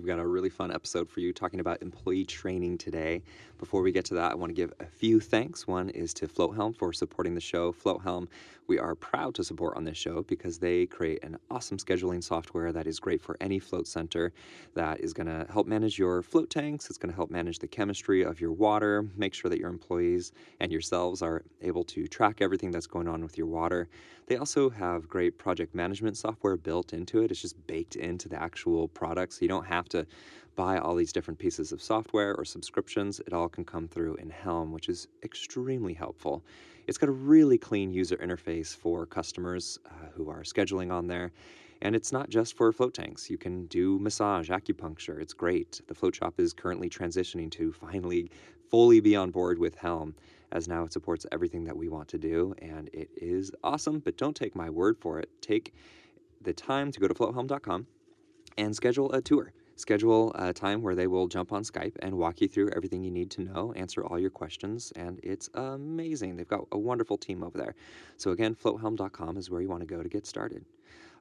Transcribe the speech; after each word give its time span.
We've 0.00 0.06
got 0.06 0.18
a 0.18 0.26
really 0.26 0.48
fun 0.48 0.72
episode 0.72 1.10
for 1.10 1.20
you 1.20 1.30
talking 1.30 1.60
about 1.60 1.82
employee 1.82 2.24
training 2.24 2.78
today. 2.78 3.22
Before 3.58 3.82
we 3.82 3.92
get 3.92 4.06
to 4.06 4.14
that, 4.14 4.32
I 4.32 4.34
want 4.34 4.48
to 4.48 4.54
give 4.54 4.72
a 4.80 4.86
few 4.86 5.20
thanks. 5.20 5.66
One 5.66 5.90
is 5.90 6.14
to 6.14 6.26
FloatHelm 6.26 6.74
for 6.74 6.90
supporting 6.94 7.34
the 7.34 7.40
show. 7.42 7.70
FloatHelm, 7.70 8.28
we 8.66 8.78
are 8.78 8.94
proud 8.94 9.34
to 9.34 9.44
support 9.44 9.76
on 9.76 9.84
this 9.84 9.98
show 9.98 10.22
because 10.22 10.58
they 10.58 10.86
create 10.86 11.22
an 11.22 11.36
awesome 11.50 11.76
scheduling 11.76 12.24
software 12.24 12.72
that 12.72 12.86
is 12.86 12.98
great 12.98 13.20
for 13.20 13.36
any 13.42 13.58
float 13.58 13.86
center 13.86 14.32
that 14.72 15.00
is 15.00 15.12
going 15.12 15.26
to 15.26 15.46
help 15.52 15.66
manage 15.66 15.98
your 15.98 16.22
float 16.22 16.48
tanks. 16.48 16.88
It's 16.88 16.96
going 16.96 17.10
to 17.10 17.16
help 17.16 17.30
manage 17.30 17.58
the 17.58 17.68
chemistry 17.68 18.22
of 18.22 18.40
your 18.40 18.52
water, 18.52 19.04
make 19.18 19.34
sure 19.34 19.50
that 19.50 19.58
your 19.58 19.68
employees 19.68 20.32
and 20.60 20.72
yourselves 20.72 21.20
are 21.20 21.42
able 21.60 21.84
to 21.84 22.06
track 22.06 22.40
everything 22.40 22.70
that's 22.70 22.86
going 22.86 23.06
on 23.06 23.22
with 23.22 23.36
your 23.36 23.48
water. 23.48 23.86
They 24.28 24.36
also 24.36 24.70
have 24.70 25.08
great 25.08 25.36
project 25.36 25.74
management 25.74 26.16
software 26.16 26.56
built 26.56 26.92
into 26.92 27.22
it. 27.22 27.32
It's 27.32 27.42
just 27.42 27.66
baked 27.66 27.96
into 27.96 28.28
the 28.28 28.40
actual 28.40 28.86
product, 28.86 29.32
so 29.32 29.38
you 29.42 29.48
don't 29.48 29.66
have 29.66 29.88
to 29.90 30.06
buy 30.56 30.78
all 30.78 30.94
these 30.94 31.12
different 31.12 31.38
pieces 31.38 31.72
of 31.72 31.80
software 31.80 32.34
or 32.34 32.44
subscriptions. 32.44 33.20
It 33.26 33.32
all 33.32 33.48
can 33.48 33.64
come 33.64 33.88
through 33.88 34.16
in 34.16 34.30
Helm, 34.30 34.72
which 34.72 34.88
is 34.88 35.08
extremely 35.22 35.94
helpful. 35.94 36.44
It's 36.86 36.98
got 36.98 37.08
a 37.08 37.12
really 37.12 37.58
clean 37.58 37.92
user 37.92 38.16
interface 38.16 38.76
for 38.76 39.06
customers 39.06 39.78
uh, 39.86 40.08
who 40.14 40.28
are 40.28 40.42
scheduling 40.42 40.92
on 40.92 41.06
there. 41.06 41.32
And 41.82 41.96
it's 41.96 42.12
not 42.12 42.28
just 42.28 42.56
for 42.56 42.72
float 42.72 42.94
tanks. 42.94 43.30
You 43.30 43.38
can 43.38 43.66
do 43.66 43.98
massage, 43.98 44.50
acupuncture. 44.50 45.20
It's 45.20 45.32
great. 45.32 45.80
The 45.86 45.94
float 45.94 46.14
shop 46.14 46.38
is 46.38 46.52
currently 46.52 46.90
transitioning 46.90 47.50
to 47.52 47.72
finally 47.72 48.30
fully 48.70 49.00
be 49.00 49.16
on 49.16 49.30
board 49.30 49.58
with 49.58 49.76
Helm, 49.76 50.14
as 50.52 50.68
now 50.68 50.84
it 50.84 50.92
supports 50.92 51.24
everything 51.32 51.64
that 51.64 51.76
we 51.76 51.88
want 51.88 52.08
to 52.08 52.18
do. 52.18 52.54
And 52.60 52.90
it 52.92 53.08
is 53.16 53.50
awesome, 53.64 54.00
but 54.00 54.18
don't 54.18 54.36
take 54.36 54.54
my 54.54 54.68
word 54.68 54.98
for 54.98 55.18
it. 55.18 55.30
Take 55.40 55.72
the 56.42 56.52
time 56.52 56.92
to 56.92 57.00
go 57.00 57.08
to 57.08 57.14
floathelm.com 57.14 57.86
and 58.58 58.76
schedule 58.76 59.10
a 59.12 59.22
tour. 59.22 59.52
Schedule 59.80 60.32
a 60.34 60.52
time 60.52 60.82
where 60.82 60.94
they 60.94 61.06
will 61.06 61.26
jump 61.26 61.52
on 61.52 61.62
Skype 61.62 61.96
and 62.00 62.18
walk 62.18 62.42
you 62.42 62.48
through 62.48 62.70
everything 62.76 63.02
you 63.02 63.10
need 63.10 63.30
to 63.30 63.40
know, 63.40 63.72
answer 63.72 64.04
all 64.04 64.18
your 64.18 64.30
questions, 64.30 64.92
and 64.94 65.18
it's 65.22 65.48
amazing. 65.54 66.36
They've 66.36 66.46
got 66.46 66.66
a 66.70 66.78
wonderful 66.78 67.16
team 67.16 67.42
over 67.42 67.56
there. 67.56 67.74
So, 68.18 68.30
again, 68.30 68.54
floathelm.com 68.54 69.38
is 69.38 69.50
where 69.50 69.62
you 69.62 69.68
want 69.68 69.80
to 69.80 69.86
go 69.86 70.02
to 70.02 70.08
get 70.08 70.26
started. 70.26 70.66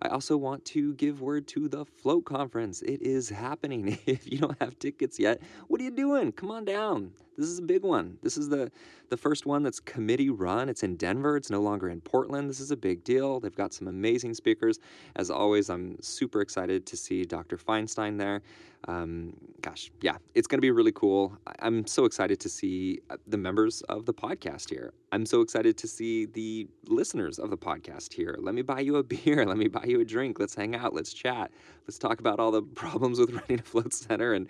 I 0.02 0.08
also 0.08 0.38
want 0.38 0.64
to 0.66 0.94
give 0.94 1.22
word 1.22 1.45
to 1.50 1.67
the 1.67 1.83
Float 1.83 2.23
Conference. 2.23 2.81
It 2.81 3.02
is 3.02 3.30
happening. 3.30 3.97
If 4.08 4.31
you 4.31 4.38
don't 4.38 4.59
have 4.61 4.80
tickets 4.80 5.19
yet, 5.19 5.42
what 5.67 5.81
are 5.81 5.83
you 5.83 5.92
doing? 5.92 6.31
Come 6.31 6.52
on 6.52 6.66
down. 6.66 7.11
This 7.38 7.47
is 7.47 7.59
a 7.59 7.64
big 7.64 7.83
one. 7.83 8.17
This 8.22 8.38
is 8.38 8.50
the, 8.50 8.72
the 9.09 9.17
first 9.17 9.45
one 9.45 9.61
that's 9.61 9.80
committee 9.80 10.30
run. 10.30 10.67
It's 10.70 10.83
in 10.83 10.95
Denver, 10.95 11.38
it's 11.38 11.50
no 11.50 11.61
longer 11.61 11.89
in 11.89 12.02
Portland. 12.02 12.50
This 12.50 12.59
is 12.59 12.72
a 12.72 12.77
big 12.77 13.03
deal. 13.03 13.39
They've 13.39 13.55
got 13.55 13.73
some 13.73 13.88
amazing 13.88 14.33
speakers. 14.33 14.80
As 15.16 15.30
always, 15.30 15.70
I'm 15.70 16.02
super 16.02 16.42
excited 16.42 16.86
to 16.88 16.97
see 16.97 17.23
Dr. 17.23 17.58
Feinstein 17.58 18.17
there. 18.17 18.42
Um, 18.88 19.33
gosh, 19.61 19.92
yeah, 20.02 20.17
it's 20.33 20.47
going 20.47 20.58
to 20.58 20.61
be 20.61 20.72
really 20.72 20.94
cool. 20.94 21.38
I'm 21.59 21.86
so 21.86 22.05
excited 22.05 22.39
to 22.42 22.50
see 22.50 23.00
uh, 23.09 23.17
the 23.27 23.38
members 23.38 23.81
of 23.83 24.05
the 24.05 24.14
podcast 24.14 24.70
here. 24.70 24.94
I'm 25.11 25.25
so 25.25 25.41
excited 25.41 25.77
to 25.77 25.88
see 25.88 26.25
the 26.25 26.67
listeners 26.88 27.39
of 27.39 27.49
the 27.49 27.57
podcast 27.57 28.13
here. 28.13 28.35
Let 28.39 28.53
me 28.53 28.61
buy 28.61 28.81
you 28.81 28.97
a 28.97 29.03
beer. 29.13 29.45
Let 29.45 29.57
me 29.57 29.67
buy 29.67 29.85
you 29.85 29.99
a 30.02 30.05
drink. 30.05 30.39
Let's 30.39 30.55
hang 30.55 30.75
out. 30.75 30.93
Let's 30.93 31.13
chat. 31.13 31.52
Let's 31.88 31.97
talk 31.97 32.19
about 32.19 32.39
all 32.39 32.52
the 32.52 32.61
problems 32.75 33.19
with 33.19 33.31
running 33.31 33.59
a 33.59 33.63
float 33.63 33.93
center 33.93 34.33
and, 34.33 34.47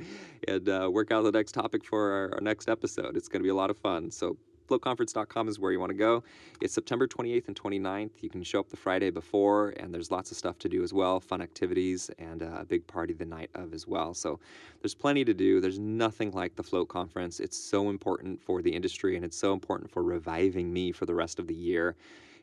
and 0.47 0.67
uh, 0.67 0.89
work 0.91 1.11
out 1.11 1.23
the 1.23 1.31
next 1.31 1.53
topic 1.53 1.85
for 1.85 2.11
our, 2.11 2.35
our 2.35 2.41
next 2.41 2.67
episode. 2.69 3.15
It's 3.15 3.27
going 3.27 3.41
to 3.41 3.43
be 3.43 3.49
a 3.49 3.55
lot 3.55 3.69
of 3.69 3.77
fun. 3.77 4.11
So 4.11 4.37
floatconference.com 4.69 5.47
is 5.47 5.59
where 5.59 5.71
you 5.71 5.79
want 5.79 5.89
to 5.89 5.97
go. 5.97 6.23
It's 6.61 6.73
September 6.73 7.07
28th 7.07 7.47
and 7.47 7.59
29th. 7.59 8.11
You 8.21 8.29
can 8.29 8.43
show 8.43 8.59
up 8.59 8.69
the 8.69 8.77
Friday 8.77 9.09
before, 9.09 9.73
and 9.77 9.93
there's 9.93 10.11
lots 10.11 10.31
of 10.31 10.37
stuff 10.37 10.59
to 10.59 10.69
do 10.69 10.83
as 10.83 10.93
well 10.93 11.19
fun 11.19 11.41
activities 11.41 12.11
and 12.19 12.43
uh, 12.43 12.57
a 12.59 12.65
big 12.65 12.85
party 12.87 13.13
the 13.13 13.25
night 13.25 13.49
of 13.55 13.73
as 13.73 13.87
well. 13.87 14.13
So 14.13 14.39
there's 14.81 14.95
plenty 14.95 15.25
to 15.25 15.33
do. 15.33 15.59
There's 15.59 15.79
nothing 15.79 16.31
like 16.31 16.55
the 16.55 16.63
Float 16.63 16.89
Conference. 16.89 17.39
It's 17.39 17.57
so 17.57 17.89
important 17.89 18.41
for 18.41 18.61
the 18.61 18.71
industry, 18.71 19.15
and 19.15 19.25
it's 19.25 19.37
so 19.37 19.53
important 19.53 19.89
for 19.89 20.03
reviving 20.03 20.71
me 20.71 20.91
for 20.91 21.05
the 21.05 21.15
rest 21.15 21.39
of 21.39 21.47
the 21.47 21.55
year. 21.55 21.95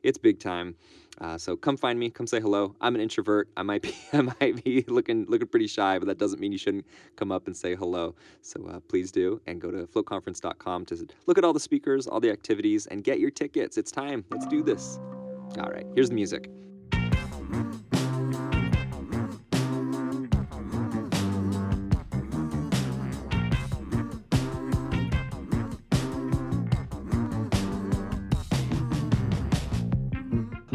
It's 0.07 0.19
big 0.19 0.39
time. 0.39 0.77
Uh, 1.21 1.37
so 1.37 1.57
come 1.57 1.77
find 1.77 1.99
me, 1.99 2.11
come 2.11 2.29
say 2.29 2.39
hello. 2.39 2.77
I'm 2.81 2.95
an 2.95 3.01
introvert. 3.01 3.49
I 3.57 3.63
might 3.63 3.83
be 3.83 3.93
I 4.13 4.21
might 4.23 4.63
be 4.63 4.85
looking 4.87 5.27
looking 5.27 5.49
pretty 5.49 5.67
shy, 5.67 5.99
but 5.99 6.07
that 6.07 6.17
doesn't 6.17 6.39
mean 6.39 6.53
you 6.53 6.59
shouldn't 6.59 6.87
come 7.17 7.33
up 7.33 7.49
and 7.49 7.57
say 7.57 7.75
hello. 7.75 8.15
So 8.41 8.65
uh, 8.67 8.79
please 8.87 9.11
do, 9.11 9.41
and 9.49 9.61
go 9.61 9.73
to 9.73 9.87
floatconference.com 9.89 10.87
to 10.87 11.09
look 11.27 11.39
at 11.39 11.45
all 11.45 11.53
the 11.53 11.59
speakers, 11.59 12.07
all 12.07 12.21
the 12.21 12.31
activities, 12.31 12.87
and 12.87 13.03
get 13.03 13.19
your 13.19 13.33
tickets. 13.33 13.77
It's 13.79 13.91
time. 13.91 14.25
Let's 14.31 14.47
do 14.47 14.63
this. 14.63 15.01
All 15.59 15.71
right, 15.71 15.87
here's 15.97 16.11
the 16.11 16.15
music. 16.15 16.51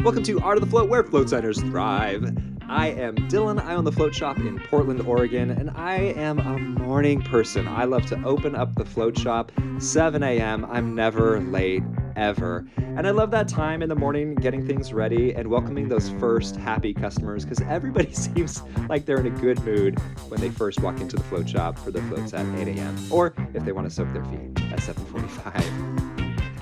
Welcome 0.03 0.23
to 0.23 0.39
Art 0.39 0.57
of 0.57 0.63
the 0.63 0.69
Float, 0.69 0.89
where 0.89 1.03
float 1.03 1.29
centers 1.29 1.62
thrive. 1.62 2.35
I 2.67 2.88
am 2.88 3.16
Dylan. 3.29 3.63
I 3.63 3.75
own 3.75 3.84
the 3.84 3.91
float 3.91 4.16
shop 4.16 4.39
in 4.39 4.59
Portland, 4.62 5.00
Oregon, 5.01 5.51
and 5.51 5.69
I 5.69 5.97
am 5.97 6.39
a 6.39 6.57
morning 6.57 7.22
person. 7.22 7.67
I 7.67 7.84
love 7.84 8.07
to 8.07 8.19
open 8.23 8.56
up 8.56 8.73
the 8.73 8.84
float 8.84 9.16
shop 9.16 9.51
7 9.78 10.23
a.m. 10.23 10.66
I'm 10.66 10.95
never 10.95 11.40
late, 11.40 11.84
ever. 12.16 12.66
And 12.78 13.06
I 13.06 13.11
love 13.11 13.29
that 13.29 13.47
time 13.47 13.84
in 13.84 13.90
the 13.90 13.95
morning 13.95 14.34
getting 14.34 14.66
things 14.66 14.91
ready 14.91 15.35
and 15.35 15.47
welcoming 15.51 15.88
those 15.88 16.09
first 16.19 16.56
happy 16.56 16.95
customers 16.95 17.45
because 17.45 17.61
everybody 17.69 18.11
seems 18.13 18.63
like 18.90 19.06
they're 19.06 19.19
in 19.19 19.28
a 19.28 19.40
good 19.40 19.63
mood 19.63 20.00
when 20.29 20.41
they 20.41 20.50
first 20.50 20.79
walk 20.79 21.00
into 21.00 21.16
the 21.16 21.23
float 21.23 21.47
shop 21.47 21.78
for 21.78 21.91
their 21.91 22.03
floats 22.03 22.34
at 22.34 22.47
8 22.57 22.69
a.m. 22.69 22.97
or 23.11 23.35
if 23.53 23.63
they 23.63 23.72
want 23.72 23.88
to 23.88 23.94
soak 23.94 24.11
their 24.13 24.25
feet 24.25 24.59
at 24.72 24.79
7:45. 24.79 26.10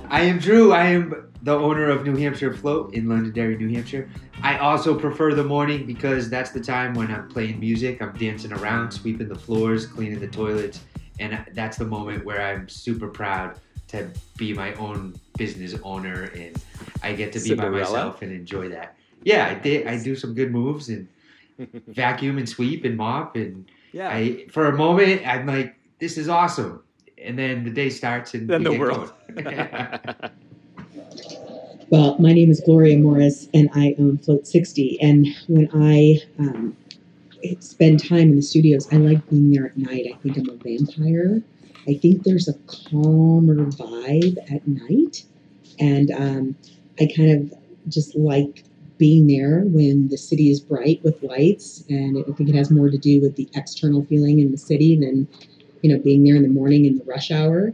I 0.09 0.22
am 0.22 0.40
Drew. 0.40 0.74
I 0.74 0.86
am 0.86 1.31
the 1.44 1.56
owner 1.56 1.90
of 1.90 2.03
New 2.03 2.16
Hampshire 2.16 2.52
Float 2.52 2.96
in 2.96 3.08
Londonderry, 3.08 3.56
New 3.58 3.70
Hampshire. 3.70 4.09
I 4.42 4.58
also 4.58 4.97
prefer 4.97 5.36
the 5.36 5.44
morning 5.44 5.86
because 5.86 6.31
that's 6.31 6.50
the 6.50 6.59
time 6.59 6.96
when 6.96 7.12
I'm 7.12 7.30
playing 7.30 7.59
music, 7.59 8.02
I'm 8.02 8.14
dancing 8.18 8.52
around, 8.52 8.92
sweeping 8.92 9.30
the 9.30 9.38
floors, 9.38 9.86
cleaning 9.86 10.20
the 10.20 10.28
toilets, 10.28 10.81
and 11.20 11.46
that's 11.53 11.78
the 11.78 11.86
moment 11.86 12.25
where 12.25 12.42
I'm 12.42 12.68
super 12.68 13.08
proud 13.08 13.59
to 13.90 14.09
be 14.36 14.52
my 14.52 14.74
own 14.75 15.14
business 15.38 15.75
owner 15.84 16.31
and 16.36 16.58
I 17.03 17.14
get 17.14 17.31
to 17.34 17.40
be 17.40 17.50
Cinderella? 17.50 17.72
by 17.72 17.80
myself 17.80 18.22
and 18.24 18.31
enjoy 18.31 18.70
that. 18.70 18.96
Yeah, 19.24 19.47
I 19.47 19.53
did. 19.53 19.86
I 19.86 20.02
do 20.02 20.16
some 20.16 20.34
good 20.34 20.52
moves 20.52 20.90
and 20.90 21.08
vacuum 21.88 22.40
and 22.40 22.50
sweep 22.50 22.84
and 22.84 22.97
mop 22.97 23.36
and 23.36 23.70
yeah. 23.91 24.09
I 24.09 24.47
for 24.50 24.68
a 24.68 24.76
moment 24.76 25.28
I'm 25.28 25.46
like, 25.46 25.76
this 26.00 26.18
is 26.18 26.30
awesome 26.30 26.81
and 27.22 27.38
then 27.38 27.63
the 27.63 27.69
day 27.69 27.90
starts 27.90 28.34
and 28.34 28.50
then 28.50 28.63
the 28.63 28.78
world. 28.78 29.13
well, 31.90 32.18
my 32.19 32.34
name 32.34 32.50
is 32.50 32.62
Gloria 32.62 32.97
Morris, 32.97 33.47
and 33.53 33.69
I 33.74 33.96
own 34.00 34.18
Float 34.18 34.47
60. 34.47 35.00
And 35.02 35.28
when 35.47 35.69
I 35.74 36.19
um, 36.40 36.75
spend 37.59 38.08
time 38.08 38.29
in 38.29 38.35
the 38.35 38.41
studios, 38.41 38.88
I 38.91 38.97
like 38.97 39.28
being 39.29 39.52
there 39.52 39.68
at 39.68 39.78
night. 39.78 40.06
I 40.13 40.18
think 40.18 40.38
I'm 40.38 40.50
a 40.50 40.56
vampire. 40.56 41.41
I 41.88 41.96
think 41.96 42.24
there's 42.24 42.47
a 42.47 42.53
calmer 42.68 43.66
vibe 43.66 44.38
at 44.53 44.68
night, 44.68 45.24
and 45.79 46.12
um, 46.12 46.56
I 47.00 47.09
kind 47.16 47.31
of 47.31 47.53
just 47.88 48.16
like 48.16 48.63
being 48.97 49.28
there 49.28 49.62
when 49.62 50.09
the 50.09 50.18
city 50.18 50.50
is 50.52 50.59
bright 50.59 51.02
with 51.03 51.24
lights. 51.24 51.84
And 51.90 52.18
I 52.18 52.31
think 52.34 52.50
it 52.50 52.56
has 52.56 52.69
more 52.69 52.90
to 52.90 52.97
do 52.97 53.22
with 53.22 53.38
the 53.38 53.50
external 53.56 54.03
feeling 54.06 54.40
in 54.40 54.52
the 54.52 54.58
city 54.58 54.97
than 54.97 55.28
you 55.81 55.94
know, 55.94 56.01
being 56.01 56.23
there 56.23 56.35
in 56.35 56.44
the 56.44 56.50
morning 56.50 56.85
in 56.85 56.97
the 56.97 57.03
rush 57.06 57.31
hour. 57.31 57.73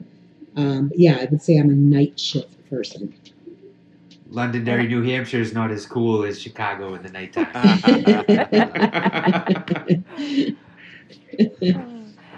Um, 0.55 0.91
yeah, 0.95 1.17
I 1.19 1.25
would 1.25 1.41
say 1.41 1.57
I'm 1.57 1.69
a 1.69 1.73
night 1.73 2.19
shift 2.19 2.69
person. 2.69 3.13
Londonderry, 4.29 4.88
New 4.88 5.03
Hampshire 5.03 5.39
is 5.39 5.53
not 5.53 5.71
as 5.71 5.85
cool 5.85 6.23
as 6.23 6.41
Chicago 6.41 6.95
in 6.95 7.03
the 7.03 7.11
nighttime. 7.11 7.45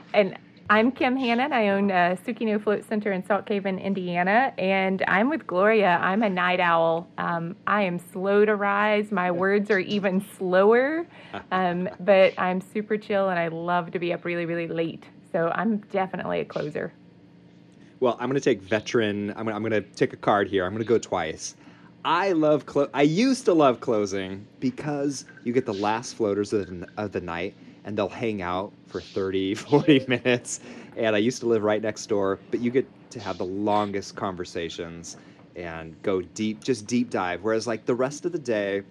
and 0.14 0.38
I'm 0.70 0.92
Kim 0.92 1.16
Hannon. 1.16 1.54
I 1.54 1.70
own 1.70 1.90
uh, 1.90 2.18
Sukino 2.26 2.62
Float 2.62 2.84
Center 2.84 3.14
in 3.14 3.26
Salt 3.26 3.46
Cave, 3.46 3.66
Indiana, 3.66 4.54
and 4.58 5.02
I'm 5.08 5.30
with 5.30 5.48
Gloria. 5.48 5.98
I'm 6.02 6.24
a 6.24 6.30
night 6.30 6.60
owl. 6.60 7.08
Um, 7.18 7.56
I 7.66 7.84
am 7.84 8.00
slow 8.00 8.44
to 8.44 8.54
rise. 8.54 9.10
My 9.10 9.32
words 9.32 9.72
are 9.72 9.80
even 9.80 10.26
slower, 10.38 11.08
um, 11.52 11.88
but 12.02 12.34
I'm 12.38 12.60
super 12.60 12.98
chill, 12.98 13.30
and 13.30 13.40
I 13.40 13.48
love 13.48 13.92
to 13.92 14.00
be 14.00 14.12
up 14.12 14.26
really, 14.26 14.46
really 14.46 14.68
late. 14.68 15.06
So 15.32 15.52
I'm 15.54 15.78
definitely 15.92 16.40
a 16.40 16.46
closer. 16.46 16.94
Well, 18.00 18.16
I'm 18.20 18.30
going 18.30 18.40
to 18.40 18.42
take 18.42 18.62
veteran. 18.62 19.34
I'm, 19.36 19.48
I'm 19.48 19.62
going 19.62 19.72
to 19.72 19.82
take 19.82 20.14
a 20.14 20.18
card 20.18 20.48
here. 20.48 20.66
I'm 20.66 20.72
going 20.72 20.84
to 20.84 20.88
go 20.88 21.00
twice. 21.00 21.56
I 22.06 22.32
love 22.32 22.66
clo- 22.66 22.90
I 22.94 23.02
used 23.02 23.46
to 23.46 23.54
love 23.54 23.80
closing 23.80 24.46
because 24.60 25.26
you 25.44 25.52
get 25.52 25.66
the 25.66 25.74
last 25.74 26.16
floaters 26.16 26.54
of 26.54 26.68
the, 26.68 26.88
of 26.98 27.12
the 27.12 27.22
night 27.22 27.56
and 27.84 27.98
they'll 27.98 28.08
hang 28.10 28.42
out 28.42 28.72
for 28.86 29.02
30, 29.02 29.56
40 29.56 30.06
minutes. 30.08 30.60
And 30.96 31.16
I 31.16 31.20
used 31.20 31.40
to 31.42 31.48
live 31.48 31.64
right 31.64 31.82
next 31.82 32.06
door, 32.08 32.40
but 32.52 32.60
you 32.60 32.72
get 32.72 32.88
to 33.12 33.20
have 33.20 33.38
the 33.38 33.46
longest 33.46 34.16
conversations 34.16 35.18
and 35.56 36.02
go 36.04 36.22
deep, 36.22 36.64
just 36.64 36.86
deep 36.86 37.10
dive. 37.10 37.44
Whereas, 37.44 37.66
like 37.66 37.86
the 37.86 37.96
rest 37.96 38.26
of 38.26 38.32
the 38.32 38.40
day, 38.40 38.84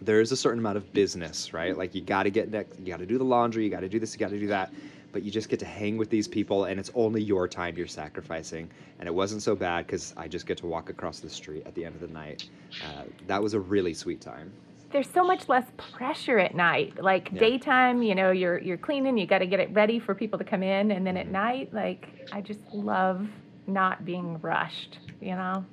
there's 0.00 0.32
a 0.32 0.36
certain 0.36 0.58
amount 0.58 0.78
of 0.78 0.92
business, 0.92 1.52
right? 1.52 1.76
Like 1.76 1.94
you 1.94 2.00
got 2.00 2.22
to 2.22 2.30
get 2.30 2.50
next, 2.50 2.78
you 2.80 2.86
got 2.86 3.00
to 3.00 3.06
do 3.06 3.18
the 3.18 3.24
laundry, 3.24 3.64
you 3.64 3.70
got 3.70 3.80
to 3.80 3.88
do 3.88 3.98
this, 3.98 4.14
you 4.14 4.18
got 4.18 4.30
to 4.30 4.38
do 4.38 4.46
that. 4.46 4.72
But 5.12 5.22
you 5.22 5.30
just 5.30 5.48
get 5.48 5.58
to 5.60 5.66
hang 5.66 5.96
with 5.96 6.10
these 6.10 6.28
people, 6.28 6.64
and 6.66 6.78
it's 6.78 6.90
only 6.94 7.22
your 7.22 7.48
time 7.48 7.76
you're 7.76 7.86
sacrificing. 7.86 8.70
And 8.98 9.08
it 9.08 9.12
wasn't 9.12 9.42
so 9.42 9.56
bad 9.56 9.86
because 9.86 10.14
I 10.16 10.28
just 10.28 10.46
get 10.46 10.58
to 10.58 10.66
walk 10.66 10.90
across 10.90 11.20
the 11.20 11.30
street 11.30 11.64
at 11.66 11.74
the 11.74 11.84
end 11.84 11.94
of 11.94 12.00
the 12.00 12.08
night. 12.08 12.48
Uh, 12.84 13.04
that 13.26 13.42
was 13.42 13.54
a 13.54 13.60
really 13.60 13.94
sweet 13.94 14.20
time. 14.20 14.52
There's 14.92 15.08
so 15.08 15.24
much 15.24 15.48
less 15.48 15.66
pressure 15.76 16.38
at 16.38 16.54
night. 16.54 17.00
Like 17.02 17.30
Yeah. 17.32 17.40
daytime, 17.40 18.02
you 18.02 18.14
know, 18.14 18.32
you're 18.32 18.58
you're 18.58 18.76
cleaning, 18.76 19.16
you 19.18 19.26
got 19.26 19.38
to 19.38 19.46
get 19.46 19.60
it 19.60 19.70
ready 19.72 20.00
for 20.00 20.14
people 20.14 20.38
to 20.38 20.44
come 20.44 20.62
in, 20.62 20.90
and 20.90 21.06
then 21.06 21.16
at 21.16 21.28
night, 21.28 21.72
like 21.72 22.08
I 22.32 22.40
just 22.40 22.60
love 22.72 23.28
not 23.66 24.04
being 24.04 24.40
rushed. 24.40 24.98
You 25.20 25.36
know. 25.36 25.64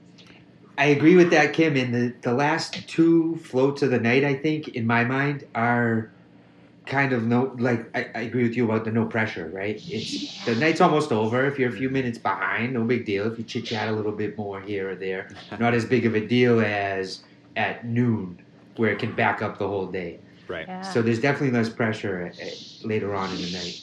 I 0.78 0.86
agree 0.88 1.16
with 1.16 1.32
that, 1.32 1.54
Kim. 1.54 1.76
And 1.76 1.94
the, 1.94 2.14
the 2.22 2.34
last 2.34 2.88
two 2.88 3.38
floats 3.38 3.82
of 3.82 3.90
the 3.90 4.00
night, 4.00 4.24
I 4.24 4.36
think, 4.36 4.68
in 4.70 4.86
my 4.86 5.04
mind, 5.04 5.44
are 5.56 6.12
kind 6.88 7.14
of 7.14 7.24
no 7.24 7.56
like 7.60 7.90
I, 7.96 8.10
I 8.16 8.22
agree 8.22 8.44
with 8.44 8.56
you 8.56 8.66
about 8.66 8.86
the 8.86 8.92
no 8.92 9.06
pressure, 9.06 9.50
right? 9.50 9.82
It's 9.88 10.46
the 10.46 10.56
night's 10.56 10.82
almost 10.82 11.12
over. 11.12 11.46
If 11.46 11.60
you're 11.60 11.70
a 11.70 11.76
few 11.76 11.90
minutes 11.90 12.18
behind, 12.18 12.74
no 12.74 12.84
big 12.84 13.06
deal. 13.06 13.32
If 13.32 13.38
you 13.38 13.44
chit 13.44 13.66
chat 13.66 13.88
a 13.90 13.92
little 13.92 14.12
bit 14.12 14.38
more 14.38 14.62
here 14.62 14.92
or 14.92 14.96
there, 14.96 15.30
not 15.60 15.74
as 15.74 15.86
big 15.86 16.06
of 16.06 16.16
a 16.16 16.26
deal 16.26 16.62
as 16.62 17.24
at 17.56 17.86
noon, 17.86 18.42
where 18.76 18.92
it 18.92 19.00
can 19.00 19.16
back 19.16 19.42
up 19.42 19.58
the 19.58 19.68
whole 19.68 19.88
day. 19.88 20.20
Right. 20.48 20.68
Yeah. 20.68 20.82
So 20.82 21.02
there's 21.02 21.20
definitely 21.20 21.58
less 21.58 21.70
pressure 21.70 22.28
at, 22.28 22.40
at, 22.40 22.54
later 22.84 23.14
on 23.16 23.30
in 23.32 23.42
the 23.42 23.52
night. 23.52 23.82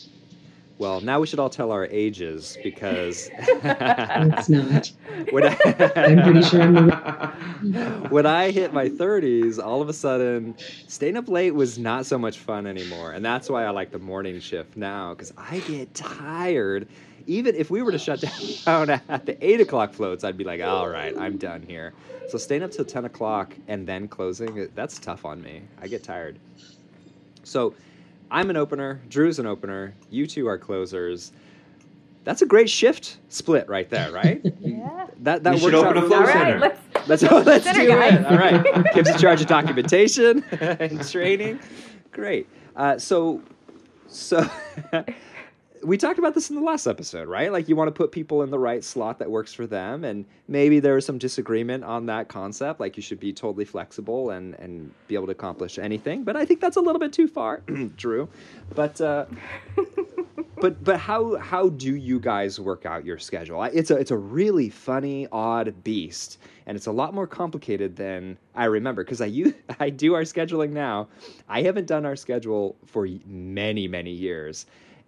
Well, 0.78 1.00
now 1.00 1.20
we 1.20 1.26
should 1.26 1.38
all 1.38 1.50
tell 1.50 1.70
our 1.70 1.86
ages 1.86 2.58
because 2.62 3.30
It's 3.38 4.48
not. 4.48 4.90
when 5.30 5.44
I, 5.44 5.56
I'm 5.96 6.22
pretty 6.22 6.42
sure 6.42 6.62
I'm 6.62 6.90
when 8.10 8.26
I 8.26 8.50
hit 8.50 8.72
my 8.72 8.88
30s, 8.88 9.64
all 9.64 9.80
of 9.80 9.88
a 9.88 9.92
sudden, 9.92 10.56
staying 10.88 11.16
up 11.16 11.28
late 11.28 11.52
was 11.52 11.78
not 11.78 12.06
so 12.06 12.18
much 12.18 12.38
fun 12.38 12.66
anymore. 12.66 13.12
And 13.12 13.24
that's 13.24 13.48
why 13.48 13.64
I 13.64 13.70
like 13.70 13.92
the 13.92 14.00
morning 14.00 14.40
shift 14.40 14.76
now, 14.76 15.14
because 15.14 15.32
I 15.36 15.60
get 15.60 15.94
tired. 15.94 16.88
Even 17.26 17.54
if 17.54 17.70
we 17.70 17.80
were 17.80 17.92
to 17.92 17.98
shut 17.98 18.22
down 18.66 18.90
at 18.90 19.26
the 19.26 19.36
8 19.46 19.60
o'clock 19.60 19.94
floats, 19.94 20.24
I'd 20.24 20.36
be 20.36 20.44
like, 20.44 20.60
all 20.60 20.88
right, 20.88 21.16
I'm 21.16 21.38
done 21.38 21.62
here. 21.62 21.94
So 22.28 22.36
staying 22.36 22.62
up 22.62 22.72
till 22.72 22.84
10 22.84 23.04
o'clock 23.04 23.54
and 23.68 23.86
then 23.86 24.08
closing—that's 24.08 24.98
tough 24.98 25.24
on 25.24 25.40
me. 25.42 25.62
I 25.80 25.86
get 25.88 26.02
tired. 26.02 26.38
So 27.44 27.74
I'm 28.30 28.50
an 28.50 28.56
opener, 28.56 29.00
Drew's 29.08 29.38
an 29.38 29.46
opener, 29.46 29.94
you 30.10 30.26
two 30.26 30.48
are 30.48 30.58
closers. 30.58 31.32
That's 32.24 32.40
a 32.42 32.46
great 32.46 32.70
shift 32.70 33.18
split 33.28 33.68
right 33.68 33.88
there, 33.90 34.10
right? 34.12 34.40
Yeah. 34.60 35.06
That 35.20 35.44
that 35.44 35.54
We 35.56 35.62
works 35.62 35.74
open 35.76 35.98
out 35.98 36.04
a 36.04 36.06
flow 36.06 36.20
All 36.20 36.26
center. 36.26 36.58
right, 36.58 36.76
let's 37.06 37.22
Let's 37.22 37.22
let's 37.22 37.46
let's 37.46 37.64
consider, 37.64 37.86
do 37.86 37.88
guys. 37.98 38.14
it. 38.14 38.26
All 38.26 38.38
right. 38.38 38.86
Kim's 38.94 39.08
in 39.10 39.18
charge 39.18 39.40
of 39.42 39.46
documentation 39.46 40.42
and 40.60 41.06
training. 41.08 41.60
Great. 42.12 42.48
Uh, 42.74 42.98
so 42.98 43.42
so 44.08 44.48
we 45.84 45.96
talked 45.98 46.18
about 46.18 46.34
this 46.34 46.50
in 46.50 46.56
the 46.56 46.62
last 46.62 46.86
episode, 46.86 47.28
right? 47.28 47.52
Like 47.52 47.68
you 47.68 47.76
want 47.76 47.88
to 47.88 47.92
put 47.92 48.12
people 48.12 48.42
in 48.42 48.50
the 48.50 48.58
right 48.58 48.82
slot 48.82 49.18
that 49.18 49.30
works 49.30 49.52
for 49.52 49.66
them, 49.66 50.04
and 50.04 50.24
maybe 50.48 50.80
there 50.80 50.94
was 50.94 51.04
some 51.04 51.18
disagreement 51.18 51.84
on 51.84 52.06
that 52.06 52.28
concept. 52.28 52.80
Like 52.80 52.96
you 52.96 53.02
should 53.02 53.20
be 53.20 53.32
totally 53.32 53.64
flexible 53.64 54.30
and 54.30 54.54
and 54.54 54.92
be 55.08 55.14
able 55.14 55.26
to 55.26 55.32
accomplish 55.32 55.78
anything. 55.78 56.24
But 56.24 56.36
I 56.36 56.44
think 56.44 56.60
that's 56.60 56.76
a 56.76 56.80
little 56.80 57.00
bit 57.00 57.12
too 57.12 57.28
far, 57.28 57.58
Drew. 57.96 58.28
But. 58.74 59.00
Uh, 59.00 59.26
but 60.60 60.82
but 60.82 60.98
how 60.98 61.36
how 61.36 61.68
do 61.68 61.94
you 61.94 62.18
guys 62.18 62.58
work 62.58 62.86
out 62.86 63.04
your 63.04 63.18
schedule? 63.18 63.62
It's 63.64 63.90
a 63.90 63.96
it's 63.96 64.10
a 64.10 64.16
really 64.16 64.70
funny, 64.70 65.28
odd 65.30 65.84
beast, 65.84 66.38
and 66.66 66.76
it's 66.76 66.86
a 66.86 66.92
lot 66.92 67.12
more 67.12 67.26
complicated 67.26 67.96
than 67.96 68.38
I 68.54 68.64
remember 68.66 69.04
because 69.04 69.20
I 69.20 69.26
use 69.26 69.54
I 69.80 69.90
do 69.90 70.14
our 70.14 70.22
scheduling 70.22 70.70
now. 70.70 71.08
I 71.48 71.62
haven't 71.62 71.86
done 71.86 72.06
our 72.06 72.16
schedule 72.16 72.76
for 72.86 73.06
many 73.26 73.88
many 73.88 74.12
years, 74.12 74.66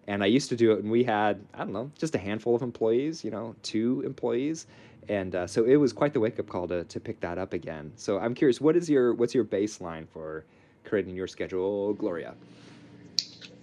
and 0.09 0.23
I 0.23 0.27
used 0.27 0.49
to 0.51 0.57
do 0.57 0.73
it 0.73 0.83
when 0.83 0.91
we 0.91 1.05
had 1.05 1.45
I 1.55 1.59
don't 1.59 1.73
know 1.73 1.91
just 1.99 2.15
a 2.15 2.19
handful 2.19 2.55
of 2.55 2.63
employees, 2.63 3.25
you 3.25 3.31
know, 3.31 3.55
two 3.63 4.03
employees. 4.05 4.67
And 5.09 5.35
uh, 5.37 5.47
so 5.47 5.65
it 5.65 5.77
was 5.77 5.93
quite 5.93 6.13
the 6.15 6.21
wake 6.21 6.39
up 6.41 6.49
call 6.49 6.67
to, 6.69 6.83
to 6.85 7.01
pick 7.01 7.21
that 7.21 7.39
up 7.39 7.53
again. 7.53 7.93
So 7.97 8.19
I'm 8.19 8.35
curious, 8.35 8.61
what 8.61 8.77
is 8.77 8.91
your 8.91 9.15
what's 9.15 9.35
your 9.35 9.45
baseline 9.45 10.09
for 10.09 10.45
creating 10.85 11.15
your 11.15 11.27
schedule, 11.29 11.95
Gloria? 11.95 12.35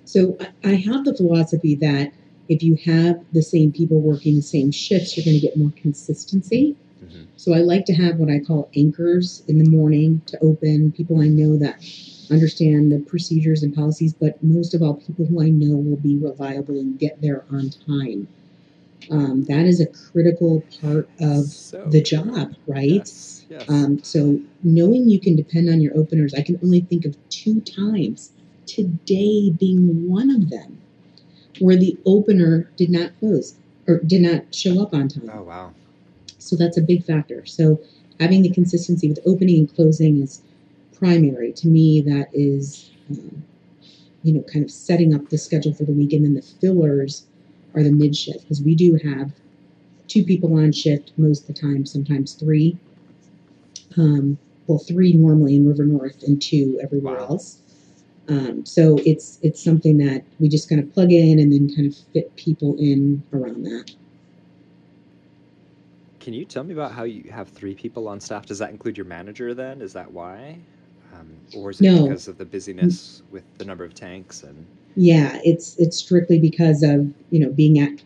So 0.06 0.38
I- 0.64 0.76
have 0.76 1.06
the 1.06 1.16
philosophy 1.16 1.76
that 1.76 2.14
if 2.50 2.62
you 2.62 2.78
have 2.86 3.24
the 3.32 3.42
same 3.42 3.72
people 3.72 4.02
working 4.02 4.36
the 4.36 4.42
same 4.42 4.72
shifts, 4.72 5.16
you're 5.18 5.24
going 5.26 5.40
to 5.40 5.42
get 5.46 5.58
more 5.58 5.72
consistency. 5.76 6.76
Mhm. 7.04 7.28
So 7.38 7.54
I 7.54 7.60
like 7.60 7.86
to 7.86 7.94
have 7.94 8.18
what 8.18 8.30
I 8.30 8.40
call 8.40 8.70
anchors 8.76 9.44
in 9.48 9.58
the 9.60 9.70
morning 9.70 10.22
to 10.28 10.38
open 10.44 10.92
people 10.92 11.22
I 11.22 11.28
know 11.28 11.58
that 11.58 11.82
understand 12.34 12.92
the 12.92 13.00
procedures 13.00 13.64
and 13.64 13.74
policies, 13.74 14.14
but 14.14 14.42
most 14.44 14.74
of 14.74 14.82
all, 14.82 14.96
people 14.96 15.26
who 15.26 15.42
I 15.42 15.50
know 15.50 15.76
will 15.76 15.98
be 15.98 16.18
reliable 16.18 16.76
and 16.76 17.00
get 17.00 17.22
there 17.22 17.46
on 17.52 17.70
time. 17.86 18.28
Um, 19.12 19.44
that 19.46 19.66
is 19.66 19.82
a 19.82 19.88
critical 19.88 20.64
part 20.82 21.10
of 21.20 21.46
So 21.46 21.84
the 21.86 22.02
job, 22.02 22.56
right? 22.68 22.86
Yes. 22.86 23.46
yes. 23.50 23.70
Um, 23.70 24.00
so 24.04 24.40
knowing 24.64 25.10
you 25.10 25.20
can 25.20 25.36
depend 25.36 25.70
on 25.70 25.82
your 25.82 25.96
openers, 25.98 26.34
I 26.34 26.42
can 26.42 26.60
only 26.64 26.82
think 26.82 27.06
of 27.06 27.16
two 27.30 27.62
times, 27.62 28.32
today 28.66 29.52
being 29.52 30.10
one 30.10 30.30
of 30.30 30.50
them, 30.50 30.82
where 31.60 31.76
the 31.76 31.98
opener 32.06 32.72
did 32.78 32.90
not 32.90 33.12
close 33.20 33.56
or 33.88 34.00
did 34.00 34.22
not 34.22 34.56
show 34.56 34.82
up 34.82 34.94
on 34.94 35.10
time. 35.10 35.30
Oh 35.34 35.44
wow. 35.44 35.74
So 36.38 36.56
that's 36.56 36.78
a 36.78 36.82
big 36.82 37.04
factor. 37.04 37.46
So 37.46 37.82
having 38.20 38.42
the 38.42 38.50
consistency 38.50 39.08
with 39.10 39.20
opening 39.26 39.60
and 39.60 39.76
closing 39.76 40.22
is 40.22 40.42
primary. 41.04 41.52
To 41.54 41.68
me, 41.68 42.02
that 42.02 42.30
is, 42.34 42.92
um, 43.12 43.44
you 44.24 44.34
know, 44.34 44.44
kind 44.54 44.64
of 44.64 44.72
setting 44.72 45.14
up 45.14 45.30
the 45.30 45.38
schedule 45.38 45.74
for 45.74 45.84
the 45.86 45.94
week, 45.94 46.14
and 46.14 46.24
then 46.26 46.34
the 46.36 46.42
fillers 46.62 47.28
are 47.76 47.84
the 47.84 47.92
mid 47.92 48.16
shift 48.16 48.42
because 48.44 48.64
we 48.64 48.76
do 48.76 48.98
have 49.04 49.34
two 50.08 50.24
people 50.24 50.58
on 50.58 50.72
shift 50.72 51.12
most 51.18 51.50
of 51.50 51.56
the 51.56 51.62
time, 51.62 51.86
sometimes 51.86 52.34
three. 52.36 52.80
Um, 53.98 54.40
well, 54.68 54.80
three 54.80 55.14
normally 55.14 55.56
in 55.56 55.68
River 55.68 55.86
North 55.86 56.24
and 56.24 56.42
two 56.42 56.80
everywhere 56.82 57.18
Wow. 57.18 57.28
else. 57.30 57.62
Um, 58.30 58.66
so 58.66 58.98
it's 59.06 59.40
it's 59.42 59.62
something 59.64 59.98
that 59.98 60.24
we 60.40 60.48
just 60.48 60.70
kind 60.70 60.82
of 60.82 60.94
plug 60.94 61.12
in 61.12 61.40
and 61.40 61.52
then 61.52 61.68
kind 61.76 61.88
of 61.88 61.98
fit 62.14 62.36
people 62.38 62.78
in 62.80 63.24
around 63.34 63.64
that. 63.64 63.92
Can 66.20 66.34
you 66.34 66.46
tell 66.46 66.64
me 66.64 66.74
about 66.74 66.94
how 66.94 67.04
you 67.04 67.30
have 67.32 67.50
three 67.50 67.76
people 67.76 68.08
on 68.08 68.20
staff? 68.20 68.46
Does 68.48 68.60
that 68.60 68.72
include 68.72 68.98
your 68.98 69.06
manager 69.06 69.54
then? 69.54 69.82
Is 69.82 69.94
that 69.94 70.12
why? 70.12 70.68
Um, 71.24 71.62
or 71.62 71.72
is 71.72 71.80
it 71.80 71.86
No. 71.86 72.04
because 72.04 72.28
of 72.28 72.38
the 72.38 72.46
busyness 72.46 73.22
with 73.32 73.44
the 73.58 73.66
number 73.66 73.84
of 73.84 73.94
tanks 73.94 74.44
and 74.44 74.66
Yeah, 74.96 75.40
it's 75.44 75.76
it's 75.80 75.98
strictly 75.98 76.38
because 76.40 76.84
of 76.84 77.12
you 77.32 77.40
know 77.40 77.50
being 77.50 77.80
at 77.80 78.02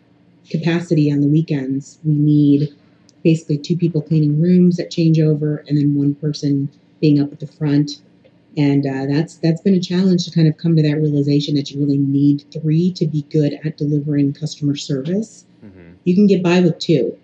capacity 0.48 1.12
on 1.12 1.20
the 1.20 1.26
weekends. 1.26 1.98
We 2.04 2.14
need 2.14 2.68
basically 3.22 3.58
two 3.58 3.76
people 3.76 4.00
cleaning 4.00 4.40
rooms 4.40 4.80
at 4.80 4.90
changeover, 4.90 5.62
and 5.68 5.76
then 5.76 5.94
one 5.94 6.14
person 6.14 6.70
being 7.00 7.20
up 7.20 7.30
at 7.32 7.40
the 7.40 7.46
front. 7.46 8.00
And 8.56 8.86
uh, 8.86 9.06
that's 9.06 9.36
that's 9.36 9.60
been 9.60 9.74
a 9.74 9.80
challenge 9.80 10.24
to 10.24 10.30
kind 10.30 10.48
of 10.48 10.56
come 10.56 10.76
to 10.76 10.82
that 10.82 10.96
realization 10.96 11.54
that 11.56 11.70
you 11.70 11.78
really 11.78 11.98
need 11.98 12.44
three 12.50 12.90
to 12.92 13.06
be 13.06 13.22
good 13.30 13.58
at 13.64 13.76
delivering 13.76 14.32
customer 14.32 14.74
service. 14.74 15.44
Mhm. 15.62 15.94
You 16.04 16.14
can 16.14 16.26
get 16.26 16.42
by 16.42 16.60
with 16.60 16.78
two, 16.78 17.18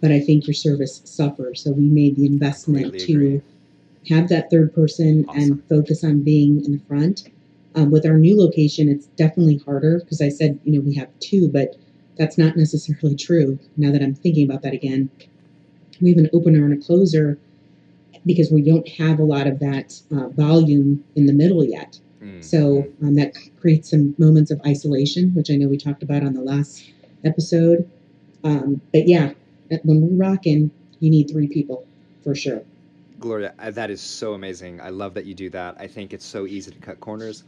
but 0.00 0.10
I 0.10 0.20
think 0.20 0.46
your 0.46 0.54
service 0.54 1.02
suffers. 1.04 1.60
So 1.60 1.72
we 1.72 1.84
made 1.84 2.16
the 2.16 2.24
investment 2.24 2.98
to 2.98 3.12
agree. 3.12 3.42
Have 4.08 4.28
that 4.28 4.50
third 4.50 4.74
person 4.74 5.24
Awesome. 5.28 5.42
and 5.42 5.68
focus 5.68 6.04
on 6.04 6.22
being 6.22 6.64
in 6.64 6.72
the 6.72 6.80
front. 6.88 7.28
Um, 7.74 7.90
with 7.90 8.04
our 8.04 8.18
new 8.18 8.36
location, 8.36 8.88
it's 8.88 9.06
definitely 9.06 9.58
harder 9.58 10.00
because 10.00 10.20
I 10.20 10.28
said, 10.28 10.58
you 10.64 10.72
know, 10.72 10.80
we 10.80 10.94
have 10.94 11.08
two, 11.20 11.48
but 11.48 11.76
that's 12.16 12.36
not 12.36 12.56
necessarily 12.56 13.14
true. 13.14 13.58
Now 13.76 13.92
that 13.92 14.02
I'm 14.02 14.14
thinking 14.14 14.48
about 14.48 14.62
that 14.62 14.74
again, 14.74 15.08
we 16.00 16.10
have 16.10 16.18
an 16.18 16.30
opener 16.32 16.64
and 16.64 16.72
a 16.72 16.84
closer 16.84 17.38
because 18.26 18.50
we 18.50 18.62
don't 18.62 18.88
have 18.88 19.18
a 19.18 19.24
lot 19.24 19.46
of 19.46 19.60
that 19.60 20.00
uh, 20.12 20.28
volume 20.28 21.04
in 21.14 21.26
the 21.26 21.32
middle 21.32 21.64
yet. 21.64 21.98
Mm. 22.22 22.44
So 22.44 22.86
um, 23.02 23.14
that 23.14 23.34
creates 23.60 23.90
some 23.90 24.14
moments 24.18 24.50
of 24.50 24.60
isolation, 24.66 25.32
which 25.34 25.50
I 25.50 25.54
know 25.56 25.68
we 25.68 25.78
talked 25.78 26.02
about 26.02 26.22
on 26.22 26.34
the 26.34 26.42
last 26.42 26.90
episode. 27.24 27.88
Um, 28.44 28.80
but 28.92 29.06
yeah, 29.08 29.32
when 29.84 30.00
we're 30.00 30.30
rocking, 30.30 30.70
you 30.98 31.10
need 31.10 31.30
three 31.30 31.46
people 31.46 31.86
for 32.22 32.34
sure. 32.34 32.62
Gloria, 33.20 33.52
uh, 33.58 33.70
that 33.70 33.90
is 33.90 34.00
so 34.00 34.32
amazing. 34.32 34.80
I 34.80 34.88
love 34.88 35.12
that 35.12 35.26
you 35.26 35.34
do 35.34 35.50
that. 35.50 35.76
I 35.78 35.86
think 35.86 36.14
it's 36.14 36.24
so 36.24 36.46
easy 36.46 36.70
to 36.70 36.78
cut 36.78 37.00
corners. 37.00 37.44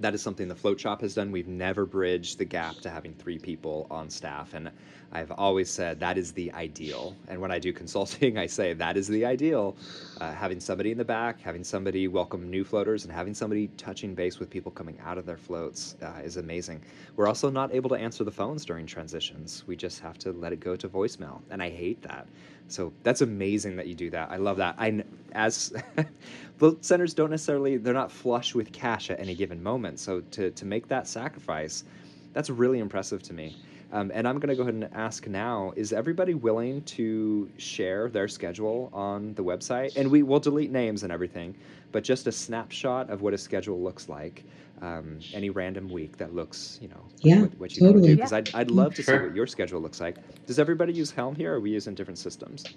That 0.00 0.14
is 0.14 0.20
something 0.22 0.46
the 0.46 0.54
float 0.54 0.78
shop 0.78 1.00
has 1.00 1.14
done. 1.14 1.32
We've 1.32 1.48
never 1.48 1.86
bridged 1.86 2.36
the 2.38 2.44
gap 2.44 2.76
to 2.82 2.90
having 2.90 3.14
three 3.14 3.38
people 3.38 3.86
on 3.90 4.10
staff. 4.10 4.52
And 4.52 4.70
I've 5.10 5.32
always 5.32 5.70
said 5.70 5.98
that 6.00 6.18
is 6.18 6.32
the 6.32 6.52
ideal. 6.52 7.16
And 7.26 7.40
when 7.40 7.50
I 7.50 7.58
do 7.58 7.72
consulting, 7.82 8.36
I 8.36 8.46
say 8.46 8.74
that 8.74 8.98
is 8.98 9.08
the 9.08 9.24
ideal. 9.24 9.76
Uh, 10.20 10.30
having 10.32 10.60
somebody 10.60 10.92
in 10.92 10.98
the 10.98 11.06
back, 11.06 11.40
having 11.40 11.64
somebody 11.64 12.06
welcome 12.06 12.50
new 12.50 12.62
floaters, 12.62 13.04
and 13.04 13.12
having 13.12 13.32
somebody 13.32 13.68
touching 13.78 14.14
base 14.14 14.38
with 14.38 14.50
people 14.50 14.70
coming 14.70 14.98
out 15.02 15.16
of 15.16 15.24
their 15.24 15.38
floats 15.38 15.96
uh, 16.02 16.20
is 16.22 16.36
amazing. 16.36 16.82
We're 17.16 17.28
also 17.28 17.50
not 17.50 17.74
able 17.74 17.88
to 17.88 17.96
answer 17.96 18.24
the 18.24 18.30
phones 18.30 18.64
during 18.66 18.84
transitions. 18.86 19.64
We 19.66 19.74
just 19.74 20.00
have 20.00 20.18
to 20.18 20.32
let 20.32 20.52
it 20.52 20.60
go 20.60 20.76
to 20.76 20.88
voicemail. 20.88 21.40
And 21.50 21.62
I 21.62 21.70
hate 21.70 22.02
that. 22.02 22.28
So 22.68 22.92
that's 23.02 23.22
amazing 23.22 23.76
that 23.76 23.86
you 23.86 23.94
do 23.94 24.10
that. 24.10 24.30
I 24.30 24.36
love 24.36 24.58
that. 24.58 24.74
I, 24.78 25.02
as 25.32 25.72
float 26.58 26.84
centers 26.84 27.14
don't 27.14 27.30
necessarily 27.30 27.76
they're 27.76 27.94
not 27.94 28.12
flush 28.12 28.54
with 28.54 28.72
cash 28.72 29.10
at 29.10 29.20
any 29.20 29.34
given 29.34 29.62
moment. 29.62 29.98
So 29.98 30.20
to 30.32 30.50
to 30.50 30.64
make 30.64 30.88
that 30.88 31.06
sacrifice, 31.08 31.84
that's 32.32 32.50
really 32.50 32.78
impressive 32.78 33.22
to 33.24 33.34
me. 33.34 33.56
Um, 33.92 34.10
and 34.14 34.28
I'm 34.28 34.38
going 34.40 34.50
to 34.50 34.56
go 34.56 34.62
ahead 34.62 34.74
and 34.74 34.88
ask 34.94 35.26
now: 35.28 35.72
Is 35.76 35.92
everybody 35.92 36.34
willing 36.34 36.82
to 36.84 37.50
share 37.58 38.10
their 38.10 38.28
schedule 38.28 38.90
on 38.92 39.34
the 39.34 39.44
website? 39.44 39.92
And 39.96 40.10
we 40.10 40.22
will 40.22 40.40
delete 40.40 40.72
names 40.72 41.04
and 41.04 41.12
everything, 41.12 41.56
but 41.92 42.04
just 42.04 42.26
a 42.26 42.32
snapshot 42.32 43.10
of 43.10 43.22
what 43.22 43.34
a 43.34 43.38
schedule 43.38 43.82
looks 43.82 44.08
like. 44.08 44.44
Um, 44.82 45.24
any 45.32 45.50
random 45.50 45.90
week 45.90 46.18
that 46.18 46.34
looks, 46.34 46.78
you 46.82 46.88
know, 46.88 47.10
Yeah, 47.22 47.40
what, 47.40 47.52
what 47.58 47.76
you 47.76 47.82
can 47.84 47.94
totally. 47.94 48.00
do. 48.00 48.16
Because 48.16 48.32
I'd, 48.32 48.50
I'd 48.54 48.70
love 48.70 48.94
to 48.94 49.02
see 49.02 49.18
what 49.18 49.32
your 49.32 49.46
schedule 49.46 49.80
looks 49.80 50.00
like. 50.00 50.18
Does 50.46 50.58
everybody 50.58 50.92
use 50.94 51.10
Helm 51.12 51.36
here, 51.36 51.54
or 51.54 51.56
are 51.56 51.60
we 51.60 51.70
using 51.72 51.94
different 51.94 52.18
systems? 52.18 52.70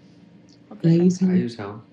I 0.85 0.89
use 0.89 1.19
I 1.29 1.33
Helm. 1.33 1.35
use 1.35 1.57
Helm. 1.57 1.83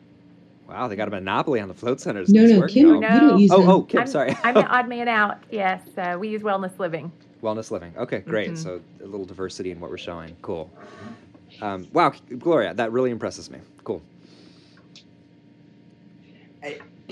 Wow, 0.68 0.88
they 0.88 0.96
got 0.96 1.08
a 1.08 1.12
monopoly 1.12 1.60
on 1.60 1.68
the 1.68 1.74
float 1.74 2.00
centers. 2.00 2.34
No, 2.34 2.46
no, 2.46 2.62
Kim, 2.62 2.88
Helm. 2.88 3.06
you 3.08 3.20
No. 3.20 3.20
don't 3.20 3.38
use 3.38 3.52
Oh, 3.52 3.56
Helm. 3.56 3.70
oh, 3.70 3.82
Kim, 3.84 4.00
I'm, 4.00 4.06
sorry. 4.06 4.36
I'm 4.44 4.56
the 4.58 4.64
odd 4.66 4.88
man 4.88 5.08
out. 5.08 5.38
Yes, 5.50 5.82
uh, 5.98 6.16
we 6.20 6.28
use 6.30 6.42
Wellness 6.42 6.78
Living. 6.78 7.12
Wellness 7.42 7.70
living. 7.70 7.94
Okay, 7.96 8.20
great. 8.20 8.52
Mhm. 8.52 8.56
So 8.56 8.82
a 9.02 9.06
little 9.06 9.26
diversity 9.26 9.70
in 9.70 9.80
what 9.80 9.90
we're 9.90 9.98
showing. 9.98 10.36
Cool. 10.42 10.70
Um, 11.60 11.88
wow, 11.92 12.14
Gloria, 12.38 12.74
that 12.74 12.92
really 12.92 13.10
impresses 13.10 13.50
me. 13.50 13.60
Cool. 13.84 14.02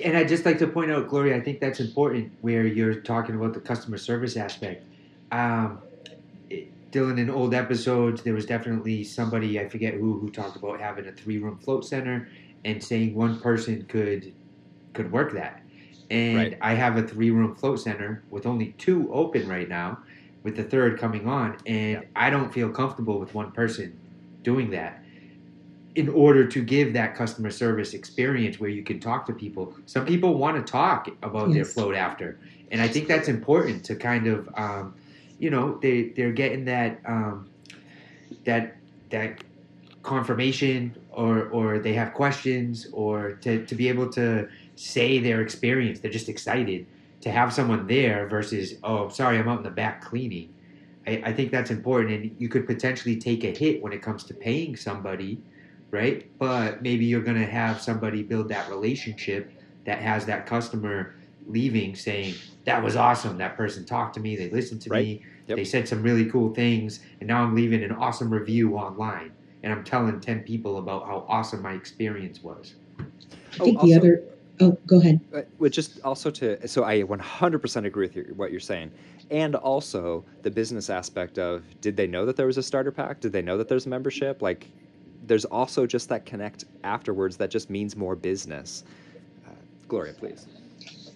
And 0.04 0.16
I'd 0.16 0.28
just 0.28 0.44
like 0.44 0.58
to 0.58 0.66
point 0.66 0.90
out, 0.90 1.08
Gloria, 1.08 1.36
I 1.36 1.40
think 1.40 1.60
that's 1.60 1.80
important 1.80 2.32
where 2.40 2.66
you're 2.66 3.00
talking 3.00 3.34
about 3.34 3.54
the 3.54 3.60
customer 3.60 3.96
service 3.98 4.36
aspect. 4.36 4.86
Um, 5.32 5.82
it- 6.50 6.72
Dylan, 6.92 7.18
in 7.18 7.30
old 7.30 7.54
episodes, 7.54 8.22
there 8.22 8.34
was 8.34 8.46
definitely 8.46 9.04
somebody, 9.04 9.60
I 9.60 9.68
forget 9.68 9.94
who, 9.94 10.18
who 10.20 10.30
talked 10.30 10.56
about 10.56 10.80
having 10.80 11.06
a 11.06 11.12
three 11.12 11.38
room 11.38 11.58
float 11.58 11.84
center 11.84 12.28
and 12.64 12.82
saying 12.82 13.14
one 13.14 13.40
person 13.40 13.86
could 13.88 14.34
could 14.94 15.12
work 15.12 15.32
that. 15.34 15.62
And 16.10 16.36
Right. 16.36 16.58
I 16.62 16.74
have 16.74 16.96
a 16.96 17.02
three 17.02 17.30
room 17.30 17.54
float 17.56 17.80
center 17.80 18.24
with 18.30 18.46
only 18.46 18.74
two 18.78 19.12
open 19.12 19.48
right 19.48 19.68
now, 19.68 19.98
with 20.46 20.54
the 20.54 20.62
third 20.62 20.96
coming 20.96 21.26
on, 21.26 21.56
and 21.66 21.94
Yeah. 21.94 22.00
I 22.14 22.30
don't 22.30 22.54
feel 22.54 22.70
comfortable 22.70 23.18
with 23.18 23.34
one 23.34 23.50
person 23.50 23.98
doing 24.44 24.70
that 24.70 25.02
in 25.96 26.08
order 26.08 26.46
to 26.46 26.62
give 26.62 26.92
that 26.92 27.16
customer 27.16 27.50
service 27.50 27.94
experience 27.94 28.60
where 28.60 28.70
you 28.70 28.84
can 28.84 29.00
talk 29.00 29.26
to 29.26 29.32
people. 29.32 29.74
Some 29.86 30.06
people 30.06 30.38
want 30.38 30.54
to 30.64 30.72
talk 30.72 31.08
about 31.24 31.52
their 31.52 31.64
float 31.64 31.96
after, 31.96 32.38
and 32.70 32.80
I 32.80 32.86
think 32.86 33.08
that's 33.08 33.26
important 33.26 33.84
to 33.86 33.96
kind 33.96 34.28
of, 34.28 34.48
um, 34.54 34.94
you 35.40 35.50
know, 35.50 35.78
they 35.82 36.10
they're 36.16 36.36
getting 36.44 36.64
that 36.66 37.00
um, 37.04 37.50
that 38.44 38.76
that 39.10 39.42
confirmation 40.04 40.94
or 41.10 41.48
or 41.48 41.80
they 41.80 41.94
have 41.94 42.14
questions 42.14 42.86
or 42.92 43.32
to, 43.42 43.66
to 43.66 43.74
be 43.74 43.88
able 43.88 44.08
to 44.10 44.48
say 44.76 45.18
their 45.18 45.40
experience. 45.40 45.98
They're 45.98 46.18
just 46.20 46.28
excited 46.28 46.86
to 47.26 47.32
have 47.32 47.52
someone 47.52 47.86
there 47.86 48.26
versus 48.28 48.74
oh 48.84 49.08
sorry 49.08 49.38
I'm 49.38 49.48
out 49.48 49.58
in 49.58 49.64
the 49.64 49.70
back 49.70 50.02
cleaning. 50.02 50.54
I, 51.06 51.22
I 51.26 51.32
think 51.32 51.50
that's 51.52 51.70
important, 51.70 52.12
and 52.14 52.36
you 52.38 52.48
could 52.48 52.66
potentially 52.66 53.16
take 53.16 53.44
a 53.44 53.52
hit 53.54 53.82
when 53.82 53.92
it 53.92 54.02
comes 54.02 54.24
to 54.24 54.34
paying 54.34 54.76
somebody 54.76 55.38
right? 55.92 56.26
But 56.38 56.82
maybe 56.82 57.04
you're 57.04 57.22
going 57.22 57.38
to 57.38 57.46
have 57.46 57.80
somebody 57.80 58.24
build 58.24 58.48
that 58.48 58.68
relationship 58.68 59.52
that 59.84 60.00
has 60.00 60.26
that 60.26 60.44
customer 60.44 61.14
leaving 61.46 61.94
saying, 61.94 62.34
That 62.64 62.82
was 62.82 62.96
awesome. 62.96 63.38
That 63.38 63.56
person 63.56 63.84
talked 63.84 64.14
to 64.14 64.20
me. 64.20 64.34
They 64.34 64.50
listened 64.50 64.82
to 64.82 64.90
me. 64.90 65.22
Yep. 65.46 65.56
They 65.56 65.64
said 65.64 65.86
some 65.86 66.02
really 66.02 66.28
cool 66.28 66.52
things. 66.52 67.00
And 67.20 67.28
now 67.28 67.40
I'm 67.42 67.54
leaving 67.54 67.84
an 67.84 67.92
awesome 67.92 68.30
review 68.30 68.76
online. 68.76 69.30
And 69.62 69.72
I'm 69.72 69.84
telling 69.84 70.20
10 70.20 70.40
people 70.42 70.78
about 70.78 71.06
how 71.06 71.24
awesome 71.28 71.62
my 71.62 71.72
experience 71.74 72.42
was. 72.42 72.74
I 72.98 73.04
Oh, 73.60 73.64
think 73.64 73.80
the 73.80 73.92
oh, 73.92 73.94
also- 73.94 73.96
other. 73.98 74.22
Oh, 74.60 74.78
go 74.86 75.00
ahead. 75.00 75.20
Uh, 75.34 75.42
But 75.60 75.72
just 75.72 76.00
also 76.02 76.30
to, 76.30 76.66
so 76.66 76.84
I 76.84 77.02
100% 77.02 77.84
agree 77.84 78.06
with 78.06 78.16
your, 78.16 78.24
what 78.34 78.50
you're 78.50 78.60
saying. 78.60 78.90
And 79.30 79.54
also 79.54 80.24
the 80.42 80.50
business 80.50 80.88
aspect 80.88 81.38
of 81.38 81.64
did 81.80 81.96
they 81.96 82.06
know 82.06 82.24
that 82.26 82.36
there 82.36 82.46
was 82.46 82.56
a 82.56 82.62
starter 82.62 82.92
pack? 82.92 83.20
Did 83.20 83.32
they 83.32 83.42
know 83.42 83.58
that 83.58 83.68
there's 83.68 83.86
a 83.86 83.88
membership? 83.88 84.40
Like, 84.40 84.68
there's 85.26 85.44
also 85.44 85.86
just 85.86 86.08
that 86.08 86.24
connect 86.24 86.64
afterwards 86.84 87.36
that 87.38 87.50
just 87.50 87.68
means 87.68 87.96
more 87.96 88.14
business. 88.14 88.84
Uh, 89.46 89.50
Gloria, 89.88 90.14
please. 90.14 90.46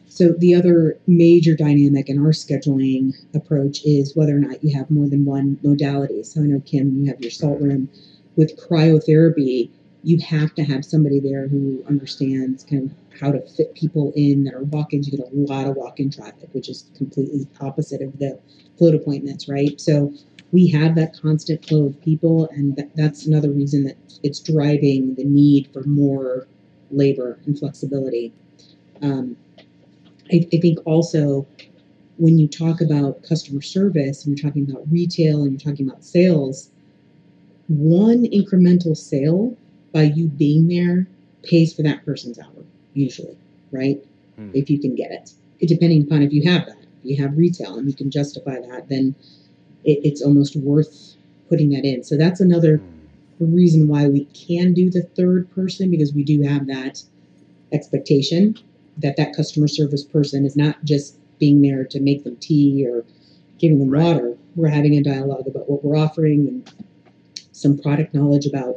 So 0.09 0.33
the 0.37 0.55
other 0.55 0.99
major 1.07 1.55
dynamic 1.55 2.09
in 2.09 2.19
our 2.19 2.33
scheduling 2.33 3.15
approach 3.35 3.85
is 3.85 4.17
whether 4.17 4.37
or 4.37 4.41
not 4.41 4.63
you 4.63 4.77
have 4.77 4.91
more 4.91 5.09
than 5.09 5.25
one 5.25 5.59
modality. 5.63 6.25
So 6.25 6.41
I 6.43 6.45
know 6.45 6.61
Kim, 6.61 6.99
you 6.99 7.07
have 7.07 7.21
your 7.21 7.31
salt 7.31 7.61
room. 7.61 7.89
With 8.37 8.59
cryotherapy, 8.59 9.71
you 10.03 10.19
have 10.19 10.55
to 10.55 10.65
have 10.65 10.85
somebody 10.85 11.21
there 11.21 11.47
who 11.49 11.85
understands 11.89 12.65
kind 12.65 12.91
of 12.91 13.21
how 13.21 13.31
to 13.31 13.41
fit 13.41 13.75
people 13.75 14.13
in 14.17 14.45
that 14.45 14.55
are 14.55 14.65
walk-ins. 14.65 15.09
You 15.09 15.19
get 15.19 15.27
a 15.27 15.31
lot 15.35 15.67
of 15.67 15.77
walk-in 15.77 16.11
traffic, 16.11 16.49
which 16.53 16.69
is 16.69 16.91
completely 16.97 17.47
opposite 17.61 18.01
of 18.01 18.19
the 18.19 18.39
float 18.79 18.95
appointments, 18.95 19.49
right? 19.49 19.79
So 19.81 20.13
we 20.53 20.69
have 20.69 20.95
that 20.95 21.15
constant 21.21 21.65
flow 21.67 21.87
of 21.87 22.01
people, 22.01 22.49
and 22.51 22.75
that, 22.77 22.97
that's 22.97 23.27
another 23.27 23.51
reason 23.51 23.85
that 23.85 23.97
it's 24.23 24.41
driving 24.41 25.15
the 25.15 25.25
need 25.25 25.69
for 25.73 25.83
more 25.85 26.47
labor 26.91 27.39
and 27.47 27.59
flexibility. 27.59 28.33
Um, 29.03 29.37
I, 30.33 30.47
I 30.53 30.57
think 30.59 30.79
also 30.87 31.47
when 32.17 32.39
you 32.39 32.49
talk 32.49 32.81
about 32.81 33.23
customer 33.23 33.63
service 33.63 34.25
and 34.25 34.37
you're 34.37 34.51
talking 34.51 34.71
about 34.71 34.91
retail 34.91 35.43
and 35.43 35.53
you're 35.53 35.73
talking 35.73 35.89
about 35.89 36.05
sales, 36.05 36.71
one 37.69 38.25
incremental 38.25 38.97
sale 38.97 39.57
by 39.93 40.03
you 40.03 40.29
being 40.29 40.69
there 40.69 41.07
pays 41.43 41.75
for 41.75 41.83
that 41.83 42.05
person's 42.05 42.39
hour, 42.39 42.65
usually, 42.95 43.37
right? 43.73 44.03
Hmm. 44.37 44.51
If 44.55 44.71
you 44.71 44.79
can 44.79 44.95
get 44.95 45.11
it. 45.11 45.33
Depending 45.61 46.03
upon 46.03 46.23
if 46.23 46.33
you 46.33 46.49
have 46.51 46.67
that. 46.67 46.79
If 47.05 47.19
you 47.19 47.23
have 47.23 47.37
retail 47.37 47.77
and 47.77 47.89
you 47.89 47.95
can 47.95 48.11
justify 48.11 48.57
that, 48.61 48.89
then 48.89 49.15
it, 49.85 50.01
it's 50.05 50.23
almost 50.23 50.57
worth 50.57 51.17
putting 51.49 51.71
that 51.71 51.85
in. 51.85 52.03
So 52.05 52.17
that's 52.17 52.41
another 52.41 52.83
reason 53.39 53.89
why 53.89 54.09
we 54.09 54.27
can 54.27 54.75
do 54.75 54.91
the 54.91 55.03
third 55.03 55.51
person 55.55 55.91
because 55.91 56.13
we 56.13 56.25
do 56.25 56.43
have 56.43 56.67
that 56.67 57.03
expectation 57.73 58.57
that 58.99 59.17
that 59.17 59.35
customer 59.35 59.69
service 59.69 60.05
person 60.05 60.45
is 60.45 60.57
not 60.57 60.83
just 60.85 61.17
being 61.39 61.63
there 61.63 61.85
to 61.85 62.01
make 62.01 62.25
them 62.25 62.37
tea 62.37 62.87
or 62.87 63.05
giving 63.59 63.79
them 63.79 63.91
Right. 63.91 64.03
water. 64.03 64.37
We're 64.57 64.69
having 64.69 64.95
a 64.95 65.03
dialogue 65.03 65.47
about 65.47 65.71
what 65.71 65.85
we're 65.85 65.97
offering 65.97 66.49
and 66.49 66.73
some 67.53 67.79
product 67.79 68.15
knowledge 68.15 68.47
about 68.47 68.77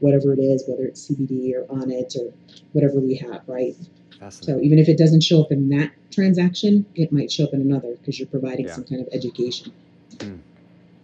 whatever 0.00 0.32
it 0.32 0.38
is, 0.40 0.64
whether 0.66 0.84
it's 0.84 1.08
CBD 1.08 1.54
or 1.54 1.64
Onnit 1.66 2.16
or 2.16 2.32
whatever 2.72 3.00
we 3.00 3.14
have, 3.16 3.42
right? 3.46 3.74
So 4.30 4.60
even 4.60 4.78
if 4.78 4.88
it 4.88 4.96
doesn't 4.96 5.22
show 5.22 5.42
up 5.42 5.52
in 5.52 5.68
that 5.70 5.90
transaction, 6.10 6.86
it 6.94 7.12
might 7.12 7.30
show 7.30 7.44
up 7.44 7.52
in 7.52 7.60
another 7.60 7.96
because 7.96 8.18
you're 8.18 8.28
providing 8.28 8.66
Yeah. 8.66 8.74
some 8.74 8.84
kind 8.84 9.00
of 9.00 9.08
education. 9.12 9.72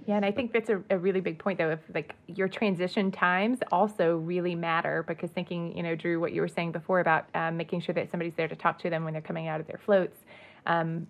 Yeah, 0.06 0.16
and 0.16 0.24
I 0.24 0.32
think 0.32 0.52
that's 0.52 0.70
a, 0.70 0.82
a 0.90 0.98
really 0.98 1.20
big 1.20 1.38
point, 1.38 1.58
though. 1.58 1.70
If 1.70 1.80
like 1.94 2.16
your 2.26 2.48
transition 2.48 3.12
times 3.12 3.58
also 3.70 4.16
really 4.16 4.54
matter, 4.54 5.04
because 5.06 5.30
thinking, 5.30 5.76
you 5.76 5.82
know, 5.82 5.94
Drew, 5.94 6.18
what 6.18 6.32
you 6.32 6.40
were 6.40 6.48
saying 6.48 6.72
before 6.72 7.00
about 7.00 7.26
um, 7.34 7.56
making 7.56 7.80
sure 7.82 7.94
that 7.94 8.10
somebody's 8.10 8.34
there 8.34 8.48
to 8.48 8.56
talk 8.56 8.78
to 8.80 8.90
them 8.90 9.04
when 9.04 9.12
they're 9.12 9.22
coming 9.22 9.46
out 9.46 9.60
of 9.60 9.66
their 9.66 9.78
floats. 9.78 10.18
Um, 10.66 11.06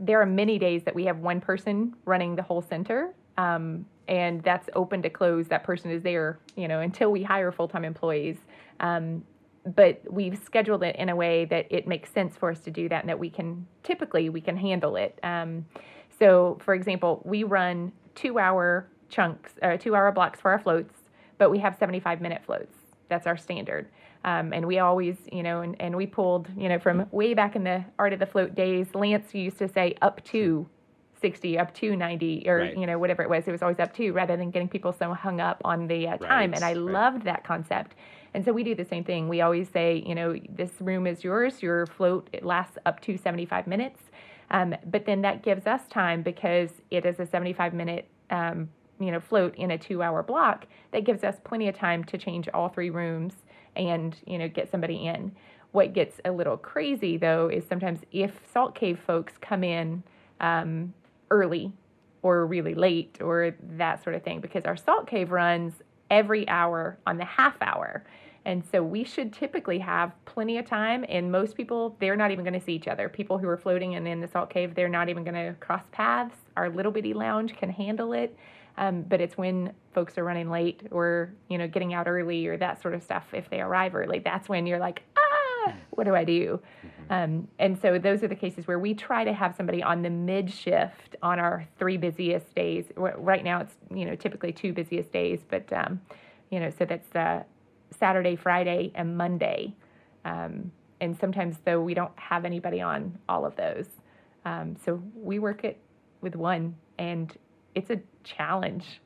there 0.00 0.20
are 0.20 0.26
many 0.26 0.58
days 0.58 0.82
that 0.84 0.94
we 0.94 1.04
have 1.04 1.18
one 1.18 1.40
person 1.40 1.94
running 2.06 2.34
the 2.34 2.42
whole 2.42 2.62
center, 2.62 3.14
um, 3.36 3.86
and 4.08 4.42
that's 4.42 4.68
open 4.74 5.02
to 5.02 5.10
close. 5.10 5.48
That 5.48 5.64
person 5.64 5.90
is 5.90 6.02
there, 6.02 6.38
you 6.56 6.68
know, 6.68 6.80
until 6.80 7.10
we 7.10 7.22
hire 7.22 7.52
full 7.52 7.68
time 7.68 7.84
employees. 7.84 8.36
Um, 8.80 9.24
but 9.74 10.00
we've 10.10 10.38
scheduled 10.44 10.82
it 10.82 10.96
in 10.96 11.08
a 11.08 11.16
way 11.16 11.46
that 11.46 11.66
it 11.70 11.86
makes 11.86 12.10
sense 12.10 12.36
for 12.36 12.50
us 12.50 12.60
to 12.60 12.70
do 12.70 12.88
that, 12.90 13.02
and 13.02 13.08
that 13.08 13.18
we 13.18 13.30
can 13.30 13.66
typically 13.82 14.28
we 14.28 14.40
can 14.40 14.56
handle 14.56 14.96
it. 14.96 15.18
Um, 15.22 15.64
so, 16.18 16.58
for 16.60 16.74
example, 16.74 17.22
we 17.24 17.44
run 17.44 17.92
two 18.14 18.38
hour 18.38 18.86
chunks, 19.08 19.52
uh, 19.62 19.76
two 19.76 19.94
hour 19.94 20.12
blocks 20.12 20.40
for 20.40 20.50
our 20.50 20.58
floats, 20.58 20.94
but 21.38 21.50
we 21.50 21.58
have 21.58 21.76
75 21.78 22.20
minute 22.20 22.42
floats. 22.44 22.76
That's 23.08 23.26
our 23.26 23.36
standard. 23.36 23.88
Um, 24.24 24.52
and 24.52 24.66
we 24.66 24.78
always, 24.78 25.16
you 25.30 25.42
know, 25.42 25.60
and, 25.60 25.76
and 25.80 25.96
we 25.96 26.06
pulled, 26.06 26.48
you 26.56 26.68
know, 26.68 26.78
from 26.78 27.06
way 27.10 27.34
back 27.34 27.56
in 27.56 27.64
the 27.64 27.84
art 27.98 28.12
of 28.12 28.18
the 28.18 28.26
float 28.26 28.54
days, 28.54 28.94
Lance 28.94 29.34
used 29.34 29.58
to 29.58 29.68
say 29.68 29.94
up 30.00 30.24
to 30.26 30.66
60, 31.24 31.58
up 31.58 31.72
to 31.72 31.96
90, 31.96 32.44
or, 32.46 32.58
Right. 32.58 32.76
you 32.76 32.86
know, 32.86 32.98
whatever 32.98 33.22
it 33.22 33.30
was. 33.30 33.48
It 33.48 33.50
was 33.50 33.62
always 33.62 33.78
up 33.78 33.94
to 33.94 34.10
rather 34.12 34.36
than 34.36 34.50
getting 34.50 34.68
people 34.68 34.92
so 34.92 35.14
hung 35.14 35.40
up 35.40 35.62
on 35.64 35.86
the 35.86 36.06
uh, 36.06 36.18
time. 36.18 36.50
Right, 36.50 36.54
And 36.56 36.62
I 36.62 36.74
right. 36.74 36.76
loved 36.76 37.24
that 37.24 37.44
concept. 37.44 37.94
And 38.34 38.44
so 38.44 38.52
we 38.52 38.62
do 38.62 38.74
the 38.74 38.84
same 38.84 39.04
thing. 39.04 39.26
We 39.30 39.40
always 39.40 39.70
say, 39.70 40.02
you 40.06 40.14
know, 40.14 40.38
this 40.50 40.72
room 40.80 41.06
is 41.06 41.24
yours. 41.24 41.62
Your 41.62 41.86
float 41.86 42.28
it 42.34 42.44
lasts 42.44 42.76
up 42.84 43.00
to 43.00 43.16
75 43.16 43.66
minutes. 43.66 44.00
Um, 44.50 44.74
but 44.84 45.06
then 45.06 45.22
that 45.22 45.42
gives 45.42 45.66
us 45.66 45.80
time 45.88 46.20
because 46.22 46.68
it 46.90 47.06
is 47.06 47.18
a 47.18 47.24
75 47.24 47.72
minute, 47.72 48.06
um, 48.28 48.68
you 49.00 49.10
know, 49.10 49.20
float 49.20 49.54
in 49.56 49.70
a 49.70 49.78
two 49.78 50.02
hour 50.02 50.22
block. 50.22 50.66
That 50.92 51.04
gives 51.04 51.24
us 51.24 51.36
plenty 51.42 51.68
of 51.68 51.74
time 51.74 52.04
to 52.04 52.18
change 52.18 52.50
all 52.52 52.68
three 52.68 52.90
rooms 52.90 53.32
and, 53.76 54.14
you 54.26 54.36
know, 54.36 54.46
get 54.48 54.70
somebody 54.70 55.06
in. 55.06 55.32
What 55.72 55.94
gets 55.94 56.20
a 56.26 56.30
little 56.30 56.58
crazy 56.58 57.16
though 57.16 57.48
is 57.48 57.64
sometimes 57.66 58.00
if 58.12 58.32
Salt 58.52 58.74
Cave 58.74 58.98
folks 59.06 59.32
come 59.40 59.64
in 59.64 60.02
um, 60.40 60.92
early 61.30 61.72
or 62.22 62.46
really 62.46 62.74
late 62.74 63.18
or 63.20 63.54
that 63.76 64.02
sort 64.02 64.16
of 64.16 64.22
thing, 64.22 64.40
because 64.40 64.64
our 64.64 64.76
Salt 64.76 65.06
Cave 65.06 65.30
runs 65.30 65.74
every 66.10 66.48
hour 66.48 66.98
on 67.06 67.18
the 67.18 67.24
half 67.24 67.56
hour. 67.60 68.04
And 68.46 68.62
so 68.70 68.82
we 68.82 69.04
should 69.04 69.32
typically 69.32 69.78
have 69.78 70.12
plenty 70.26 70.58
of 70.58 70.66
time. 70.66 71.04
And 71.08 71.32
most 71.32 71.56
people, 71.56 71.96
they're 71.98 72.16
not 72.16 72.30
even 72.30 72.44
going 72.44 72.58
to 72.58 72.64
see 72.64 72.74
each 72.74 72.88
other. 72.88 73.08
People 73.08 73.38
who 73.38 73.48
are 73.48 73.56
floating 73.56 73.94
and 73.94 74.06
in 74.06 74.20
the 74.20 74.28
salt 74.28 74.50
cave, 74.50 74.74
they're 74.74 74.88
not 74.88 75.08
even 75.08 75.24
going 75.24 75.34
to 75.34 75.54
cross 75.60 75.82
paths. 75.92 76.36
Our 76.56 76.68
little 76.68 76.92
bitty 76.92 77.14
lounge 77.14 77.56
can 77.56 77.70
handle 77.70 78.12
it. 78.12 78.36
Um, 78.76 79.02
but 79.02 79.20
it's 79.20 79.38
when 79.38 79.72
folks 79.92 80.18
are 80.18 80.24
running 80.24 80.50
late 80.50 80.82
or 80.90 81.32
you 81.48 81.58
know 81.58 81.68
getting 81.68 81.94
out 81.94 82.08
early 82.08 82.46
or 82.46 82.56
that 82.56 82.82
sort 82.82 82.94
of 82.94 83.02
stuff. 83.02 83.24
If 83.32 83.48
they 83.48 83.60
arrive 83.60 83.94
early, 83.94 84.18
that's 84.18 84.48
when 84.48 84.66
you're 84.66 84.80
like, 84.80 85.02
ah, 85.66 85.74
what 85.90 86.04
do 86.04 86.14
I 86.14 86.24
do? 86.24 86.60
Um, 87.10 87.48
and 87.58 87.80
so 87.80 87.98
those 87.98 88.22
are 88.22 88.28
the 88.28 88.34
cases 88.34 88.66
where 88.66 88.78
we 88.78 88.94
try 88.94 89.24
to 89.24 89.32
have 89.32 89.54
somebody 89.54 89.82
on 89.82 90.02
the 90.02 90.10
mid 90.10 90.50
shift 90.50 91.16
on 91.22 91.38
our 91.38 91.66
three 91.78 91.96
busiest 91.96 92.54
days. 92.54 92.86
Right 92.96 93.44
now, 93.44 93.60
it's 93.60 93.74
you 93.90 94.04
know 94.04 94.14
typically 94.14 94.52
two 94.52 94.72
busiest 94.72 95.12
days, 95.12 95.40
but 95.48 95.70
um, 95.72 96.00
you 96.50 96.60
know 96.60 96.70
so 96.70 96.84
that's 96.84 97.14
uh, 97.14 97.42
Saturday, 97.98 98.36
Friday, 98.36 98.92
and 98.94 99.16
Monday. 99.16 99.74
Um, 100.24 100.72
and 101.00 101.18
sometimes 101.18 101.56
though 101.64 101.80
we 101.80 101.92
don't 101.92 102.16
have 102.18 102.44
anybody 102.44 102.80
on 102.80 103.18
all 103.28 103.44
of 103.44 103.56
those, 103.56 103.88
um, 104.44 104.76
so 104.84 105.02
we 105.14 105.38
work 105.38 105.64
it 105.64 105.78
with 106.20 106.36
one, 106.36 106.74
and 106.98 107.36
it's 107.74 107.90
a 107.90 108.00
challenge. 108.22 109.00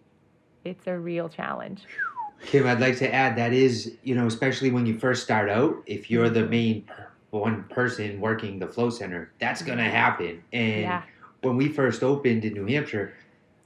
It's 0.64 0.86
a 0.86 0.98
real 0.98 1.28
challenge. 1.28 1.82
Kim, 2.46 2.66
I'd 2.66 2.80
like 2.80 2.96
to 2.98 3.12
add 3.12 3.36
that 3.36 3.52
is, 3.52 3.96
you 4.02 4.14
know, 4.14 4.26
especially 4.26 4.70
when 4.70 4.86
you 4.86 4.98
first 4.98 5.22
start 5.22 5.50
out, 5.50 5.76
if 5.86 6.10
you're 6.10 6.30
the 6.30 6.46
main 6.46 6.84
one 7.30 7.64
person 7.64 8.20
working 8.20 8.58
the 8.58 8.66
flow 8.66 8.90
center, 8.90 9.30
that's 9.40 9.62
going 9.62 9.78
to 9.78 9.84
happen. 9.84 10.42
And 10.52 10.82
Yeah. 10.82 11.02
when 11.42 11.56
we 11.56 11.68
first 11.68 12.02
opened 12.02 12.44
in 12.44 12.54
New 12.54 12.66
Hampshire, 12.66 13.14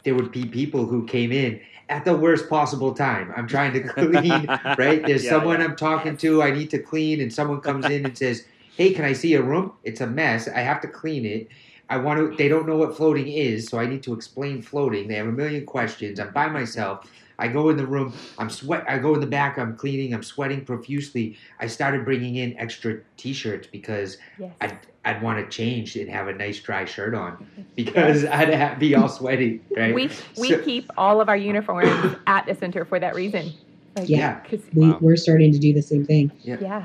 there 0.05 0.15
would 0.15 0.33
be 0.33 0.45
people 0.47 0.87
who 0.87 1.07
came 1.07 1.31
in 1.31 1.61
at 1.89 2.05
the 2.05 2.17
worst 2.17 2.49
possible 2.49 2.93
time. 2.95 3.33
I'm 3.37 3.47
trying 3.47 3.73
to 3.75 3.81
clean, 3.89 4.49
right? 4.77 5.05
There's 5.07 5.25
Yeah, 5.25 5.31
someone 5.31 5.61
yeah. 5.61 5.67
I'm 5.67 5.77
talking 5.77 6.17
to, 6.19 6.43
I 6.43 6.51
need 6.51 6.71
to 6.71 6.79
clean, 6.79 7.21
and 7.21 7.33
someone 7.33 7.61
comes 7.61 7.89
in 7.89 8.05
and 8.07 8.17
says, 8.19 8.45
Hey, 8.77 8.93
can 8.95 9.05
I 9.05 9.13
see 9.13 9.35
a 9.35 9.43
room? 9.43 9.75
It's 9.85 10.01
a 10.01 10.07
mess. 10.07 10.49
I 10.49 10.61
have 10.61 10.81
to 10.81 10.89
clean 10.89 11.27
it. 11.27 11.49
I 11.91 11.99
want 11.99 12.19
to, 12.19 12.35
they 12.37 12.49
don't 12.49 12.67
know 12.67 12.79
what 12.79 12.97
floating 12.97 13.29
is, 13.29 13.69
so 13.69 13.79
I 13.79 13.87
need 13.87 14.03
to 14.05 14.15
explain 14.15 14.63
floating. 14.63 15.09
They 15.09 15.17
have 15.17 15.27
a 15.27 15.33
million 15.33 15.67
questions. 15.67 16.19
I'm 16.19 16.33
by 16.33 16.49
myself. 16.49 17.07
I 17.43 17.49
go 17.49 17.71
in 17.71 17.77
the 17.77 17.85
room. 17.87 18.13
I'm 18.39 18.49
sweat. 18.49 18.85
I 18.89 18.99
go 18.99 19.15
in 19.15 19.21
the 19.21 19.27
back. 19.27 19.59
I'm 19.59 19.77
cleaning. 19.77 20.15
I'm 20.15 20.23
sweating 20.23 20.65
profusely. 20.65 21.37
I 21.59 21.67
started 21.67 22.05
bringing 22.05 22.37
in 22.37 22.57
extra 22.57 23.01
T-shirts 23.17 23.67
because 23.67 24.17
Yes. 24.39 24.53
I'd, 24.61 24.79
I'd 25.05 25.21
want 25.23 25.45
to 25.45 25.51
change 25.51 25.97
and 25.97 26.09
have 26.09 26.29
a 26.29 26.33
nice 26.33 26.61
dry 26.61 26.85
shirt 26.85 27.15
on 27.15 27.45
because 27.77 28.25
I'd 28.25 28.55
have, 28.55 28.79
be 28.79 28.95
all 28.95 29.09
sweaty, 29.09 29.61
right? 29.77 29.93
We 29.93 30.09
we 30.39 30.51
So- 30.51 30.59
keep 30.63 30.89
all 30.97 31.21
of 31.21 31.29
our 31.29 31.37
uniforms 31.37 32.15
at 32.29 32.47
the 32.47 32.55
center 32.55 32.85
for 32.85 33.01
that 33.01 33.17
reason. 33.17 33.53
Like, 33.97 34.09
Yeah. 34.09 34.39
'cause- 34.49 34.61
We, 34.73 34.89
Wow. 34.91 34.99
We're 35.01 35.17
starting 35.17 35.51
to 35.53 35.59
do 35.59 35.73
the 35.73 35.83
same 35.83 36.07
thing. 36.07 36.31
Yeah. 36.45 36.59
yeah. 36.61 36.85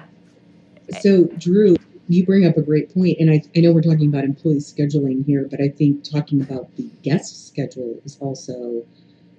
So, 1.01 1.25
Drew, 1.37 1.75
you 2.09 2.25
bring 2.25 2.47
up 2.47 2.57
a 2.57 2.61
great 2.63 2.91
point, 2.93 3.17
and 3.19 3.29
I, 3.29 3.43
I 3.55 3.59
know 3.59 3.71
we're 3.73 3.81
talking 3.81 4.07
about 4.07 4.23
employee 4.23 4.55
scheduling 4.57 5.23
here, 5.23 5.45
but 5.51 5.61
I 5.61 5.69
think 5.69 6.03
talking 6.03 6.41
about 6.41 6.75
the 6.77 6.89
guest 7.03 7.47
schedule 7.47 7.99
is 8.05 8.17
also 8.21 8.83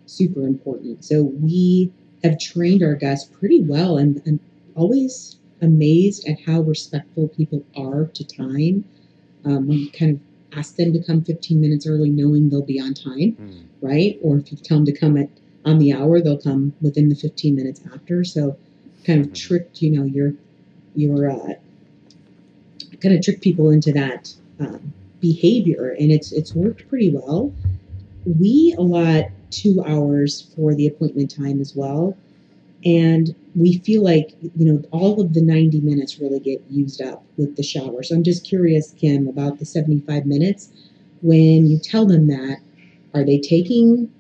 super 0.09 0.47
important. 0.47 1.05
So, 1.05 1.23
we 1.25 1.91
have 2.25 2.39
trained 2.39 2.83
our 2.83 2.95
guests 2.95 3.31
pretty 3.33 3.63
well, 3.63 3.97
and 3.99 4.21
I'm 4.27 4.41
always 4.75 5.37
amazed 5.63 6.29
at 6.29 6.41
how 6.41 6.61
respectful 6.63 7.29
people 7.29 7.65
are 7.77 8.07
to 8.07 8.25
time. 8.25 8.85
Um, 9.45 9.67
we 9.69 9.89
kind 9.91 10.13
of 10.15 10.59
ask 10.59 10.77
them 10.77 10.93
to 10.93 11.03
come 11.03 11.23
15 11.23 11.61
minutes 11.61 11.87
early, 11.87 12.11
knowing 12.11 12.49
they'll 12.51 12.63
be 12.63 12.81
on 12.81 12.95
time 12.95 13.37
Mm. 13.41 13.65
right? 13.81 14.19
Or 14.23 14.39
if 14.39 14.51
you 14.51 14.59
tell 14.59 14.79
them 14.79 14.87
to 14.87 14.93
come 14.93 15.17
at 15.17 15.29
on 15.65 15.79
the 15.79 15.93
hour, 15.93 16.21
they'll 16.21 16.39
come 16.39 16.73
within 16.81 17.09
the 17.09 17.15
15 17.15 17.55
minutes 17.55 17.81
after. 17.95 18.25
So, 18.25 18.57
kind 19.05 19.21
of 19.21 19.29
Mhm. 19.29 19.35
tricked, 19.35 19.83
you 19.83 19.91
know, 19.91 20.05
your 20.05 20.35
your 20.97 21.31
uh, 21.31 21.55
kind 23.01 23.15
of 23.15 23.23
trick 23.23 23.41
people 23.41 23.71
into 23.71 23.93
that 23.93 24.35
um, 24.61 24.93
behavior, 25.21 25.97
and 25.99 26.11
it's 26.11 26.33
it's 26.33 26.55
worked 26.55 26.89
pretty 26.89 27.11
well. 27.11 27.53
We 28.25 28.75
allot 28.79 29.31
two 29.51 29.83
hours 29.87 30.53
for 30.55 30.75
the 30.75 30.87
appointment 30.87 31.35
time 31.35 31.61
as 31.61 31.75
well, 31.75 32.17
and 32.85 33.35
we 33.55 33.79
feel 33.79 34.03
like 34.03 34.35
you 34.41 34.73
know 34.73 34.83
all 34.91 35.21
of 35.21 35.35
the 35.35 35.43
90 35.43 35.81
minutes 35.81 36.19
really 36.19 36.41
get 36.41 36.63
used 36.71 37.01
up 37.03 37.25
with 37.37 37.57
the 37.57 37.63
shower. 37.63 38.03
So 38.03 38.15
I'm 38.15 38.23
just 38.23 38.45
curious, 38.47 38.93
Kim, 38.93 39.29
about 39.29 39.59
the 39.59 39.65
75 39.65 40.27
minutes. 40.27 40.71
When 41.23 41.67
you 41.67 41.79
tell 41.79 42.07
them 42.07 42.29
that, 42.29 42.59
are 43.15 43.25
they 43.25 43.39
taking 43.39 44.11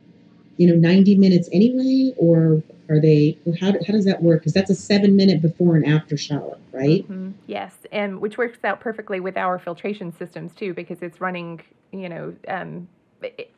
you 0.56 0.66
know 0.66 0.74
90 0.74 1.16
minutes 1.16 1.48
anyway 1.52 2.12
or 2.16 2.62
are 2.88 3.00
they 3.00 3.38
how, 3.60 3.72
how 3.86 3.92
does 3.92 4.04
that 4.04 4.22
work 4.22 4.40
because 4.40 4.52
that's 4.52 4.70
a 4.70 4.74
seven 4.74 5.14
minute 5.14 5.40
before 5.40 5.76
and 5.76 5.86
after 5.86 6.16
shower 6.16 6.58
right 6.72 7.08
Mhm. 7.08 7.34
Yes, 7.46 7.74
and 7.92 8.20
which 8.20 8.38
works 8.38 8.58
out 8.64 8.80
perfectly 8.80 9.20
with 9.20 9.36
our 9.36 9.58
filtration 9.58 10.12
systems 10.12 10.54
too, 10.54 10.74
because 10.74 11.02
it's 11.02 11.20
running. 11.20 11.60
You 11.92 12.08
know, 12.08 12.36
um, 12.46 12.86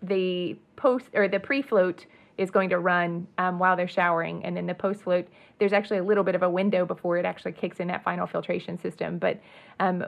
the 0.03 0.57
post 0.77 1.07
or 1.14 1.29
the 1.29 1.40
pre-float 1.40 2.07
is 2.38 2.51
going 2.51 2.70
to 2.70 2.79
run 2.79 3.27
um, 3.38 3.59
while 3.59 3.77
they're 3.77 3.88
showering, 3.88 4.44
and 4.44 4.57
then 4.57 4.66
the 4.66 4.75
post-float. 4.75 5.29
There's 5.59 5.75
actually 5.75 5.99
a 5.99 6.05
little 6.05 6.25
bit 6.25 6.35
of 6.35 6.42
a 6.42 6.49
window 6.49 6.87
before 6.87 7.18
it 7.18 7.27
actually 7.27 7.53
kicks 7.53 7.81
in 7.81 7.88
that 7.88 8.03
final 8.03 8.27
filtration 8.27 8.79
system, 8.79 9.18
but 9.18 9.40
um, 9.79 10.07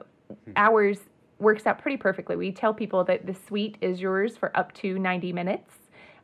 ours 0.57 0.99
works 1.39 1.67
out 1.67 1.79
pretty 1.79 1.99
perfectly. 1.99 2.37
We 2.37 2.53
tell 2.53 2.73
people 2.73 3.05
that 3.05 3.27
the 3.27 3.35
suite 3.35 3.77
is 3.81 4.01
yours 4.01 4.37
for 4.37 4.57
up 4.57 4.73
to 4.75 4.99
90 4.99 5.33
minutes. 5.33 5.75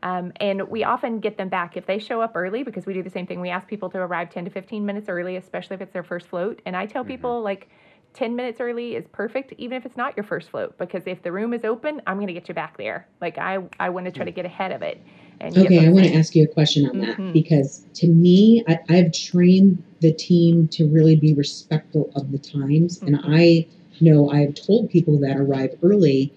Um, 0.03 0.33
and 0.37 0.69
we 0.69 0.85
often 0.85 1.19
get 1.19 1.37
them 1.37 1.49
back 1.49 1.77
if 1.77 1.85
they 1.85 1.99
show 1.99 2.23
up 2.23 2.33
early 2.37 2.63
because 2.63 2.87
we 2.87 2.95
do 2.95 3.03
the 3.03 3.11
same 3.11 3.27
thing. 3.27 3.41
We 3.41 3.51
ask 3.51 3.67
people 3.67 3.91
to 3.91 3.99
arrive 3.99 4.31
10 4.31 4.45
to 4.45 4.51
15 4.51 4.87
minutes 4.87 5.09
early, 5.09 5.37
especially 5.37 5.75
if 5.75 5.81
it's 5.81 5.93
their 5.93 6.05
first 6.05 6.29
float. 6.29 6.63
And 6.65 6.77
I 6.77 6.87
tell 6.87 7.05
people 7.05 7.43
like 7.43 7.69
10 8.19 8.35
minutes 8.35 8.61
early 8.61 8.97
is 8.97 9.07
perfect, 9.13 9.55
even 9.59 9.77
if 9.77 9.87
it's 9.87 9.97
not 9.97 10.17
your 10.17 10.25
first 10.25 10.51
float, 10.51 10.77
because 10.77 11.05
if 11.07 11.23
the 11.23 11.31
room 11.31 11.55
is 11.55 11.65
open, 11.65 12.03
I'm 12.07 12.17
going 12.17 12.27
to 12.27 12.33
get 12.33 12.49
you 12.49 12.55
back 12.55 12.77
there. 12.77 13.07
Like 13.21 13.39
I, 13.39 13.59
I 13.79 13.91
want 13.91 14.07
to 14.07 14.13
try 14.13 14.25
to 14.25 14.33
get 14.33 14.45
ahead 14.45 14.73
of 14.73 14.83
it. 14.83 15.01
And 15.41 15.57
okay 15.57 15.87
i 15.87 15.89
want 15.89 16.05
to 16.05 16.13
ask 16.15 16.35
you 16.35 16.43
a 16.43 16.49
question 16.49 16.85
on 16.85 16.99
that 16.99 17.17
Mhm. 17.17 17.33
because 17.33 17.87
to 17.95 18.09
me 18.09 18.65
I, 18.67 18.77
i've 18.89 19.13
trained 19.13 19.81
the 20.01 20.13
team 20.13 20.67
to 20.73 20.89
really 20.89 21.15
be 21.15 21.33
respectful 21.35 22.11
of 22.17 22.33
the 22.33 22.39
times 22.39 23.01
and 23.03 23.15
Mhm. 23.15 23.23
i 23.25 23.67
know 24.01 24.31
i've 24.31 24.55
told 24.67 24.91
people 24.91 25.17
that 25.21 25.37
arrive 25.37 25.71
early 25.85 26.33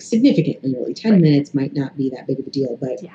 significantly 0.00 0.74
early 0.76 0.92
10 0.92 1.12
Right. 1.12 1.22
minutes 1.22 1.54
might 1.54 1.72
not 1.72 1.96
be 1.96 2.10
that 2.10 2.26
big 2.26 2.40
of 2.40 2.48
a 2.48 2.50
deal 2.50 2.76
but 2.80 3.00
Yeah. 3.00 3.10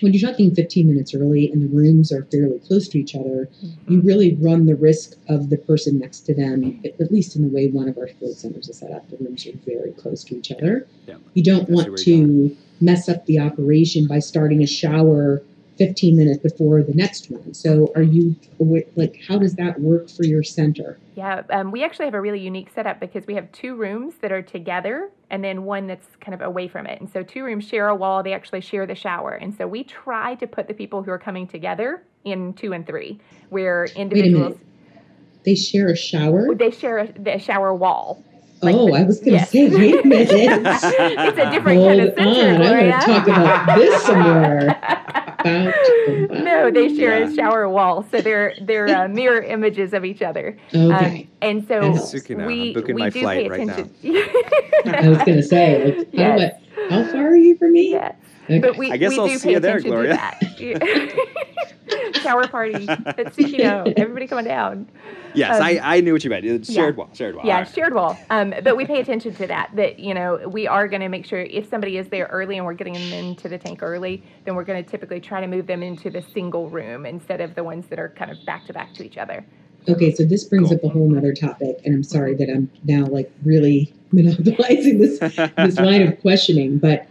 When 0.00 0.12
you're 0.12 0.30
talking 0.30 0.54
15 0.54 0.86
minutes 0.86 1.14
early 1.14 1.50
and 1.50 1.62
the 1.62 1.68
rooms 1.74 2.12
are 2.12 2.24
fairly 2.24 2.58
close 2.60 2.88
to 2.88 2.98
each 2.98 3.14
other 3.14 3.48
Mm-hmm. 3.62 3.92
you 3.92 4.00
really 4.02 4.34
run 4.40 4.66
the 4.66 4.74
risk 4.76 5.16
of 5.28 5.50
the 5.50 5.56
person 5.56 5.98
next 5.98 6.20
to 6.20 6.34
them, 6.34 6.80
at 6.84 7.10
least 7.10 7.34
in 7.36 7.42
the 7.42 7.48
way 7.48 7.68
one 7.68 7.88
of 7.88 7.98
our 7.98 8.08
float 8.08 8.34
centers 8.36 8.68
is 8.68 8.78
set 8.78 8.92
up. 8.92 9.08
The 9.10 9.16
rooms 9.16 9.46
are 9.46 9.52
very 9.66 9.92
close 9.92 10.22
to 10.24 10.36
each 10.36 10.52
other. 10.52 10.86
Yeah. 11.06 11.16
You 11.34 11.42
don't 11.42 11.66
see 11.66 11.72
want 11.72 11.98
to 11.98 12.56
mess 12.80 13.08
up 13.08 13.26
the 13.26 13.40
operation 13.40 14.06
by 14.06 14.20
starting 14.20 14.62
a 14.62 14.66
shower 14.66 15.42
15 15.78 16.16
minutes 16.16 16.42
before 16.42 16.82
the 16.82 16.92
next 16.94 17.30
one. 17.30 17.54
So, 17.54 17.92
are 17.94 18.02
you 18.02 18.34
like, 18.96 19.20
how 19.26 19.38
does 19.38 19.54
that 19.54 19.80
work 19.80 20.10
for 20.10 20.24
your 20.24 20.42
center? 20.42 20.98
Yeah, 21.14 21.42
um, 21.50 21.70
we 21.70 21.84
actually 21.84 22.06
have 22.06 22.14
a 22.14 22.20
really 22.20 22.40
unique 22.40 22.68
setup 22.74 23.00
because 23.00 23.26
we 23.26 23.34
have 23.34 23.50
two 23.52 23.74
rooms 23.76 24.14
that 24.20 24.32
are 24.32 24.42
together 24.42 25.10
and 25.30 25.42
then 25.44 25.64
one 25.64 25.86
that's 25.86 26.06
kind 26.20 26.34
of 26.34 26.40
away 26.40 26.68
from 26.68 26.86
it. 26.86 27.00
And 27.00 27.10
so 27.10 27.22
two 27.22 27.44
rooms 27.44 27.66
share 27.66 27.88
a 27.88 27.94
wall, 27.94 28.22
they 28.22 28.32
actually 28.32 28.60
share 28.60 28.86
the 28.86 28.94
shower. 28.94 29.32
And 29.32 29.56
so 29.56 29.66
we 29.66 29.84
try 29.84 30.34
to 30.36 30.46
put 30.46 30.68
the 30.68 30.74
people 30.74 31.02
who 31.02 31.10
are 31.10 31.18
coming 31.18 31.46
together 31.46 32.02
in 32.24 32.52
two 32.54 32.72
and 32.72 32.86
three, 32.86 33.20
where 33.50 33.86
individuals 33.96 34.56
They 35.44 35.54
share 35.54 35.88
a 35.88 35.96
shower? 35.96 36.54
they 36.54 36.70
share 36.70 36.98
a, 36.98 37.12
the 37.12 37.38
shower 37.38 37.72
wall. 37.74 38.22
like 38.62 38.74
oh, 38.74 38.86
the- 38.88 38.92
I 38.94 39.02
was 39.04 39.18
going 39.20 39.32
to 39.32 39.38
yes. 39.38 39.50
say, 39.50 39.68
wait 39.68 40.04
a 40.04 40.06
minute. 40.06 40.28
it's 40.32 41.38
a 41.38 41.50
different 41.50 41.78
Hold 41.80 41.88
kind 41.88 42.00
of 42.00 42.14
center, 42.14 42.54
on, 42.54 42.62
I 42.62 42.66
Gloria. 42.68 42.90
want 42.90 43.02
to 43.02 43.06
talk 43.06 43.28
about 43.28 43.76
this 43.78 44.02
some 44.02 44.20
more. 44.20 45.24
About 45.40 45.74
no, 46.30 46.70
they 46.70 46.88
share 46.94 47.20
Yeah. 47.20 47.28
a 47.30 47.34
shower 47.34 47.68
wall, 47.68 48.04
so 48.10 48.20
they're 48.20 48.54
they're 48.62 48.88
uh, 48.88 49.08
mirror 49.20 49.42
images 49.42 49.92
of 49.94 50.04
each 50.04 50.22
other. 50.22 50.56
Okay. 50.74 51.22
Um, 51.22 51.28
and 51.42 51.66
so 51.68 51.80
And 51.80 51.94
Sukino, 51.94 52.40
I'm 52.42 52.46
we 52.46 52.74
booking 52.74 52.94
we 52.96 53.02
my 53.02 53.10
do 53.10 53.20
flight 53.20 53.44
pay 53.44 53.48
right 53.48 53.66
now. 53.66 53.72
attention. 53.74 53.94
I 54.94 55.08
was 55.08 55.18
going 55.18 55.36
to 55.36 55.42
say, 55.42 55.84
like, 55.84 55.96
how, 55.96 56.36
Yes. 56.36 56.60
what, 56.76 56.90
how 56.90 57.12
far 57.12 57.28
are 57.28 57.36
you 57.36 57.56
from 57.56 57.72
me? 57.72 57.90
Yes. 57.92 58.14
Okay. 58.44 58.58
But 58.60 58.76
we, 58.78 58.90
I 58.90 58.96
guess 58.96 59.10
we 59.10 59.18
I'll 59.18 59.26
do 59.28 59.38
see 59.38 59.48
pay 59.48 59.52
you 59.54 59.60
there, 59.60 59.76
attention 59.76 59.90
Gloria. 59.90 60.38
to 62.12 62.20
that. 62.20 62.22
Shower 62.22 62.48
party 62.48 62.88
at 62.88 63.16
Tsukino. 63.34 63.92
Everybody 63.96 64.26
coming 64.26 64.44
down. 64.44 64.88
yes, 65.34 65.56
Um, 65.56 65.62
I, 65.62 65.80
I 65.82 66.00
knew 66.00 66.12
what 66.12 66.24
you 66.24 66.30
meant. 66.30 66.44
It's 66.44 66.68
yeah. 66.68 66.74
shared 66.82 66.96
wall. 66.96 67.08
Shared 67.14 67.36
wall. 67.36 67.44
Yeah, 67.46 67.54
All 67.56 67.62
right. 67.62 67.74
shared 67.74 67.94
wall. 67.94 68.18
Um, 68.30 68.54
but 68.62 68.76
we 68.76 68.84
pay 68.86 69.00
attention 69.00 69.34
to 69.34 69.46
that. 69.46 69.70
That 69.74 69.98
you 69.98 70.14
know 70.14 70.48
we 70.48 70.66
are 70.66 70.88
going 70.88 71.02
to 71.02 71.08
make 71.08 71.26
sure 71.26 71.40
if 71.40 71.68
somebody 71.68 71.98
is 71.98 72.08
there 72.08 72.26
early 72.26 72.56
and 72.56 72.66
we're 72.66 72.74
getting 72.74 72.94
them 72.94 73.12
into 73.12 73.48
the 73.48 73.58
tank 73.58 73.82
early, 73.82 74.22
then 74.44 74.54
we're 74.54 74.64
going 74.64 74.82
to 74.82 74.90
typically 74.90 75.20
try 75.20 75.40
to 75.40 75.46
move 75.46 75.66
them 75.66 75.82
into 75.82 76.10
the 76.10 76.22
single 76.22 76.68
room 76.70 77.06
instead 77.06 77.40
of 77.40 77.54
the 77.54 77.64
ones 77.64 77.86
that 77.88 77.98
are 77.98 78.10
kind 78.10 78.30
of 78.30 78.38
back 78.46 78.66
to 78.66 78.72
back 78.72 78.92
to 78.94 79.04
each 79.04 79.18
other. 79.18 79.44
Okay, 79.88 80.12
so 80.14 80.24
this 80.24 80.44
brings 80.44 80.68
Cool. 80.68 80.76
up 80.76 80.84
a 80.84 80.88
whole 80.90 81.08
nother 81.08 81.32
topic, 81.32 81.78
and 81.84 81.94
I'm 81.94 82.02
sorry 82.02 82.34
that 82.34 82.50
I'm 82.50 82.70
now 82.84 83.06
like 83.06 83.30
really 83.44 83.92
monopolizing 84.12 84.98
this 84.98 85.18
this 85.18 85.78
line 85.78 86.02
of 86.02 86.20
questioning, 86.20 86.78
but 86.78 87.06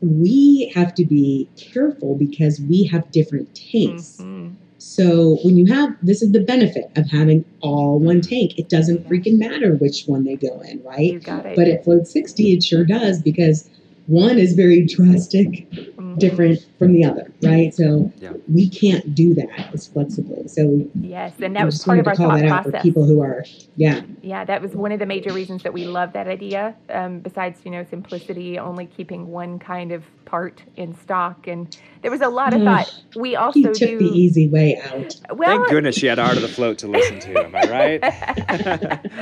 we 0.00 0.70
have 0.74 0.94
to 0.94 1.04
be 1.04 1.48
careful 1.56 2.14
because 2.16 2.60
we 2.60 2.84
have 2.84 3.10
different 3.10 3.48
tanks. 3.54 4.18
Mhm. 4.20 4.52
So 4.78 5.38
when 5.42 5.56
you 5.56 5.66
have 5.66 5.96
this 6.02 6.22
is 6.22 6.30
the 6.32 6.40
benefit 6.40 6.90
of 6.96 7.06
having 7.10 7.44
all 7.60 7.98
one 7.98 8.20
tank. 8.20 8.58
It 8.58 8.68
doesn't 8.68 9.08
freaking 9.08 9.38
matter 9.38 9.74
which 9.74 10.04
one 10.06 10.24
they 10.24 10.36
go 10.36 10.60
in, 10.60 10.80
right? 10.84 11.12
You 11.14 11.18
got 11.20 11.46
it. 11.46 11.56
But 11.56 11.68
at 11.68 11.84
Float 11.84 12.06
60, 12.06 12.52
it 12.52 12.62
sure 12.62 12.84
does 12.84 13.20
because 13.20 13.68
one 14.06 14.38
is 14.38 14.54
very 14.54 14.84
drastic, 14.86 15.66
Mhm. 15.98 16.18
different 16.18 16.60
from 16.78 16.92
the 16.92 17.04
other, 17.04 17.30
right? 17.42 17.74
So 17.74 18.12
Yeah. 18.20 18.32
we 18.52 18.68
can't 18.70 19.14
do 19.14 19.34
that 19.34 19.74
as 19.74 19.88
flexibly. 19.88 20.46
So 20.48 20.86
Yes, 21.00 21.34
and 21.40 21.56
that 21.56 21.64
was 21.66 21.82
part 21.82 21.98
of 21.98 22.06
our 22.06 22.14
call 22.14 22.30
thought 22.30 22.40
that 22.40 22.44
out 22.50 22.62
for 22.64 22.70
process. 22.70 22.82
people 22.84 23.04
who 23.04 23.20
are, 23.20 23.44
yeah, 23.76 24.02
Yeah, 24.22 24.44
that 24.44 24.62
was 24.62 24.74
one 24.76 24.92
of 24.92 24.98
the 24.98 25.06
major 25.06 25.32
reasons 25.32 25.62
that 25.64 25.72
we 25.72 25.84
love 25.84 26.12
that 26.12 26.28
idea. 26.28 26.74
Um, 26.90 27.20
besides, 27.20 27.60
you 27.64 27.70
know, 27.70 27.84
simplicity, 27.90 28.58
only 28.58 28.86
keeping 28.86 29.28
one 29.28 29.58
kind 29.58 29.90
of 29.92 30.04
part 30.24 30.62
in 30.76 30.94
stock, 30.94 31.46
and 31.46 31.74
there 32.02 32.10
was 32.10 32.20
a 32.20 32.28
lot 32.28 32.52
of 32.54 32.60
Ugh. 32.60 32.66
thought. 32.66 33.02
We 33.16 33.34
also 33.34 33.58
he 33.58 33.62
took 33.64 33.76
do 33.76 33.98
the 33.98 34.04
easy 34.18 34.46
way 34.48 34.80
out. 34.92 35.16
well. 35.34 35.56
Thank 35.56 35.68
goodness 35.70 35.96
she 35.96 36.06
had 36.06 36.18
Art 36.18 36.36
of 36.36 36.42
the 36.42 36.48
Float 36.48 36.78
to 36.78 36.86
listen 36.86 37.18
to. 37.20 37.44
Am 37.44 37.54
I 37.54 37.68
right? 38.00 38.04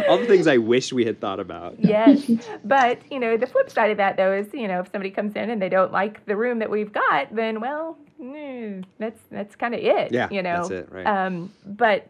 All 0.09 0.19
the 0.19 0.27
things 0.27 0.47
I 0.47 0.57
wish 0.59 0.93
we 0.93 1.05
had 1.05 1.21
thought 1.21 1.41
about. 1.41 1.77
yes, 1.79 2.29
but 2.65 2.99
you 3.11 3.21
know, 3.21 3.37
the 3.37 3.47
flip 3.47 3.71
side 3.71 3.91
of 3.93 3.97
that 3.99 4.17
though 4.17 4.33
is, 4.33 4.47
you 4.53 4.67
know, 4.69 4.81
if 4.81 4.91
somebody 4.93 5.11
comes 5.11 5.35
in 5.37 5.49
and 5.51 5.63
they 5.63 5.69
don't 5.69 5.93
like 5.93 6.25
the 6.27 6.37
room 6.37 6.59
that 6.59 6.71
we've 6.71 6.93
got, 6.93 7.35
then 7.35 7.46
well, 7.55 7.97
mm, 8.21 8.85
that's 8.99 9.21
that's 9.31 9.57
kind 9.57 9.75
of 9.75 9.81
it. 9.81 10.13
Yeah, 10.13 10.29
you 10.31 10.43
know, 10.43 10.69
that's 10.69 10.71
it, 10.71 10.89
right. 10.93 11.07
Um, 11.07 11.53
but 11.65 12.09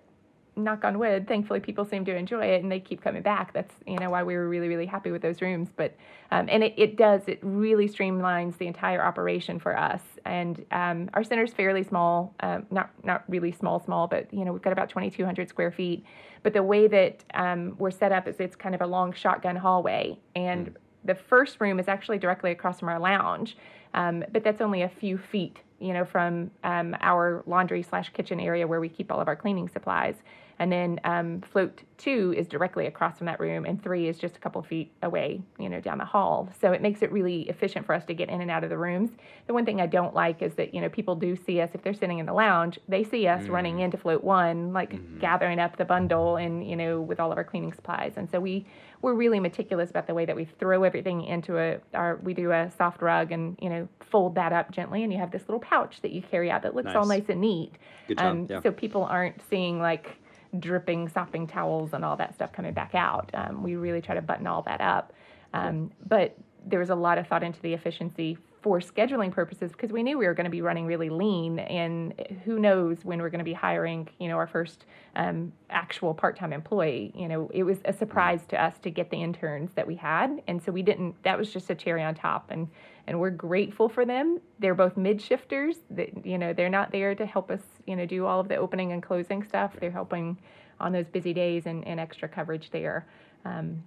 knock 0.57 0.85
on 0.85 0.99
wood, 0.99 1.29
thankfully 1.29 1.61
people 1.61 1.85
seem 1.85 2.05
to 2.07 2.17
enjoy 2.17 2.47
it 2.47 2.63
and 2.63 2.73
they 2.73 2.81
keep 2.81 3.03
coming 3.03 3.23
back. 3.23 3.53
That's 3.53 3.75
you 3.87 3.99
know 3.99 4.11
why 4.11 4.23
we 4.23 4.35
were 4.35 4.49
really 4.49 4.69
really 4.69 4.87
happy 4.87 5.11
with 5.11 5.23
those 5.23 5.43
rooms. 5.43 5.69
But 5.77 5.95
um, 6.31 6.49
and 6.51 6.65
it, 6.65 6.75
it 6.77 6.97
does 6.97 7.23
it 7.27 7.39
really 7.43 7.89
streamlines 7.89 8.57
the 8.59 8.67
entire 8.67 9.03
operation 9.03 9.59
for 9.59 9.79
us. 9.79 10.01
And 10.25 10.65
um, 10.73 11.11
our 11.15 11.23
center's 11.23 11.53
fairly 11.53 11.85
small, 11.85 12.35
um, 12.41 12.67
not 12.71 12.91
not 13.05 13.25
really 13.29 13.53
small 13.53 13.85
small, 13.85 14.07
but 14.07 14.33
you 14.33 14.45
know 14.45 14.53
we've 14.53 14.63
got 14.63 14.73
about 14.73 14.89
2,200 14.89 15.49
square 15.49 15.71
feet. 15.71 16.05
But 16.43 16.53
the 16.53 16.63
way 16.63 16.89
that 16.89 17.25
um, 17.35 17.77
we're 17.79 17.91
set 17.91 18.13
up 18.13 18.27
is 18.27 18.37
it's 18.39 18.57
kind 18.57 18.75
of 18.75 18.81
a 18.81 18.87
long 18.87 19.13
shotgun 19.13 19.57
hallway 19.57 20.19
and. 20.35 20.77
The 21.05 21.15
first 21.15 21.61
room 21.61 21.79
is 21.79 21.87
actually 21.87 22.19
directly 22.19 22.51
across 22.51 22.81
from 22.81 22.89
our 22.89 22.99
lounge, 22.99 23.57
um, 23.95 24.25
but 24.33 24.45
that's 24.45 24.61
only 24.61 24.83
a 24.83 24.89
few 24.89 25.19
feet, 25.19 25.59
you 25.79 25.93
know, 25.93 26.05
from 26.05 26.51
um, 26.65 26.97
our 27.01 27.43
laundry 27.47 27.83
slash 27.83 28.11
kitchen 28.11 28.41
area 28.41 28.67
where 28.67 28.81
we 28.81 28.89
keep 28.89 29.11
all 29.11 29.21
of 29.21 29.29
our 29.29 29.37
cleaning 29.37 29.69
supplies. 29.69 30.15
And 30.59 30.73
then 30.73 31.01
um, 31.05 31.43
float 31.43 31.83
two 31.99 32.35
is 32.37 32.47
directly 32.47 32.87
across 32.87 33.19
from 33.19 33.27
that 33.27 33.39
room, 33.41 33.65
and 33.67 33.83
three 33.83 34.09
is 34.09 34.19
just 34.19 34.37
a 34.37 34.39
couple 34.41 34.63
feet 34.63 34.91
away, 35.03 35.43
you 35.59 35.69
know, 35.69 35.81
down 35.81 35.99
the 35.99 36.05
hall. 36.05 36.49
So 36.61 36.73
it 36.73 36.81
makes 36.81 37.03
it 37.03 37.13
really 37.13 37.43
efficient 37.49 37.85
for 37.85 37.95
us 37.95 38.05
to 38.07 38.15
get 38.15 38.29
in 38.31 38.41
and 38.41 38.51
out 38.51 38.65
of 38.65 38.71
the 38.71 38.79
rooms. 38.79 39.11
The 39.47 39.53
one 39.55 39.65
thing 39.67 39.81
I 39.83 39.87
don't 39.87 40.15
like 40.15 40.41
is 40.41 40.55
that 40.55 40.75
you 40.75 40.81
know 40.81 40.89
people 40.89 41.15
do 41.15 41.37
see 41.37 41.61
us 41.61 41.71
if 41.75 41.83
they're 41.83 41.95
sitting 41.95 42.19
in 42.19 42.27
the 42.27 42.33
lounge, 42.33 42.79
they 42.89 43.05
see 43.05 43.27
us 43.27 43.47
running 43.49 43.81
into 43.81 43.99
float 43.99 44.25
one, 44.25 44.73
like 44.73 45.19
gathering 45.21 45.59
up 45.59 45.77
the 45.77 45.85
bundle 45.85 46.37
and 46.37 46.67
you 46.69 46.77
know 46.77 47.01
with 47.01 47.21
all 47.21 47.31
of 47.31 47.39
our 47.39 47.45
cleaning 47.45 47.73
supplies. 47.73 48.15
And 48.17 48.31
so 48.31 48.41
we 48.41 48.67
we're 49.03 49.15
really 49.15 49.41
meticulous 49.41 49.91
about 49.91 50.07
the 50.07 50.15
way 50.15 50.25
that 50.25 50.35
we 50.35 50.47
throw 50.59 50.83
everything 50.85 51.23
into 51.23 51.59
a 51.59 51.79
our 51.93 52.17
we 52.23 52.33
do 52.33 52.51
a 52.53 52.71
soft 52.79 53.03
rug 53.03 53.31
and 53.31 53.59
you 53.61 53.69
know 53.69 53.89
fold 54.01 54.35
that 54.37 54.53
up 54.53 54.71
gently, 54.71 55.03
and 55.03 55.13
you 55.13 55.19
have 55.19 55.31
this 55.33 55.43
little 55.43 55.61
pouch 55.61 56.01
that 56.01 56.13
you 56.13 56.23
carry 56.23 56.51
out 56.51 56.63
that 56.63 56.75
looks 56.75 56.95
all 56.95 57.05
Nice. 57.07 57.21
nice 57.21 57.29
and 57.29 57.41
neat. 57.43 57.73
Good 58.09 58.19
job. 58.19 58.27
Um, 58.27 58.47
yeah. 58.49 58.61
So 58.63 58.71
people 58.71 59.05
aren't 59.05 59.41
seeing 59.51 59.81
like 59.81 60.17
dripping, 60.61 61.09
sopping 61.09 61.47
towels 61.47 61.93
and 61.93 62.05
all 62.05 62.17
that 62.17 62.35
stuff 62.35 62.53
coming 62.53 62.73
back 62.73 62.95
out. 62.95 63.31
Um, 63.35 63.63
we 63.63 63.77
really 63.77 64.01
try 64.01 64.15
to 64.15 64.23
button 64.23 64.47
all 64.47 64.63
that 64.63 64.81
up. 64.81 65.13
Um, 65.53 65.91
but 66.07 66.37
there 66.67 66.81
was 66.81 66.91
a 66.91 66.95
lot 66.95 67.19
of 67.19 67.27
thought 67.27 67.43
into 67.43 67.61
the 67.63 67.73
efficiency 67.73 68.37
for 68.67 68.81
scheduling 68.81 69.31
purposes 69.31 69.71
because 69.71 69.93
we 69.93 70.03
knew 70.03 70.19
we 70.19 70.27
were 70.27 70.35
going 70.35 70.43
to 70.45 70.51
be 70.51 70.61
running 70.61 70.87
really 70.87 71.09
lean 71.09 71.61
and 71.61 72.13
who 72.45 72.59
knows 72.59 72.97
when 73.05 73.21
we're 73.23 73.31
going 73.31 73.39
to 73.39 73.45
be 73.45 73.53
hiring 73.53 74.09
you 74.19 74.27
know 74.27 74.35
our 74.35 74.49
first 74.49 74.87
um, 75.15 75.53
actual 75.71 76.13
part-time 76.13 76.53
employee. 76.53 77.13
You 77.15 77.29
know 77.29 77.49
it 77.55 77.63
was 77.63 77.79
a 77.85 77.93
surprise 77.93 78.41
to 78.49 78.61
us 78.61 78.77
to 78.81 78.91
get 78.91 79.09
the 79.09 79.23
interns 79.23 79.71
that 79.77 79.87
we 79.87 79.95
had 79.95 80.43
and 80.49 80.61
so 80.61 80.73
we 80.73 80.83
didn't 80.83 81.15
that 81.23 81.39
was 81.39 81.53
just 81.53 81.71
a 81.71 81.77
cherry 81.77 82.03
on 82.03 82.17
top 82.17 82.51
and 82.51 82.67
and 83.07 83.21
we're 83.21 83.31
grateful 83.31 83.89
for 83.89 84.05
them. 84.05 84.41
They're 84.59 84.75
both 84.75 84.97
mid 84.97 85.23
shifters 85.23 85.77
that 85.91 86.27
you 86.27 86.37
know 86.37 86.53
they're 86.53 86.69
not 86.69 86.91
there 86.91 87.15
to 87.15 87.25
help 87.25 87.53
us 87.53 87.63
you 87.87 87.95
know 87.95 88.05
do 88.05 88.27
all 88.27 88.41
of 88.41 88.49
the 88.49 88.57
opening 88.57 88.91
and 88.91 89.01
closing 89.01 89.45
stuff. 89.45 89.77
They're 89.79 89.93
helping 89.93 90.37
on 90.81 90.91
those 90.91 91.07
busy 91.07 91.33
days 91.33 91.67
and, 91.67 91.87
and 91.87 92.01
extra 92.01 92.29
coverage 92.29 92.71
there. 92.73 93.07
Um, 93.45 93.85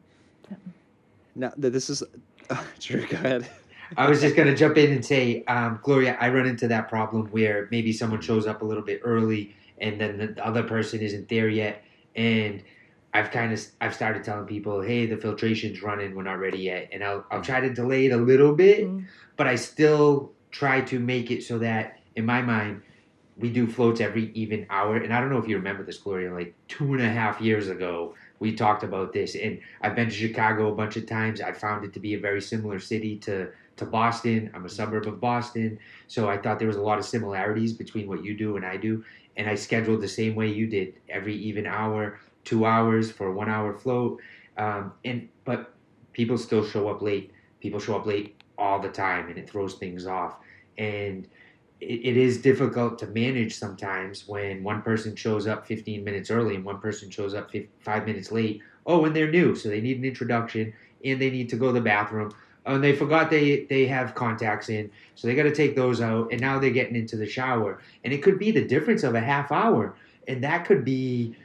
Now, 1.35 1.51
this 1.57 1.89
is. 1.89 2.01
Drew, 2.79 3.05
go 3.07 3.17
ahead. 3.17 3.49
I 3.97 4.09
was 4.09 4.21
just 4.21 4.35
gonna 4.35 4.55
jump 4.55 4.77
in 4.77 4.91
and 4.91 5.05
say, 5.05 5.43
um, 5.45 5.79
Gloria, 5.83 6.17
I 6.19 6.29
run 6.29 6.45
into 6.45 6.67
that 6.69 6.89
problem 6.89 7.27
where 7.27 7.67
maybe 7.71 7.91
someone 7.93 8.21
shows 8.21 8.47
up 8.47 8.61
a 8.61 8.65
little 8.65 8.83
bit 8.83 9.01
early, 9.03 9.55
and 9.79 9.99
then 9.99 10.17
the, 10.17 10.27
the 10.27 10.45
other 10.45 10.63
person 10.63 11.01
isn't 11.01 11.27
there 11.29 11.49
yet, 11.49 11.83
and 12.15 12.63
I've 13.13 13.31
kind 13.31 13.51
of 13.53 13.59
I've 13.81 13.95
started 13.95 14.23
telling 14.23 14.45
people, 14.45 14.81
hey, 14.81 15.05
the 15.07 15.17
filtration's 15.17 15.81
running, 15.81 16.15
we're 16.15 16.23
not 16.23 16.39
ready 16.39 16.59
yet, 16.59 16.89
and 16.91 17.03
I'll 17.03 17.25
I'll 17.31 17.41
try 17.41 17.59
to 17.61 17.73
delay 17.73 18.05
it 18.05 18.11
a 18.11 18.17
little 18.17 18.53
bit, 18.55 18.85
Mm. 18.87 19.05
but 19.37 19.47
I 19.47 19.55
still 19.55 20.31
try 20.51 20.81
to 20.81 20.99
make 20.99 21.31
it 21.31 21.43
so 21.43 21.59
that 21.59 21.99
in 22.15 22.25
my 22.25 22.41
mind 22.41 22.81
we 23.37 23.49
do 23.49 23.67
floats 23.67 24.01
every 24.01 24.31
even 24.33 24.65
hour, 24.69 24.97
and 24.97 25.13
I 25.13 25.21
don't 25.21 25.29
know 25.29 25.37
if 25.37 25.47
you 25.47 25.55
remember 25.55 25.83
this, 25.83 25.97
Gloria, 25.97 26.33
like 26.33 26.53
two 26.67 26.93
and 26.93 27.01
a 27.01 27.09
half 27.09 27.39
years 27.41 27.69
ago. 27.69 28.15
We 28.39 28.53
talked 28.53 28.83
about 28.83 29.11
this, 29.13 29.35
and 29.35 29.59
I've 29.81 29.95
been 29.95 30.09
to 30.09 30.15
Chicago 30.15 30.71
a 30.71 30.75
bunch 30.75 30.95
of 30.97 31.05
times. 31.07 31.41
I 31.41 31.51
found 31.51 31.83
it 31.85 31.93
to 31.93 31.99
be 31.99 32.13
a 32.13 32.19
very 32.19 32.41
similar 32.41 32.79
city 32.79 33.17
to 33.19 33.49
to 33.79 33.85
Boston. 33.85 34.51
I'm 34.53 34.65
a 34.65 34.69
suburb 34.69 35.07
of 35.07 35.19
Boston, 35.19 35.79
so 36.07 36.29
I 36.29 36.37
thought 36.37 36.59
there 36.59 36.67
was 36.67 36.77
a 36.77 36.81
lot 36.81 36.99
of 36.99 37.05
similarities 37.05 37.73
between 37.73 38.07
what 38.07 38.23
you 38.23 38.37
do 38.37 38.55
and 38.55 38.65
I 38.65 38.77
do. 38.77 39.03
And 39.37 39.49
I 39.49 39.55
scheduled 39.55 40.01
the 40.01 40.07
same 40.07 40.35
way 40.35 40.49
you 40.49 40.67
did, 40.67 40.95
every 41.09 41.35
even 41.35 41.65
hour, 41.65 42.19
two 42.43 42.65
hours 42.65 43.11
for 43.11 43.27
a 43.27 43.31
one 43.31 43.49
hour 43.49 43.73
float. 43.73 44.19
Um, 44.57 44.93
and 45.05 45.29
but 45.45 45.73
people 46.13 46.37
still 46.37 46.65
show 46.65 46.89
up 46.89 47.01
late. 47.01 47.31
People 47.61 47.79
show 47.79 47.95
up 47.95 48.05
late 48.05 48.41
all 48.57 48.79
the 48.79 48.89
time, 48.89 49.29
and 49.29 49.37
it 49.37 49.49
throws 49.49 49.75
things 49.75 50.05
off. 50.05 50.35
And 50.77 51.27
it, 51.79 52.01
it 52.03 52.17
is 52.17 52.41
difficult 52.41 52.99
to 52.99 53.07
manage 53.07 53.55
sometimes 53.55 54.27
when 54.27 54.63
one 54.63 54.81
person 54.81 55.15
shows 55.15 55.47
up 55.47 55.65
15 55.65 56.03
minutes 56.03 56.29
early 56.29 56.55
and 56.55 56.65
one 56.65 56.79
person 56.79 57.09
shows 57.09 57.33
up 57.33 57.51
five 57.79 58.05
minutes 58.05 58.31
late. 58.31 58.61
Oh, 58.85 59.05
and 59.05 59.15
they're 59.15 59.31
new, 59.31 59.55
so 59.55 59.69
they 59.69 59.81
need 59.81 59.97
an 59.97 60.05
introduction 60.05 60.73
and 61.05 61.21
they 61.21 61.29
need 61.29 61.49
to 61.49 61.55
go 61.55 61.67
to 61.67 61.73
the 61.73 61.81
bathroom. 61.81 62.33
Oh, 62.69 62.75
and 62.75 62.83
they 62.83 62.95
forgot 62.95 63.31
they 63.31 63.65
they 63.69 63.87
have 63.87 64.13
contacts 64.13 64.69
in, 64.69 64.91
so 65.15 65.27
they 65.27 65.33
got 65.33 65.43
to 65.43 65.55
take 65.55 65.75
those 65.75 66.01
out. 66.01 66.31
And 66.31 66.39
now 66.39 66.59
they're 66.59 66.69
getting 66.69 66.95
into 66.95 67.17
the 67.17 67.25
shower, 67.27 67.81
and 68.03 68.13
it 68.13 68.21
could 68.21 68.37
be 68.37 68.51
the 68.51 68.63
difference 68.63 69.03
of 69.03 69.15
a 69.15 69.19
half 69.19 69.51
hour, 69.51 69.95
and 70.27 70.43
that 70.43 70.65
could 70.65 70.85
be 70.85 71.35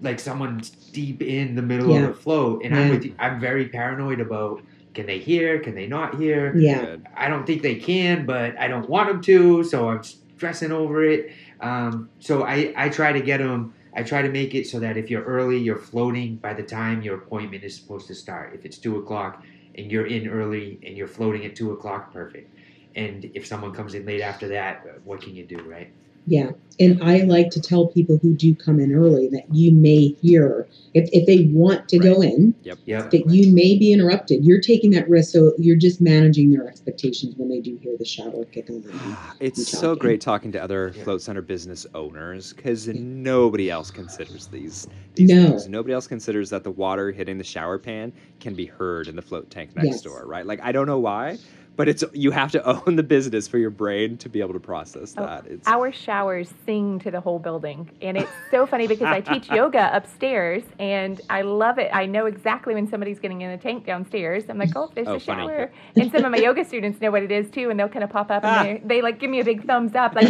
like 0.00 0.18
someone's 0.18 0.70
deep 0.70 1.22
in 1.22 1.54
the 1.54 1.62
middle 1.62 1.90
Yeah. 1.94 2.00
of 2.00 2.08
the 2.08 2.20
float. 2.20 2.62
And 2.64 2.74
I'm 2.74 2.90
with 2.90 3.04
you, 3.04 3.14
I'm 3.18 3.40
very 3.40 3.68
paranoid 3.68 4.20
about 4.20 4.62
can 4.94 5.06
they 5.06 5.18
hear, 5.18 5.58
can 5.60 5.74
they 5.74 5.86
not 5.86 6.16
hear. 6.18 6.54
Yeah. 6.56 6.96
I 7.16 7.28
don't 7.28 7.46
think 7.46 7.62
they 7.62 7.76
can, 7.76 8.26
but 8.26 8.58
I 8.58 8.68
don't 8.68 8.88
want 8.88 9.08
them 9.08 9.20
to, 9.22 9.64
so 9.64 9.88
I'm 9.88 10.02
stressing 10.02 10.72
over 10.72 11.04
it. 11.04 11.32
Um, 11.60 12.10
so 12.18 12.42
I, 12.44 12.74
I 12.76 12.88
try 12.88 13.12
to 13.12 13.20
get 13.20 13.38
them. 13.38 13.74
I 13.94 14.02
try 14.02 14.22
to 14.22 14.28
make 14.30 14.54
it 14.54 14.66
so 14.66 14.80
that 14.80 14.96
if 14.96 15.10
you're 15.10 15.24
early, 15.24 15.58
you're 15.58 15.76
floating 15.76 16.36
by 16.36 16.54
the 16.54 16.62
time 16.62 17.02
your 17.02 17.16
appointment 17.16 17.62
is 17.62 17.74
supposed 17.76 18.06
to 18.08 18.14
start. 18.14 18.54
If 18.54 18.64
it's 18.64 18.78
two 18.78 18.98
o'clock 18.98 19.44
and 19.76 19.90
you're 19.90 20.06
in 20.06 20.28
early 20.28 20.78
and 20.84 20.96
you're 20.96 21.08
floating 21.08 21.44
at 21.44 21.56
two 21.56 21.72
o'clock, 21.72 22.12
perfect. 22.12 22.54
And 22.94 23.30
if 23.34 23.46
someone 23.46 23.72
comes 23.72 23.94
in 23.94 24.04
late 24.04 24.20
after 24.20 24.48
that, 24.48 24.84
what 25.04 25.22
can 25.22 25.34
you 25.34 25.46
do, 25.46 25.62
right? 25.62 25.92
Yeah. 26.26 26.50
And 26.80 27.02
I 27.02 27.18
like 27.18 27.50
to 27.50 27.60
tell 27.60 27.88
people 27.88 28.18
who 28.22 28.34
do 28.34 28.54
come 28.54 28.80
in 28.80 28.94
early 28.94 29.28
that 29.28 29.44
you 29.54 29.72
may 29.72 30.16
hear, 30.22 30.66
if, 30.94 31.08
if 31.12 31.26
they 31.26 31.44
want 31.52 31.86
to 31.90 31.98
go 31.98 32.22
in, 32.22 32.54
Yep. 32.62 32.78
that 33.10 33.24
you 33.28 33.52
may 33.52 33.78
be 33.78 33.92
interrupted. 33.92 34.42
You're 34.44 34.60
taking 34.60 34.90
that 34.92 35.08
risk, 35.08 35.32
so 35.32 35.52
you're 35.58 35.76
just 35.76 36.00
managing 36.00 36.50
their 36.50 36.66
expectations 36.66 37.34
when 37.36 37.50
they 37.50 37.60
do 37.60 37.76
hear 37.82 37.94
the 37.98 38.06
shower 38.06 38.44
kick 38.46 38.70
on. 38.70 38.82
Ah, 38.94 39.34
it's 39.38 39.68
so 39.70 39.94
great 39.94 40.20
talking 40.22 40.50
to 40.52 40.62
other 40.62 40.92
Yeah. 40.96 41.04
float 41.04 41.20
center 41.20 41.42
business 41.42 41.86
owners 41.94 42.54
because 42.54 42.88
nobody 42.88 43.70
else 43.70 43.90
considers 43.90 44.46
these, 44.46 44.88
these 45.14 45.28
No. 45.28 45.48
things. 45.50 45.68
Nobody 45.68 45.92
else 45.92 46.06
considers 46.06 46.48
that 46.50 46.64
the 46.64 46.70
water 46.70 47.10
hitting 47.12 47.36
the 47.36 47.44
shower 47.44 47.78
pan 47.78 48.12
can 48.40 48.54
be 48.54 48.64
heard 48.64 49.08
in 49.08 49.14
the 49.16 49.22
float 49.22 49.50
tank 49.50 49.76
next 49.76 49.86
Yes. 49.86 50.02
door, 50.02 50.24
right? 50.26 50.46
Like 50.46 50.60
I 50.62 50.72
don't 50.72 50.86
know 50.86 51.00
why, 51.00 51.38
but 51.76 51.88
it's 51.88 52.04
you 52.12 52.30
have 52.30 52.52
to 52.52 52.64
own 52.86 52.96
the 52.96 53.02
business 53.02 53.48
for 53.48 53.58
your 53.58 53.70
brain 53.70 54.16
to 54.18 54.28
be 54.28 54.40
able 54.40 54.52
to 54.52 54.60
process 54.60 55.14
Oh, 55.16 55.24
that. 55.26 55.46
It's 55.46 55.66
Our 55.66 55.90
showers 55.92 56.52
sing 56.66 56.98
to 57.00 57.10
the 57.10 57.20
whole 57.20 57.38
building. 57.38 57.90
And 58.02 58.16
it's 58.16 58.30
so 58.50 58.66
funny 58.66 58.86
because 58.86 59.06
I 59.08 59.20
teach 59.20 59.48
yoga 59.60 59.90
upstairs 59.94 60.62
and 60.78 61.20
I 61.30 61.42
love 61.42 61.78
it. 61.78 61.90
I 61.92 62.06
know 62.06 62.26
exactly 62.26 62.74
when 62.74 62.86
somebody's 62.88 63.18
getting 63.18 63.40
in 63.42 63.50
a 63.50 63.58
tank 63.58 63.86
downstairs. 63.86 64.44
I'm 64.48 64.58
like, 64.58 64.70
oh, 64.76 64.90
there's 64.94 65.08
Oh, 65.08 65.14
the 65.14 65.20
funny. 65.20 65.46
shower. 65.46 65.72
And 65.96 66.12
some 66.12 66.24
of 66.24 66.30
my 66.30 66.38
yoga 66.38 66.64
students 66.64 67.00
know 67.00 67.10
what 67.10 67.22
it 67.22 67.32
is 67.32 67.50
too. 67.50 67.70
And 67.70 67.78
they'll 67.80 67.88
kind 67.88 68.04
of 68.04 68.10
pop 68.10 68.30
up 68.30 68.44
and 68.44 68.56
ah. 68.56 68.62
they, 68.62 68.82
they 68.96 69.02
like 69.02 69.18
give 69.18 69.30
me 69.30 69.40
a 69.40 69.44
big 69.44 69.66
thumbs 69.66 69.94
up, 69.94 70.14
like, 70.14 70.28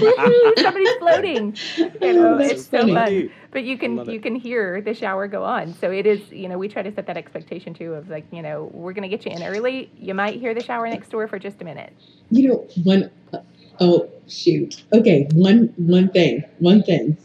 somebody's 0.58 0.92
floating. 1.00 1.56
Oh, 1.78 1.90
you 2.06 2.12
know, 2.14 2.34
Oh, 2.34 2.38
it's 2.38 2.66
so 2.66 2.78
funny. 2.86 2.94
fun. 3.28 3.30
But 3.52 3.64
you 3.64 3.76
can 3.78 4.08
you 4.10 4.18
can 4.18 4.34
hear 4.34 4.80
the 4.80 4.94
shower 4.94 5.28
go 5.28 5.44
on. 5.44 5.74
So 5.74 5.90
it 5.90 6.06
is, 6.06 6.20
you 6.32 6.48
know, 6.48 6.56
we 6.58 6.68
try 6.68 6.82
to 6.82 6.92
set 6.94 7.06
that 7.06 7.16
expectation 7.18 7.74
too 7.74 7.92
of 7.94 8.08
like, 8.08 8.24
you 8.32 8.40
know, 8.42 8.70
we're 8.72 8.92
going 8.94 9.08
to 9.08 9.14
get 9.14 9.26
you 9.26 9.32
in 9.32 9.42
early. 9.42 9.90
You 9.98 10.14
might 10.14 10.40
hear 10.40 10.54
the 10.54 10.62
shower 10.62 10.88
next 10.88 11.10
door 11.10 11.28
for 11.28 11.38
just 11.38 11.60
a 11.60 11.64
minute. 11.64 11.92
You 12.30 12.48
know, 12.48 12.68
one 12.84 13.10
oh 13.80 14.08
shoot. 14.26 14.82
Okay, 14.92 15.28
one 15.34 15.72
one 15.76 16.08
thing. 16.10 16.42
One 16.60 16.82
thing. 16.82 17.16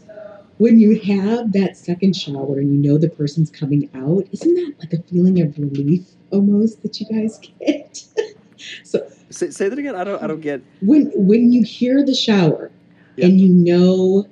when 0.58 0.80
you 0.80 1.00
have 1.02 1.54
that 1.54 1.78
second 1.78 2.16
shower 2.16 2.60
and 2.60 2.74
you 2.84 2.92
know 2.92 2.98
the 2.98 3.10
person's 3.10 3.50
coming 3.50 3.90
out, 3.96 4.26
isn't 4.32 4.54
that 4.56 4.74
like 4.80 4.94
a 4.94 5.02
feeling 5.04 5.42
of 5.42 5.58
relief 5.58 6.06
almost 6.32 6.82
that 6.84 7.00
you 7.00 7.06
guys 7.08 7.40
get? 7.60 8.04
so 8.84 9.08
Say, 9.30 9.50
say 9.52 9.70
that 9.70 9.78
again. 9.78 9.96
I 9.96 10.04
don't. 10.04 10.22
I 10.24 10.28
don't 10.28 10.42
get. 10.42 10.62
when 10.82 11.12
when 11.16 11.52
you 11.54 11.63
hear 11.63 12.04
the 12.06 12.13
shower 12.16 12.72
Yeah. 13.16 13.26
and 13.28 13.40
you 13.40 13.50
know 13.54 14.28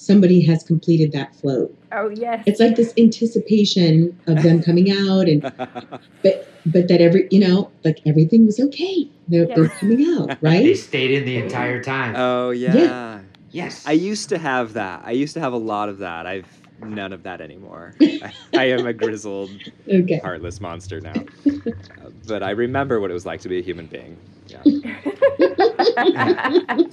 somebody 0.00 0.40
has 0.40 0.62
completed 0.62 1.12
that 1.12 1.34
float, 1.36 1.76
Oh 1.92 2.08
yes. 2.08 2.42
it's 2.46 2.58
like 2.60 2.76
this 2.76 2.92
anticipation 2.96 4.18
of 4.26 4.42
them 4.42 4.62
coming 4.68 4.90
out 4.90 5.28
and 5.28 5.42
but 6.22 6.48
but 6.66 6.88
that 6.88 7.00
every 7.00 7.28
you 7.30 7.40
know 7.40 7.70
like 7.84 7.98
everything 8.06 8.46
was 8.46 8.58
okay. 8.60 9.08
They're, 9.28 9.46
Yeah. 9.48 9.54
they're 9.54 9.68
coming 9.68 10.04
out, 10.18 10.38
right? 10.42 10.62
They 10.64 10.74
stayed 10.74 11.10
in 11.12 11.24
the 11.24 11.36
entire 11.36 11.82
time. 11.82 12.14
oh 12.16 12.50
yeah. 12.50 12.74
Yeah. 12.74 13.20
yes. 13.50 13.86
I 13.86 13.92
used 13.92 14.28
to 14.30 14.38
have 14.38 14.72
that. 14.74 15.02
I 15.04 15.12
used 15.12 15.34
to 15.34 15.40
have 15.40 15.52
a 15.52 15.58
lot 15.58 15.88
of 15.88 15.98
that. 15.98 16.26
I've 16.26 16.46
none 16.82 17.12
of 17.12 17.22
that 17.24 17.42
anymore. 17.42 17.94
I, 18.00 18.32
I 18.54 18.64
am 18.70 18.86
a 18.86 18.92
grizzled, 18.94 19.50
Okay. 19.86 20.18
heartless 20.18 20.62
monster 20.62 20.98
now. 21.00 21.12
Uh, 21.46 22.08
but 22.26 22.42
I 22.42 22.50
remember 22.52 23.00
what 23.00 23.10
it 23.10 23.14
was 23.14 23.26
like 23.26 23.40
to 23.42 23.48
be 23.50 23.58
a 23.58 23.62
human 23.62 23.84
being. 23.86 24.16
Yeah. 24.46 24.62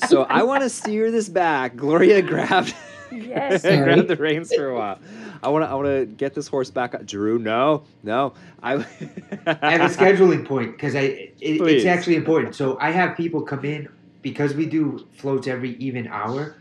So 0.08 0.24
I 0.24 0.43
want 0.43 0.63
to 0.63 0.70
steer 0.70 1.10
this 1.12 1.30
back. 1.30 1.76
Gloria 1.76 2.22
grabbed 2.22 2.76
yes. 3.21 3.62
Sorry. 3.62 3.77
grabbed 3.84 4.08
the 4.08 4.15
reins 4.15 4.53
for 4.53 4.69
a 4.69 4.75
while. 4.75 4.99
I 5.43 5.49
want 5.49 5.65
to. 5.65 5.69
I 5.69 5.73
want 5.73 5.88
to 5.88 6.06
get 6.06 6.34
this 6.34 6.47
horse 6.47 6.71
back. 6.71 6.95
up. 6.95 7.06
Drew, 7.06 7.39
no, 7.39 7.84
no. 8.03 8.34
I. 8.62 8.75
I 9.45 9.71
have 9.71 9.91
a 9.91 9.93
scheduling 9.93 10.45
point 10.45 10.71
because 10.71 10.95
I 10.95 11.01
it, 11.39 11.62
it's 11.62 11.86
actually 11.86 12.15
important. 12.15 12.56
So 12.56 12.77
I 12.80 12.91
have 12.91 13.15
people 13.15 13.41
come 13.41 13.65
in 13.65 13.89
because 14.21 14.53
we 14.53 14.65
do 14.65 15.08
floats 15.17 15.47
every 15.47 15.75
even 15.77 16.08
hour. 16.08 16.58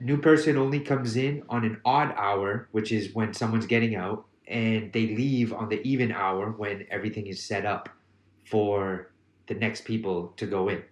New 0.00 0.18
person 0.18 0.56
only 0.56 0.80
comes 0.80 1.16
in 1.16 1.42
on 1.48 1.64
an 1.64 1.80
odd 1.84 2.12
hour, 2.16 2.68
which 2.72 2.90
is 2.90 3.14
when 3.14 3.32
someone's 3.32 3.66
getting 3.66 3.94
out, 3.94 4.26
and 4.48 4.92
they 4.92 5.08
leave 5.08 5.52
on 5.52 5.68
the 5.68 5.80
even 5.82 6.10
hour 6.10 6.50
when 6.50 6.86
everything 6.90 7.26
is 7.26 7.42
set 7.42 7.64
up 7.64 7.88
for 8.44 9.12
the 9.46 9.54
next 9.54 9.84
people 9.84 10.32
to 10.36 10.46
go 10.46 10.68
in. 10.68 10.82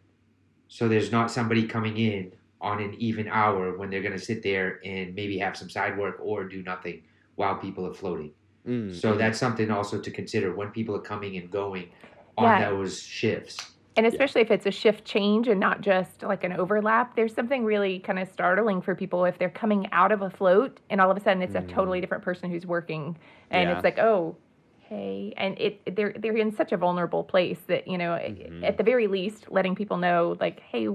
So 0.69 0.89
there's 0.89 1.11
not 1.11 1.31
somebody 1.31 1.67
coming 1.67 1.97
in 1.97 2.33
on 2.61 2.83
an 2.83 2.95
even 2.99 3.27
hour 3.29 3.77
when 3.79 3.91
they're 3.91 4.03
going 4.03 4.19
to 4.19 4.25
sit 4.25 4.43
there 4.43 4.81
and 4.85 5.15
maybe 5.15 5.39
have 5.39 5.57
some 5.57 5.71
side 5.71 5.97
work 5.99 6.17
or 6.21 6.45
do 6.45 6.63
nothing 6.63 7.03
while 7.37 7.57
people 7.57 7.87
are 7.87 7.95
floating. 7.95 8.35
Mm. 8.67 8.95
So 8.95 9.17
that's 9.17 9.39
something 9.39 9.71
also 9.71 10.01
to 10.01 10.11
consider 10.11 10.55
when 10.55 10.71
people 10.71 10.95
are 10.95 11.01
coming 11.01 11.37
and 11.37 11.51
going 11.51 11.91
on 12.37 12.61
Yeah. 12.61 12.71
those 12.71 13.01
shifts. 13.01 13.57
And 13.97 14.07
especially 14.07 14.41
if 14.41 14.51
it's 14.51 14.67
a 14.67 14.71
shift 14.71 15.05
change 15.05 15.49
and 15.49 15.59
not 15.59 15.81
just 15.81 16.23
like 16.23 16.45
an 16.45 16.53
overlap, 16.53 17.17
there's 17.17 17.35
something 17.35 17.65
really 17.65 17.99
kind 17.99 18.19
of 18.19 18.29
startling 18.29 18.81
for 18.81 18.95
people 18.95 19.25
if 19.25 19.39
they're 19.39 19.51
coming 19.51 19.89
out 19.93 20.13
of 20.13 20.23
a 20.23 20.31
float 20.31 20.81
and 20.91 21.01
all 21.01 21.11
of 21.11 21.17
a 21.17 21.21
sudden 21.21 21.43
it's 21.43 21.55
a 21.57 21.63
totally 21.63 22.01
different 22.01 22.23
person 22.23 22.51
who's 22.51 22.65
working, 22.67 23.19
and 23.51 23.69
Yeah. 23.69 23.75
it's 23.75 23.85
like, 23.85 23.99
oh, 23.99 24.37
hey, 24.79 25.35
and 25.37 25.59
it 25.59 25.97
they're 25.97 26.15
they're 26.19 26.37
in 26.37 26.53
such 26.53 26.73
a 26.73 26.77
vulnerable 26.77 27.25
place 27.25 27.61
that 27.67 27.89
you 27.89 27.99
know, 27.99 28.13
Mhm. 28.13 28.65
at 28.65 28.77
the 28.79 28.85
very 28.85 29.07
least, 29.07 29.51
letting 29.51 29.75
people 29.75 29.97
know 29.97 30.37
like, 30.41 30.61
hey, 30.61 30.89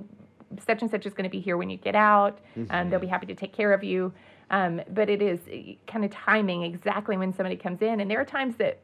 such 0.65 0.81
and 0.81 0.89
such 0.91 1.05
is 1.05 1.13
going 1.13 1.23
to 1.23 1.29
be 1.29 1.39
here 1.39 1.57
when 1.57 1.69
you 1.69 1.77
get 1.77 1.95
out, 1.95 2.39
and 2.69 2.91
they'll 2.91 2.99
be 2.99 3.07
happy 3.07 3.25
to 3.27 3.35
take 3.35 3.53
care 3.53 3.73
of 3.73 3.83
you. 3.83 4.13
Um, 4.51 4.81
but 4.91 5.09
it 5.09 5.21
is 5.21 5.39
kind 5.87 6.05
of 6.05 6.11
timing 6.11 6.63
exactly 6.63 7.17
when 7.17 7.33
somebody 7.33 7.55
comes 7.55 7.81
in, 7.81 7.99
and 7.99 8.09
there 8.11 8.19
are 8.21 8.25
times 8.25 8.55
that 8.57 8.79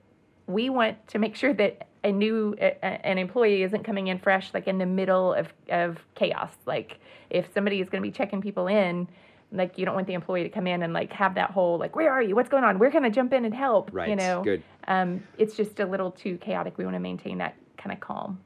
we 0.48 0.70
want 0.70 1.08
to 1.10 1.20
make 1.20 1.36
sure 1.36 1.54
that 1.54 1.88
a 2.04 2.12
new 2.12 2.56
a, 2.60 2.76
a- 2.82 3.06
an 3.06 3.18
employee 3.20 3.62
isn't 3.64 3.84
coming 3.84 4.08
in 4.08 4.18
fresh 4.18 4.52
like 4.56 4.68
in 4.68 4.80
the 4.80 4.86
middle 4.88 5.34
of, 5.36 5.54
of 5.70 6.00
chaos 6.16 6.50
like 6.66 7.00
if 7.30 7.46
somebody 7.54 7.80
is 7.80 7.88
going 7.90 8.02
to 8.02 8.10
be 8.10 8.12
checking 8.12 8.42
people 8.42 8.66
in 8.68 9.08
like 9.52 9.78
you 9.78 9.86
don't 9.86 9.94
want 9.94 10.08
the 10.08 10.14
employee 10.16 10.42
to 10.42 10.50
come 10.50 10.66
in 10.66 10.82
and 10.82 10.94
like 10.94 11.14
have 11.14 11.36
that 11.36 11.52
whole 11.52 11.78
like 11.78 11.96
where 11.96 12.12
are 12.12 12.24
you 12.24 12.34
what's 12.36 12.50
going 12.50 12.64
on 12.64 12.80
we're 12.80 12.90
going 12.90 13.04
to 13.04 13.12
jump 13.12 13.32
in 13.34 13.46
and 13.46 13.54
help 13.54 13.92
Right. 13.94 14.10
you 14.10 14.16
know 14.16 14.42
Good. 14.44 14.64
um, 14.88 15.22
it's 15.38 15.56
just 15.56 15.80
a 15.80 15.86
little 15.86 16.10
too 16.10 16.38
chaotic 16.40 16.76
we 16.80 16.86
want 16.86 16.96
to 16.96 17.00
maintain 17.00 17.38
that 17.38 17.56
kind 17.78 17.92
of 17.94 18.00
calm 18.00 18.40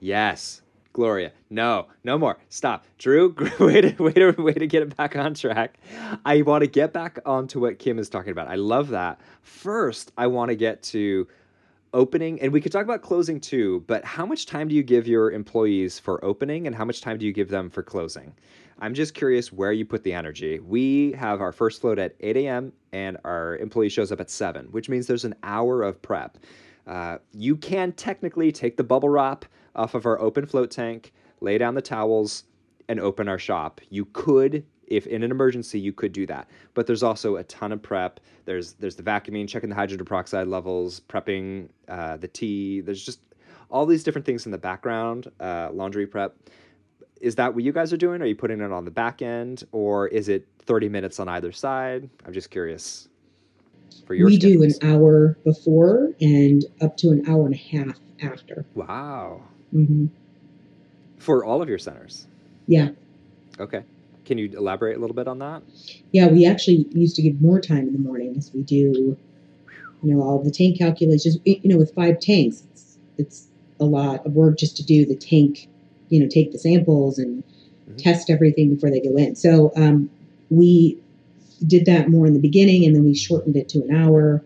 Yes. 0.00 0.60
Gloria, 0.98 1.30
no, 1.48 1.86
no 2.02 2.18
more. 2.18 2.38
Stop. 2.48 2.84
Drew, 2.98 3.32
way 3.60 3.80
to, 3.82 4.02
way 4.02 4.12
to, 4.14 4.32
way 4.32 4.52
to 4.52 4.66
get 4.66 4.82
it 4.82 4.96
back 4.96 5.14
on 5.14 5.32
track. 5.32 5.78
I 6.24 6.42
want 6.42 6.64
to 6.64 6.66
get 6.66 6.92
back 6.92 7.20
onto 7.24 7.60
what 7.60 7.78
Kim 7.78 8.00
is 8.00 8.08
talking 8.08 8.32
about. 8.32 8.48
I 8.48 8.56
love 8.56 8.88
that. 8.88 9.20
First, 9.42 10.10
I 10.18 10.26
want 10.26 10.48
to 10.48 10.56
get 10.56 10.82
to 10.94 11.28
opening, 11.94 12.40
and 12.40 12.52
we 12.52 12.60
could 12.60 12.72
talk 12.72 12.82
about 12.82 13.02
closing 13.02 13.38
too, 13.38 13.84
but 13.86 14.04
how 14.04 14.26
much 14.26 14.46
time 14.46 14.66
do 14.66 14.74
you 14.74 14.82
give 14.82 15.06
your 15.06 15.30
employees 15.30 16.00
for 16.00 16.24
opening 16.24 16.66
and 16.66 16.74
how 16.74 16.84
much 16.84 17.00
time 17.00 17.16
do 17.16 17.24
you 17.24 17.32
give 17.32 17.48
them 17.48 17.70
for 17.70 17.84
closing? 17.84 18.34
I'm 18.80 18.92
just 18.92 19.14
curious 19.14 19.52
where 19.52 19.70
you 19.70 19.84
put 19.84 20.02
the 20.02 20.12
energy. 20.12 20.58
We 20.58 21.12
have 21.12 21.40
our 21.40 21.52
first 21.52 21.80
float 21.80 22.00
at 22.00 22.16
8 22.18 22.38
a.m. 22.38 22.72
and 22.90 23.18
our 23.24 23.56
employee 23.58 23.88
shows 23.88 24.10
up 24.10 24.18
at 24.20 24.30
7, 24.30 24.66
which 24.72 24.88
means 24.88 25.06
there's 25.06 25.24
an 25.24 25.36
hour 25.44 25.84
of 25.84 26.02
prep. 26.02 26.38
Uh, 26.88 27.18
you 27.32 27.54
can 27.54 27.92
technically 27.92 28.50
take 28.50 28.76
the 28.78 28.84
bubble 28.84 29.10
wrap 29.10 29.44
off 29.76 29.94
of 29.94 30.06
our 30.06 30.18
open 30.20 30.46
float 30.46 30.70
tank, 30.70 31.12
lay 31.40 31.58
down 31.58 31.74
the 31.74 31.82
towels, 31.82 32.44
and 32.88 32.98
open 32.98 33.28
our 33.28 33.38
shop. 33.38 33.82
You 33.90 34.06
could, 34.06 34.64
if 34.86 35.06
in 35.06 35.22
an 35.22 35.30
emergency, 35.30 35.78
you 35.78 35.92
could 35.92 36.12
do 36.12 36.24
that. 36.26 36.48
But 36.72 36.86
there's 36.86 37.02
also 37.02 37.36
a 37.36 37.44
ton 37.44 37.72
of 37.72 37.82
prep. 37.82 38.20
There's 38.46 38.72
there's 38.74 38.96
the 38.96 39.02
vacuuming, 39.02 39.46
checking 39.46 39.68
the 39.68 39.76
hydrogen 39.76 40.06
peroxide 40.06 40.48
levels, 40.48 41.00
prepping 41.00 41.68
uh, 41.88 42.16
the 42.16 42.28
tea. 42.28 42.80
There's 42.80 43.04
just 43.04 43.20
all 43.70 43.84
these 43.84 44.02
different 44.02 44.24
things 44.24 44.46
in 44.46 44.52
the 44.52 44.58
background. 44.58 45.30
Uh, 45.38 45.68
laundry 45.72 46.06
prep. 46.06 46.34
Is 47.20 47.34
that 47.34 47.54
what 47.54 47.64
you 47.64 47.72
guys 47.72 47.92
are 47.92 47.98
doing? 47.98 48.22
Are 48.22 48.26
you 48.26 48.36
putting 48.36 48.60
it 48.60 48.72
on 48.72 48.84
the 48.84 48.90
back 48.90 49.20
end, 49.20 49.64
or 49.72 50.06
is 50.08 50.28
it 50.28 50.46
30 50.60 50.88
minutes 50.88 51.20
on 51.20 51.28
either 51.28 51.52
side? 51.52 52.08
I'm 52.24 52.32
just 52.32 52.50
curious. 52.50 53.07
For 54.06 54.14
your 54.14 54.26
we 54.26 54.38
do 54.38 54.62
an 54.62 54.72
hour 54.82 55.36
before 55.44 56.12
and 56.20 56.64
up 56.80 56.96
to 56.98 57.10
an 57.10 57.24
hour 57.28 57.46
and 57.46 57.54
a 57.54 57.58
half 57.58 57.98
after. 58.22 58.64
Wow. 58.74 59.42
hmm 59.72 60.06
For 61.18 61.44
all 61.44 61.62
of 61.62 61.68
your 61.68 61.78
centers. 61.78 62.26
Yeah. 62.66 62.90
Okay. 63.58 63.82
Can 64.24 64.38
you 64.38 64.50
elaborate 64.56 64.96
a 64.96 65.00
little 65.00 65.16
bit 65.16 65.26
on 65.26 65.38
that? 65.38 65.62
Yeah, 66.12 66.28
we 66.28 66.46
actually 66.46 66.86
used 66.92 67.16
to 67.16 67.22
give 67.22 67.40
more 67.40 67.60
time 67.60 67.86
in 67.88 67.92
the 67.92 67.98
morning 67.98 68.34
as 68.36 68.50
we 68.52 68.62
do, 68.62 69.16
you 70.02 70.14
know, 70.14 70.22
all 70.22 70.42
the 70.42 70.50
tank 70.50 70.78
calculations. 70.78 71.38
You 71.44 71.60
know, 71.64 71.78
with 71.78 71.94
five 71.94 72.20
tanks, 72.20 72.62
it's, 72.72 72.98
it's 73.16 73.48
a 73.80 73.84
lot 73.84 74.24
of 74.26 74.32
work 74.34 74.58
just 74.58 74.76
to 74.76 74.84
do 74.84 75.06
the 75.06 75.16
tank, 75.16 75.68
you 76.08 76.20
know, 76.20 76.28
take 76.28 76.52
the 76.52 76.58
samples 76.58 77.18
and 77.18 77.42
Mhm. 77.88 77.96
test 77.96 78.28
everything 78.28 78.74
before 78.74 78.90
they 78.90 79.00
go 79.00 79.16
in. 79.16 79.34
So 79.34 79.72
um, 79.76 80.10
we 80.50 80.98
did 81.66 81.86
that 81.86 82.08
more 82.08 82.26
in 82.26 82.34
the 82.34 82.40
beginning, 82.40 82.84
and 82.84 82.94
then 82.94 83.04
we 83.04 83.14
shortened 83.14 83.56
it 83.56 83.68
to 83.70 83.82
an 83.82 83.94
hour. 83.94 84.44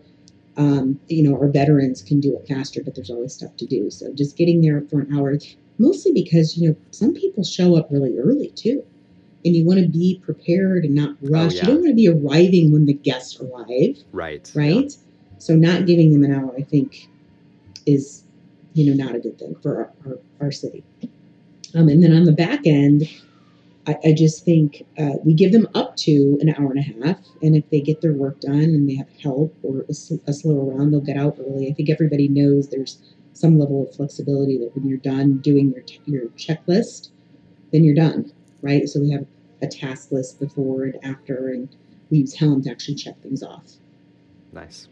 Um, 0.55 0.99
you 1.07 1.23
know, 1.23 1.35
our 1.39 1.47
veterans 1.47 2.01
can 2.01 2.19
do 2.19 2.37
it 2.37 2.47
faster, 2.47 2.81
but 2.83 2.93
there's 2.95 3.09
always 3.09 3.33
stuff 3.33 3.55
to 3.57 3.65
do. 3.65 3.89
So 3.89 4.13
just 4.13 4.37
getting 4.37 4.61
there 4.61 4.81
for 4.81 4.99
an 5.01 5.15
hour, 5.17 5.37
mostly 5.79 6.11
because 6.11 6.57
you 6.57 6.69
know 6.69 6.75
some 6.91 7.13
people 7.13 7.43
show 7.43 7.75
up 7.75 7.87
really 7.91 8.17
early 8.19 8.49
too, 8.49 8.83
and 9.45 9.55
you 9.55 9.65
want 9.65 9.79
to 9.79 9.87
be 9.87 10.19
prepared 10.23 10.85
and 10.85 10.93
not 10.95 11.15
rush. 11.21 11.55
yeah. 11.55 11.61
You 11.61 11.67
don't 11.67 11.81
want 11.81 11.89
to 11.89 11.95
be 11.95 12.07
arriving 12.07 12.71
when 12.71 12.85
the 12.85 12.93
guests 12.93 13.39
arrive, 13.39 13.97
Right. 14.11 14.51
right? 14.55 14.95
So 15.39 15.55
not 15.55 15.85
giving 15.87 16.11
them 16.13 16.23
an 16.23 16.33
hour, 16.33 16.53
I 16.57 16.61
think, 16.61 17.09
is 17.85 18.23
you 18.73 18.85
know 18.93 19.03
not 19.03 19.15
a 19.15 19.19
good 19.19 19.37
thing 19.39 19.55
for 19.61 19.77
our, 20.05 20.11
our, 20.11 20.19
our 20.41 20.51
city. 20.51 20.83
Um, 21.75 21.89
and 21.89 22.03
then 22.03 22.13
on 22.15 22.25
the 22.25 22.31
back 22.31 22.67
end, 22.67 23.09
I, 23.85 23.97
I 24.05 24.13
just 24.13 24.45
think 24.45 24.85
uh, 24.97 25.15
we 25.23 25.33
give 25.33 25.51
them 25.51 25.67
up 25.75 25.97
to 25.97 26.37
an 26.41 26.49
hour 26.49 26.71
and 26.71 26.79
a 26.79 27.05
half, 27.07 27.19
and 27.41 27.55
if 27.55 27.69
they 27.69 27.81
get 27.81 28.01
their 28.01 28.13
work 28.13 28.39
done 28.39 28.53
and 28.61 28.89
they 28.89 28.95
have 28.95 29.09
help 29.21 29.55
or 29.61 29.85
a, 29.89 29.93
sl- 29.93 30.23
a 30.27 30.33
slow 30.33 30.69
around, 30.69 30.91
they'll 30.91 31.01
get 31.01 31.17
out 31.17 31.37
early. 31.39 31.69
I 31.69 31.73
think 31.73 31.89
everybody 31.89 32.27
knows 32.27 32.69
there's 32.69 33.01
some 33.33 33.57
level 33.57 33.87
of 33.87 33.95
flexibility 33.95 34.57
that 34.59 34.75
when 34.75 34.87
you're 34.87 34.99
done 34.99 35.39
doing 35.39 35.71
your 35.71 35.81
t- 35.81 35.99
your 36.05 36.27
checklist, 36.29 37.09
then 37.71 37.83
you're 37.83 37.95
done, 37.95 38.31
right? 38.61 38.87
So 38.87 39.01
we 39.01 39.11
have 39.11 39.25
a 39.61 39.67
task 39.67 40.11
list 40.11 40.39
before 40.39 40.83
and 40.83 41.03
after, 41.03 41.49
and 41.49 41.75
we 42.09 42.19
use 42.19 42.35
Helm 42.35 42.61
to 42.63 42.69
actually 42.69 42.95
check 42.95 43.21
things 43.21 43.43
off. 43.43 43.73
Nice. 44.51 44.87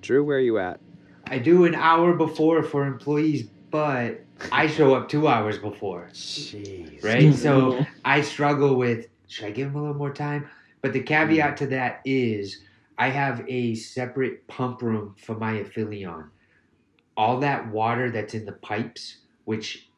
Drew, 0.00 0.24
where 0.24 0.38
are 0.38 0.40
you 0.40 0.58
at? 0.58 0.80
I 1.26 1.38
do 1.38 1.64
an 1.64 1.74
hour 1.74 2.14
before 2.14 2.62
for 2.62 2.86
employees, 2.86 3.46
but 3.70 4.24
I 4.52 4.66
show 4.66 4.94
up 4.94 5.08
two 5.08 5.28
hours 5.28 5.58
before, 5.58 6.08
Jeez. 6.12 7.02
right? 7.04 7.32
So 7.34 7.84
I 8.04 8.20
struggle 8.22 8.76
with 8.76 9.06
should 9.28 9.44
I 9.46 9.50
give 9.50 9.68
him 9.68 9.76
a 9.76 9.80
little 9.80 9.94
more 9.96 10.12
time? 10.12 10.48
But 10.82 10.92
the 10.92 11.00
caveat 11.02 11.56
to 11.58 11.66
that 11.68 12.00
is 12.04 12.62
I 12.98 13.08
have 13.10 13.44
a 13.48 13.74
separate 13.74 14.46
pump 14.48 14.82
room 14.82 15.14
for 15.24 15.36
my 15.36 15.54
Aphelion. 15.62 16.30
All 17.16 17.38
that 17.40 17.68
water 17.70 18.10
that's 18.10 18.34
in 18.34 18.44
the 18.44 18.52
pipes, 18.52 19.18
which 19.44 19.88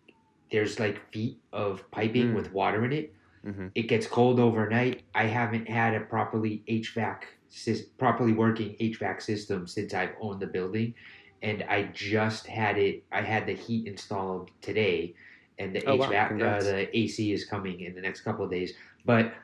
there's 0.51 0.79
like 0.79 1.01
feet 1.13 1.39
of 1.53 1.89
piping 1.91 2.33
Mm. 2.33 2.35
with 2.35 2.53
water 2.53 2.85
in 2.85 2.93
it, 2.93 3.15
hmm 3.45 3.69
it 3.75 3.83
gets 3.89 4.07
cold 4.07 4.39
overnight. 4.39 5.03
I 5.15 5.25
haven't 5.25 5.69
had 5.69 5.95
a 5.95 6.01
properly 6.01 6.63
HVAC 6.69 7.23
sys- 7.51 7.87
properly 7.99 8.33
working 8.33 8.77
HVAC 8.81 9.23
system 9.23 9.67
since 9.67 9.95
I've 9.95 10.15
owned 10.21 10.41
the 10.41 10.47
building, 10.47 10.95
and 11.43 11.65
I 11.69 11.85
just 11.93 12.47
had 12.47 12.79
it. 12.79 13.05
I 13.13 13.23
had 13.23 13.47
the 13.47 13.55
heat 13.55 13.87
installed 13.87 14.51
today, 14.61 15.15
and 15.59 15.75
the 15.75 15.81
Oh, 15.87 15.97
wow. 15.97 16.09
HVAC, 16.09 16.33
uh, 16.43 16.63
the 16.63 16.99
AC 16.99 17.33
is 17.33 17.45
coming 17.45 17.81
in 17.81 17.95
the 17.95 18.01
next 18.01 18.23
couple 18.23 18.45
of 18.45 18.51
days. 18.51 18.75
But 19.05 19.35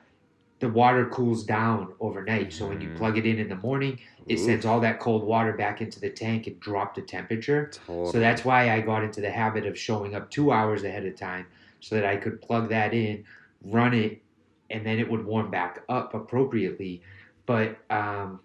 the 0.61 0.69
water 0.69 1.07
cools 1.09 1.45
down 1.45 1.95
overnight. 2.01 2.53
So 2.53 2.69
when 2.69 2.81
you 2.81 2.89
Mhm. 2.89 2.97
plug 2.97 3.17
it 3.19 3.27
in 3.27 3.39
in 3.39 3.49
the 3.49 3.57
morning, 3.57 4.01
it 4.29 4.39
Ooh. 4.39 4.45
sends 4.45 4.65
all 4.67 4.81
that 4.81 4.99
cold 5.01 5.25
water 5.25 5.53
back 5.53 5.81
into 5.81 6.01
the 6.01 6.11
tank 6.11 6.47
and 6.47 6.59
drop 6.61 6.95
the 6.95 7.03
temperature. 7.03 7.71
Totally. 7.71 8.13
So 8.13 8.21
that's 8.21 8.45
why 8.45 8.71
I 8.71 8.81
got 8.81 9.05
into 9.05 9.21
the 9.21 9.31
habit 9.31 9.67
of 9.67 9.79
showing 9.79 10.15
up 10.15 10.31
two 10.31 10.51
hours 10.53 10.83
ahead 10.85 11.07
of 11.07 11.17
time 11.17 11.47
so 11.81 11.95
that 11.95 12.05
I 12.05 12.17
could 12.17 12.41
plug 12.41 12.69
that 12.71 12.93
in, 12.93 13.25
run 13.63 13.95
it, 13.95 14.23
and 14.71 14.85
then 14.85 14.99
it 14.99 15.09
would 15.11 15.25
warm 15.25 15.51
back 15.51 15.85
up 15.89 16.15
appropriately. 16.15 17.03
But 17.47 17.79
um, 17.91 18.41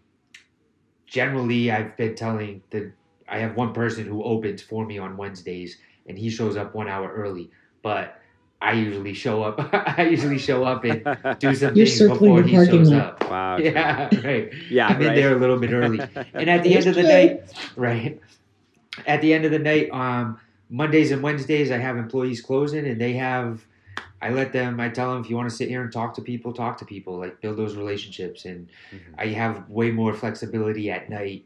generally, 1.07 1.71
I've 1.71 1.95
been 1.97 2.15
telling 2.15 2.63
the 2.69 2.93
I 3.33 3.39
have 3.39 3.55
one 3.55 3.73
person 3.73 4.05
who 4.05 4.23
opens 4.23 4.61
for 4.61 4.85
me 4.85 4.99
on 4.99 5.17
Wednesdays, 5.17 5.79
and 6.05 6.17
he 6.17 6.29
shows 6.29 6.55
up 6.55 6.75
one 6.75 6.87
hour 6.87 7.11
early. 7.11 7.49
But 7.81 8.19
I 8.61 8.73
usually 8.73 9.15
show 9.15 9.41
up. 9.41 9.55
I 9.97 10.03
usually 10.03 10.37
show 10.37 10.63
up 10.63 10.83
and 10.85 11.03
do 11.39 11.55
some 11.61 11.75
You're 11.75 11.87
things 11.87 11.97
circling 11.97 12.19
before 12.35 12.41
the 12.43 12.47
he 12.47 12.55
parking 12.55 12.71
shows 12.79 12.91
lot. 12.91 13.21
up. 13.23 13.29
wow. 13.29 13.57
Yeah, 13.67 14.09
right. 14.23 14.53
Yeah. 14.69 14.87
I'm 14.87 15.01
in 15.01 15.07
right. 15.07 15.15
there 15.15 15.35
a 15.35 15.39
little 15.39 15.57
bit 15.57 15.71
early. 15.73 15.99
And 16.35 16.47
at 16.47 16.61
the 16.63 16.75
end 16.77 16.85
of 16.85 16.93
the 16.93 17.01
True. 17.01 17.09
night, 17.11 17.41
right? 17.75 18.21
At 19.07 19.21
the 19.21 19.33
end 19.33 19.45
of 19.45 19.51
the 19.51 19.59
night, 19.59 19.89
um, 19.91 20.39
Mondays 20.69 21.09
and 21.11 21.23
Wednesdays, 21.23 21.71
I 21.71 21.77
have 21.77 21.97
employees 21.97 22.39
closing, 22.41 22.85
and 22.87 23.01
they 23.01 23.13
have. 23.13 23.65
I 24.21 24.29
let 24.29 24.53
them. 24.53 24.79
I 24.79 24.87
tell 24.89 25.11
them 25.11 25.21
if 25.23 25.29
you 25.29 25.35
want 25.35 25.49
to 25.49 25.55
sit 25.55 25.67
here 25.67 25.81
and 25.81 25.91
talk 25.91 26.13
to 26.15 26.21
people, 26.21 26.53
talk 26.53 26.77
to 26.77 26.85
people. 26.85 27.17
Like 27.17 27.41
build 27.41 27.57
those 27.57 27.75
relationships, 27.75 28.45
and 28.45 28.69
Mhm. 28.93 28.99
I 29.17 29.27
have 29.41 29.67
way 29.69 29.89
more 29.91 30.13
flexibility 30.13 30.91
at 30.91 31.09
night 31.09 31.45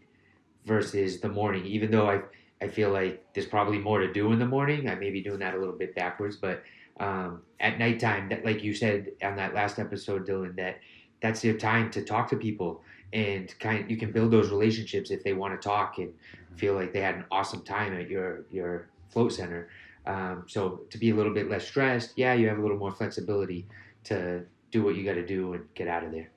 versus 0.68 1.20
the 1.20 1.30
morning. 1.30 1.66
Even 1.66 1.90
though 1.90 2.10
I 2.10 2.22
I 2.62 2.68
feel 2.68 2.92
like 2.92 3.24
there's 3.34 3.48
probably 3.48 3.78
more 3.78 4.00
to 4.00 4.12
do 4.12 4.32
in 4.32 4.40
the 4.40 4.46
morning. 4.46 4.90
I 4.90 4.96
may 4.96 5.12
be 5.12 5.22
doing 5.22 5.40
that 5.40 5.54
a 5.54 5.58
little 5.58 5.76
bit 5.76 5.96
backwards, 5.96 6.36
but 6.36 6.64
um, 7.00 7.42
at 7.60 7.78
nighttime, 7.78 8.30
that 8.30 8.44
like 8.44 8.64
you 8.64 8.74
said 8.74 9.12
on 9.24 9.36
that 9.36 9.54
last 9.54 9.80
episode, 9.80 10.28
Dylan, 10.28 10.56
that 10.58 10.80
that's 11.22 11.44
your 11.44 11.58
time 11.58 11.90
to 11.92 12.04
talk 12.04 12.30
to 12.30 12.36
people 12.36 12.82
and 13.14 13.58
kind 13.60 13.90
you 13.90 13.98
can 13.98 14.12
build 14.12 14.32
those 14.32 14.50
relationships 14.50 15.12
if 15.12 15.24
they 15.24 15.34
want 15.34 15.60
to 15.60 15.68
talk 15.68 15.98
and 15.98 16.14
feel 16.56 16.74
like 16.74 16.92
they 16.94 17.00
had 17.00 17.16
an 17.16 17.26
awesome 17.32 17.64
time 17.64 17.94
at 17.94 18.10
your 18.10 18.46
your 18.52 18.90
float 19.10 19.32
center. 19.32 19.70
Um, 20.06 20.46
so 20.48 20.82
to 20.90 20.98
be 20.98 21.12
a 21.12 21.16
little 21.16 21.34
bit 21.34 21.50
less 21.50 21.68
stressed, 21.68 22.14
yeah, 22.16 22.34
you 22.34 22.48
have 22.48 22.58
a 22.58 22.62
little 22.62 22.78
more 22.78 22.92
flexibility 22.92 23.68
to 24.06 24.44
do 24.72 24.84
what 24.84 24.96
you 24.96 25.04
got 25.04 25.16
to 25.16 25.26
do 25.26 25.54
and 25.54 25.66
get 25.76 25.88
out 25.88 26.04
of 26.04 26.12
there. 26.12 26.30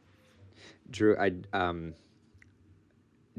Drew, 0.91 1.17
I 1.17 1.33
um, 1.53 1.95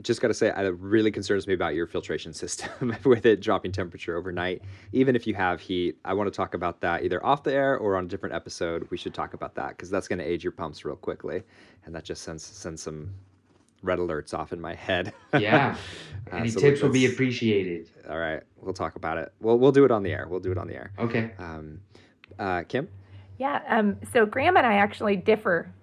just 0.01 0.21
got 0.21 0.29
to 0.29 0.33
say, 0.33 0.47
it 0.55 0.75
really 0.79 1.11
concerns 1.11 1.47
me 1.47 1.53
about 1.53 1.75
your 1.75 1.85
filtration 1.85 2.33
system 2.43 2.95
with 3.03 3.25
it 3.25 3.41
dropping 3.41 3.71
temperature 3.71 4.15
overnight. 4.17 4.61
Even 4.93 5.15
if 5.15 5.27
you 5.27 5.33
have 5.35 5.59
heat, 5.59 5.97
I 6.05 6.13
want 6.13 6.31
to 6.31 6.35
talk 6.35 6.53
about 6.53 6.81
that 6.81 7.03
either 7.03 7.23
off 7.25 7.43
the 7.43 7.53
air 7.53 7.77
or 7.77 7.97
on 7.97 8.05
a 8.05 8.07
different 8.07 8.33
episode. 8.35 8.87
We 8.89 8.97
should 8.97 9.13
talk 9.13 9.33
about 9.33 9.55
that 9.55 9.69
because 9.69 9.89
that's 9.89 10.07
going 10.07 10.19
to 10.19 10.25
age 10.25 10.43
your 10.43 10.51
pumps 10.53 10.85
real 10.85 10.95
quickly, 10.95 11.43
and 11.85 11.93
that 11.93 12.03
just 12.05 12.23
sends 12.23 12.43
sends 12.43 12.81
some 12.81 13.11
red 13.83 13.99
alerts 13.99 14.33
off 14.33 14.53
in 14.53 14.61
my 14.61 14.75
head. 14.75 15.13
Yeah. 15.39 15.75
Uh, 16.31 16.35
Any 16.37 16.49
so 16.49 16.59
tips 16.59 16.81
will 16.81 16.89
be 16.89 17.05
appreciated. 17.05 17.89
All 18.09 18.19
right, 18.19 18.41
we'll 18.61 18.73
talk 18.73 18.95
about 18.95 19.17
it. 19.17 19.33
We'll 19.39 19.57
we'll 19.57 19.71
do 19.71 19.85
it 19.85 19.91
on 19.91 20.03
the 20.03 20.11
air. 20.11 20.27
We'll 20.29 20.39
do 20.41 20.51
it 20.51 20.57
on 20.57 20.67
the 20.67 20.75
air. 20.75 20.91
Okay. 20.99 21.31
Um, 21.39 21.79
uh, 22.37 22.63
Kim, 22.67 22.87
Yeah. 23.37 23.61
Um, 23.67 23.97
so 24.13 24.25
Graham 24.25 24.55
and 24.57 24.65
I 24.67 24.73
actually 24.75 25.15
differ 25.15 25.73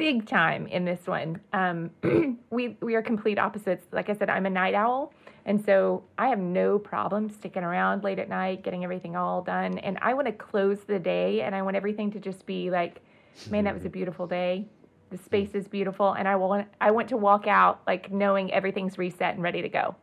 big 0.00 0.26
time 0.26 0.66
in 0.68 0.86
this 0.86 1.06
one. 1.06 1.38
Um, 1.52 1.90
we 2.50 2.78
we 2.80 2.94
are 2.94 3.02
complete 3.02 3.38
opposites. 3.38 3.84
Like 3.92 4.08
I 4.08 4.14
said, 4.14 4.30
I'm 4.30 4.46
a 4.46 4.50
night 4.50 4.72
owl, 4.74 5.12
and 5.44 5.62
so 5.62 6.02
I 6.16 6.28
have 6.28 6.38
no 6.38 6.78
problem 6.78 7.28
sticking 7.28 7.62
around 7.62 8.02
late 8.02 8.18
at 8.18 8.30
night, 8.30 8.62
getting 8.62 8.82
everything 8.82 9.14
all 9.14 9.42
done. 9.42 9.78
And 9.78 9.98
I 10.00 10.14
want 10.14 10.26
to 10.26 10.32
close 10.32 10.78
the 10.86 10.98
day, 10.98 11.42
and 11.42 11.54
I 11.54 11.60
want 11.60 11.76
everything 11.76 12.10
to 12.12 12.18
just 12.18 12.46
be 12.46 12.70
like, 12.70 13.02
man, 13.50 13.64
that 13.64 13.74
was 13.74 13.84
a 13.84 13.90
beautiful 13.90 14.26
day. 14.26 14.66
The 15.10 15.18
space 15.18 15.50
is 15.54 15.68
beautiful, 15.68 16.14
and 16.14 16.26
I 16.26 16.36
want 16.36 16.66
I 16.80 16.90
want 16.92 17.08
to 17.10 17.18
walk 17.18 17.46
out 17.46 17.82
like 17.86 18.10
knowing 18.10 18.50
everything's 18.54 18.96
reset 18.96 19.34
and 19.34 19.42
ready 19.42 19.60
to 19.60 19.68
go. 19.68 19.94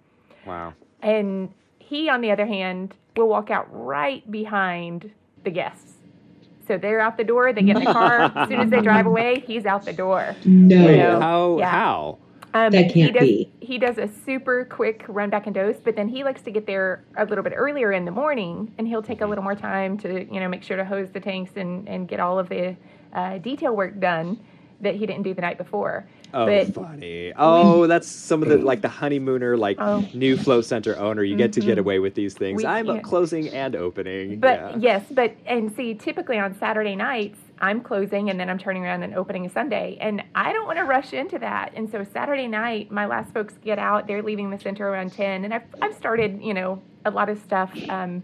wow. 0.46 0.74
And 1.02 1.52
he, 1.80 2.08
on 2.10 2.22
the 2.22 2.30
other 2.30 2.46
hand, 2.46 2.96
will 3.16 3.30
walk 3.30 3.50
out 3.50 3.68
right 3.72 4.30
behind 4.30 5.12
the 5.44 5.52
guests. 5.52 5.97
So 6.68 6.78
they're 6.78 7.00
out 7.00 7.18
the 7.18 7.24
door, 7.24 7.54
they 7.54 7.62
get 7.64 7.78
in 7.78 7.84
the 7.86 7.94
car. 7.94 8.32
as 8.36 8.50
soon 8.50 8.60
as 8.60 8.70
they 8.70 8.82
drive 8.82 9.06
away, 9.14 9.44
he's 9.46 9.66
out 9.66 9.86
the 9.86 9.94
door. 9.94 10.36
No. 10.46 10.86
Wait, 10.86 10.98
No. 10.98 11.20
how 11.20 11.58
Yeah. 11.60 11.70
how? 11.70 12.18
Um, 12.54 12.72
That 12.72 12.86
he 12.92 13.02
can't 13.02 13.14
does, 13.14 13.24
be. 13.24 13.52
He 13.60 13.78
does 13.78 13.98
a 13.98 14.08
super 14.08 14.66
quick 14.66 15.06
run 15.08 15.30
back 15.30 15.46
and 15.46 15.54
dose, 15.54 15.78
but 15.84 15.96
then 15.96 16.08
he 16.08 16.24
likes 16.24 16.42
to 16.44 16.52
get 16.52 16.66
there 16.66 17.04
a 17.16 17.26
little 17.26 17.44
bit 17.44 17.54
earlier 17.56 17.92
in 17.92 18.06
the 18.06 18.12
morning, 18.12 18.74
and 18.78 18.88
he'll 18.88 19.04
take 19.04 19.22
a 19.22 19.26
little 19.28 19.44
more 19.44 19.56
time 19.56 19.98
to, 20.00 20.26
you 20.34 20.40
know, 20.40 20.48
make 20.48 20.64
sure 20.64 20.78
to 20.78 20.86
hose 20.86 21.12
the 21.12 21.20
tanks 21.20 21.52
and, 21.56 21.88
and 21.88 22.08
get 22.08 22.20
all 22.20 22.40
of 22.40 22.50
the 22.50 22.76
uh, 23.14 23.38
detail 23.40 23.76
work 23.76 24.00
done 24.00 24.40
that 24.82 24.96
he 24.96 25.06
didn't 25.06 25.24
do 25.24 25.34
the 25.34 25.42
night 25.42 25.58
before. 25.58 26.08
Oh, 26.34 26.46
But- 26.46 26.74
funny. 26.74 27.32
Oh, 27.38 27.88
that's 27.88 28.08
some 28.08 28.44
of 28.44 28.50
the 28.50 28.58
like 28.58 28.82
the 28.82 28.90
honeymooner, 28.90 29.56
like 29.58 29.78
Oh. 29.80 30.06
new 30.14 30.36
float 30.38 30.66
center 30.66 30.98
owner. 30.98 31.24
You 31.24 31.36
get 31.36 31.54
to 31.54 31.62
get 31.62 31.78
Mhm. 31.78 31.82
away 31.82 32.00
with 32.00 32.16
these 32.16 32.34
things. 32.34 32.58
We 32.62 32.66
I'm 32.66 32.86
can't- 32.86 33.04
closing 33.04 33.50
and 33.50 33.76
opening. 33.76 34.40
But 34.40 34.60
yeah. 34.60 34.76
yes, 34.78 35.06
but 35.12 35.34
and 35.46 35.72
see, 35.72 35.94
typically 35.94 36.38
on 36.38 36.54
Saturday 36.56 36.96
nights, 36.96 37.40
I'm 37.60 37.82
closing 37.82 38.30
and 38.30 38.40
then 38.40 38.50
I'm 38.50 38.58
turning 38.60 38.84
around 38.86 39.04
and 39.04 39.16
opening 39.16 39.46
a 39.46 39.50
Sunday, 39.50 39.98
and 40.00 40.22
I 40.36 40.54
don't 40.54 40.68
want 40.68 40.78
to 40.78 40.84
rush 40.86 41.14
into 41.14 41.40
that. 41.40 41.72
And 41.76 41.90
so 41.90 42.04
Saturday 42.04 42.48
night, 42.48 42.92
my 42.92 43.06
last 43.08 43.34
folks 43.34 43.56
get 43.64 43.80
out. 43.80 44.06
They're 44.06 44.22
leaving 44.22 44.50
the 44.52 44.60
center 44.60 44.88
around 44.88 45.14
ten, 45.14 45.44
and 45.46 45.54
I've 45.54 45.64
I've 45.82 45.96
started, 45.96 46.40
you 46.42 46.54
know, 46.54 46.82
a 47.06 47.10
lot 47.12 47.30
of 47.30 47.40
stuff. 47.40 47.72
Um, 47.90 48.22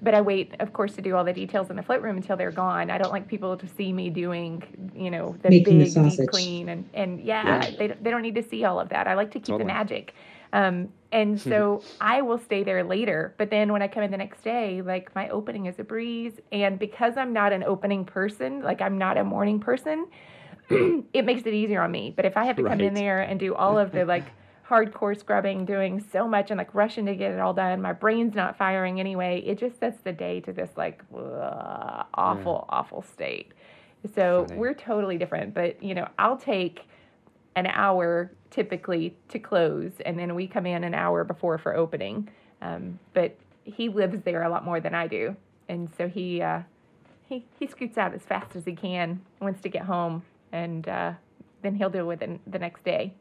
but 0.00 0.14
I 0.14 0.20
wait, 0.20 0.54
of 0.60 0.72
course, 0.72 0.94
to 0.94 1.02
do 1.02 1.16
all 1.16 1.24
the 1.24 1.32
details 1.32 1.70
in 1.70 1.76
the 1.76 1.82
float 1.82 2.02
room 2.02 2.16
until 2.16 2.36
they're 2.36 2.52
gone. 2.52 2.90
I 2.90 2.98
don't 2.98 3.12
like 3.12 3.26
people 3.26 3.56
to 3.56 3.66
see 3.66 3.92
me 3.92 4.10
doing, 4.10 4.92
you 4.94 5.10
know, 5.10 5.36
the 5.42 5.50
Making 5.50 5.78
the 5.80 5.84
big 5.86 6.16
deep 6.18 6.28
clean 6.28 6.68
and 6.68 6.88
and 6.94 7.20
yeah, 7.20 7.64
Yeah. 7.64 7.70
They 7.76 7.88
they 7.88 8.10
don't 8.10 8.22
need 8.22 8.36
to 8.36 8.42
see 8.42 8.64
all 8.64 8.78
of 8.78 8.88
that. 8.90 9.08
I 9.08 9.14
like 9.14 9.30
to 9.32 9.38
keep 9.40 9.46
Totally. 9.46 9.64
the 9.64 9.66
magic. 9.66 10.14
Um, 10.52 10.88
and 11.12 11.40
so 11.40 11.82
I 12.00 12.22
will 12.22 12.38
stay 12.38 12.62
there 12.62 12.84
later. 12.84 13.34
But 13.38 13.50
then 13.50 13.72
when 13.72 13.82
I 13.82 13.88
come 13.88 14.02
in 14.02 14.10
the 14.10 14.16
next 14.16 14.42
day, 14.42 14.82
like 14.82 15.14
my 15.14 15.28
opening 15.30 15.66
is 15.66 15.78
a 15.78 15.84
breeze. 15.84 16.34
And 16.52 16.78
because 16.78 17.16
I'm 17.16 17.32
not 17.32 17.52
an 17.52 17.64
opening 17.64 18.04
person, 18.04 18.62
like 18.62 18.80
I'm 18.80 18.98
not 18.98 19.18
a 19.18 19.24
morning 19.24 19.60
person, 19.60 20.06
it 20.70 21.24
makes 21.24 21.42
it 21.46 21.54
easier 21.54 21.82
on 21.82 21.90
me. 21.90 22.12
But 22.14 22.24
if 22.24 22.36
I 22.36 22.44
have 22.44 22.56
to 22.56 22.62
come 22.62 22.80
in 22.80 22.94
there 22.94 23.20
and 23.20 23.40
do 23.40 23.54
all 23.54 23.78
of 23.78 23.92
the 23.92 24.04
like 24.04 24.34
hardcore 24.68 25.18
scrubbing, 25.18 25.64
doing 25.64 26.04
so 26.12 26.28
much 26.28 26.50
and 26.50 26.58
like 26.58 26.74
rushing 26.74 27.06
to 27.06 27.14
get 27.14 27.32
it 27.32 27.40
all 27.40 27.54
done, 27.54 27.80
my 27.80 27.92
brain's 27.92 28.34
not 28.34 28.56
firing 28.58 29.00
anyway. 29.00 29.42
It 29.46 29.58
just 29.58 29.80
sets 29.80 30.00
the 30.02 30.12
day 30.12 30.40
to 30.40 30.52
this 30.52 30.70
like 30.76 31.02
ugh, 31.14 32.06
awful, 32.14 32.66
awful 32.68 33.02
state. 33.02 33.52
So 34.14 34.46
Funny. 34.46 34.60
we're 34.60 34.74
totally 34.74 35.18
different. 35.18 35.54
But 35.54 35.82
you 35.82 35.94
know, 35.94 36.08
I'll 36.18 36.36
take 36.36 36.82
an 37.56 37.66
hour 37.66 38.30
typically 38.50 39.16
to 39.28 39.38
close, 39.38 39.92
and 40.04 40.18
then 40.18 40.34
we 40.34 40.46
come 40.46 40.66
in 40.66 40.84
an 40.84 40.94
hour 40.94 41.24
before 41.24 41.58
for 41.58 41.74
opening. 41.74 42.28
Um, 42.60 42.98
but 43.14 43.36
he 43.64 43.88
lives 43.88 44.20
there 44.22 44.42
a 44.42 44.48
lot 44.48 44.64
more 44.64 44.80
than 44.80 44.94
I 44.94 45.06
do, 45.06 45.36
and 45.68 45.88
so 45.96 46.08
he 46.08 46.42
uh, 46.42 46.62
he 47.26 47.44
he 47.58 47.66
scoots 47.66 47.98
out 47.98 48.14
as 48.14 48.22
fast 48.22 48.54
as 48.54 48.64
he 48.64 48.74
can, 48.74 49.22
wants 49.40 49.60
to 49.62 49.68
get 49.68 49.82
home, 49.82 50.22
and 50.52 50.88
uh, 50.88 51.12
then 51.62 51.74
he'll 51.74 51.90
deal 51.90 52.06
with 52.06 52.22
it 52.22 52.40
the 52.50 52.58
next 52.58 52.84
day. 52.84 53.14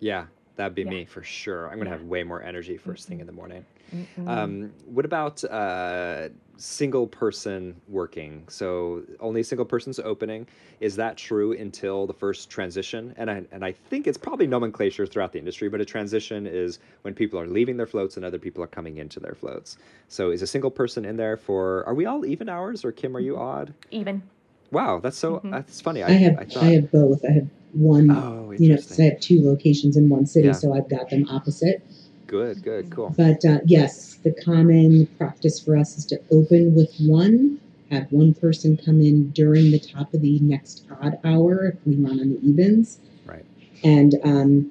yeah, 0.00 0.26
that'd 0.58 0.74
be 0.74 0.82
Yeah. 0.82 0.90
me 0.90 1.04
for 1.06 1.22
sure. 1.22 1.70
I'm 1.70 1.78
gonna 1.78 1.88
Yeah. 1.90 1.96
have 1.96 2.04
way 2.06 2.22
more 2.24 2.42
energy 2.42 2.76
1st 2.76 3.06
thing 3.06 3.20
in 3.20 3.26
the 3.26 3.32
morning. 3.32 3.64
Mm-mm. 3.94 4.28
Um, 4.28 4.70
what 4.84 5.06
about 5.06 5.42
uh, 5.44 6.28
single 6.58 7.06
person 7.06 7.80
working? 7.88 8.42
So 8.48 9.02
only 9.20 9.42
single 9.42 9.64
person's 9.64 9.98
opening. 10.00 10.46
Is 10.80 10.94
that 10.96 11.16
true 11.16 11.52
until 11.52 12.06
the 12.06 12.12
first 12.12 12.50
transition? 12.50 13.14
And 13.16 13.30
I 13.30 13.44
and 13.52 13.64
I 13.64 13.72
think 13.72 14.06
it's 14.06 14.18
probably 14.18 14.46
nomenclature 14.46 15.06
throughout 15.06 15.32
the 15.32 15.38
industry, 15.38 15.68
but 15.70 15.80
a 15.80 15.86
transition 15.86 16.46
is 16.46 16.80
when 17.02 17.14
people 17.14 17.40
are 17.40 17.46
leaving 17.46 17.76
their 17.78 17.86
floats 17.86 18.16
and 18.16 18.26
other 18.26 18.38
people 18.38 18.62
are 18.62 18.66
coming 18.66 18.98
into 18.98 19.20
their 19.20 19.34
floats. 19.34 19.78
So 20.08 20.30
is 20.32 20.42
a 20.42 20.46
single 20.46 20.70
person 20.70 21.04
in 21.06 21.16
there 21.16 21.36
for? 21.38 21.84
Are 21.86 21.94
we 21.94 22.04
all 22.04 22.26
even 22.26 22.48
hours 22.50 22.84
or 22.84 22.92
Kim? 22.92 23.16
Are 23.16 23.20
you 23.20 23.38
odd? 23.38 23.72
Even 23.90 24.22
Wow, 24.70 25.00
that's 25.00 25.16
so 25.16 25.40
Mhm. 25.44 25.50
that's 25.50 25.80
funny. 25.80 26.02
I 26.02 26.10
have 26.10 26.36
I 26.38 26.46
I, 26.60 26.64
have 26.74 26.90
both. 26.90 27.24
I 27.24 27.32
have 27.32 27.48
one, 27.72 28.10
oh, 28.10 28.50
you 28.58 28.68
know, 28.70 28.76
'cause 28.76 28.98
I 28.98 29.04
have 29.04 29.20
two 29.20 29.42
locations 29.42 29.96
in 29.96 30.08
one 30.08 30.26
city, 30.26 30.46
Yeah. 30.48 30.52
so 30.52 30.72
I've 30.72 30.88
got 30.88 31.10
them 31.10 31.26
opposite. 31.30 31.82
Good, 32.26 32.62
good, 32.62 32.90
cool. 32.90 33.14
But 33.16 33.44
uh, 33.44 33.60
yes, 33.64 34.16
the 34.22 34.32
common 34.32 35.06
practice 35.18 35.58
for 35.60 35.76
us 35.76 35.96
is 35.96 36.04
to 36.06 36.20
open 36.30 36.74
with 36.74 36.92
one, 36.98 37.58
have 37.90 38.10
one 38.12 38.34
person 38.34 38.76
come 38.76 39.00
in 39.00 39.30
during 39.30 39.70
the 39.70 39.78
top 39.78 40.12
of 40.12 40.20
the 40.20 40.38
next 40.40 40.84
odd 41.00 41.18
hour 41.24 41.66
if 41.66 41.76
we 41.86 41.96
run 41.96 42.20
on 42.20 42.28
the 42.30 42.40
evens, 42.42 42.98
Right. 43.26 43.44
and 43.84 44.16
um, 44.24 44.70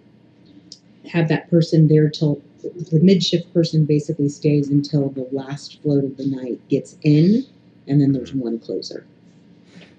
have 1.08 1.28
that 1.30 1.50
person 1.50 1.88
there 1.88 2.10
till 2.10 2.40
the 2.64 3.00
midshift 3.00 3.52
person 3.54 3.86
basically 3.86 4.30
stays 4.30 4.70
until 4.70 5.10
the 5.10 5.28
last 5.32 5.82
float 5.82 6.04
of 6.04 6.18
the 6.18 6.28
night 6.28 6.60
gets 6.70 6.98
in, 7.04 7.44
and 7.88 8.00
then 8.02 8.12
there's 8.12 8.34
one 8.34 8.60
closer. 8.60 9.06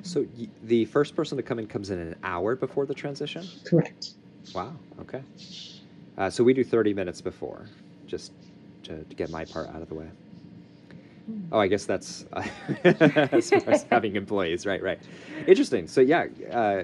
So 0.02 0.26
y- 0.38 0.48
the 0.62 0.84
first 0.86 1.16
person 1.16 1.36
to 1.36 1.42
come 1.42 1.58
in 1.58 1.66
comes 1.66 1.90
in 1.90 1.98
an 1.98 2.16
hour 2.24 2.56
before 2.56 2.86
the 2.86 2.94
transition. 2.94 3.50
Correct. 3.66 4.14
Wow. 4.54 4.74
Okay. 5.00 5.22
Uh, 6.18 6.30
so 6.30 6.44
we 6.44 6.54
do 6.54 6.64
30 6.64 6.94
minutes 6.94 7.20
before, 7.20 7.66
just 8.06 8.32
to, 8.84 9.04
to 9.04 9.16
get 9.16 9.30
my 9.30 9.44
part 9.44 9.68
out 9.74 9.82
of 9.82 9.88
the 9.88 9.94
way. 9.94 10.08
Oh, 11.52 11.58
I 11.60 11.68
guess 11.68 11.86
that's 11.86 12.24
as 12.84 13.50
far 13.50 13.62
as 13.68 13.84
having 13.90 14.16
employees, 14.16 14.66
right? 14.66 14.82
Right. 14.82 15.00
Interesting. 15.46 15.88
So 15.88 16.00
yeah, 16.00 16.26
uh, 16.52 16.82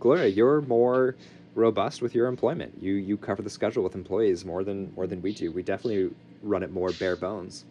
Gloria, 0.00 0.28
you're 0.28 0.62
more 0.62 1.16
robust 1.54 2.02
with 2.02 2.14
your 2.14 2.26
employment. 2.26 2.74
You 2.80 2.94
you 2.94 3.16
cover 3.16 3.42
the 3.42 3.50
schedule 3.50 3.82
with 3.84 3.94
employees 3.94 4.44
more 4.44 4.64
than 4.64 4.92
more 4.96 5.06
than 5.06 5.22
we 5.22 5.32
do. 5.32 5.52
We 5.52 5.62
definitely 5.62 6.10
run 6.42 6.62
it 6.62 6.70
more 6.72 6.92
bare 6.92 7.16
bones. 7.16 7.64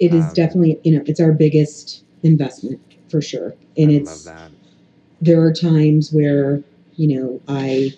It 0.00 0.12
is 0.14 0.24
Um, 0.26 0.34
definitely, 0.34 0.80
you 0.84 0.96
know, 0.96 1.02
it's 1.06 1.20
our 1.20 1.32
biggest 1.32 2.04
investment 2.22 2.80
for 3.12 3.22
sure. 3.22 3.56
And 3.78 3.92
I 3.92 3.94
it's 3.96 4.32
there 5.20 5.42
are 5.42 5.54
times 5.54 6.12
where 6.12 6.64
you 6.96 7.16
know 7.16 7.42
I 7.48 7.94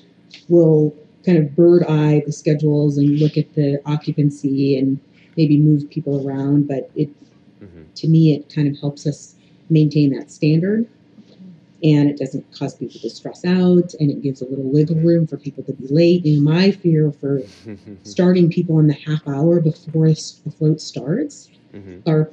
will 0.49 0.97
kind 1.27 1.39
of 1.39 1.57
bird 1.57 1.85
eye 1.85 2.23
the 2.27 2.33
schedules 2.33 2.99
and 2.99 3.21
look 3.21 3.39
at 3.39 3.55
the 3.55 3.81
occupancy 3.87 4.79
and 4.79 5.01
maybe 5.39 5.59
move 5.59 5.91
people 5.91 6.27
around, 6.27 6.69
but 6.69 6.91
it 6.97 7.11
hmm 7.61 7.85
to 7.97 8.09
me 8.09 8.35
it 8.35 8.53
kind 8.55 8.69
of 8.69 8.81
helps 8.81 9.07
us 9.07 9.37
maintain 9.71 10.11
that 10.11 10.31
standard 10.31 10.89
and 11.83 12.09
it 12.11 12.19
doesn't 12.19 12.51
cause 12.53 12.75
people 12.77 13.01
to 13.01 13.11
stress 13.11 13.45
out 13.45 13.93
and 14.01 14.11
it 14.11 14.23
gives 14.23 14.43
a 14.43 14.47
little 14.49 14.71
wiggle 14.71 14.97
room 15.01 15.27
for 15.27 15.39
people 15.39 15.65
to 15.65 15.73
be 15.75 15.87
late. 15.91 16.25
You 16.25 16.37
know, 16.37 16.43
my 16.53 16.73
fear 16.73 17.13
for 17.13 17.43
starting 18.05 18.51
people 18.51 18.79
in 18.81 18.89
the 18.89 18.97
half 19.07 19.27
hour 19.27 19.61
before 19.61 20.07
a 20.07 20.15
float 20.15 20.81
starts 20.81 21.51
hmm 21.73 22.01
are 22.07 22.31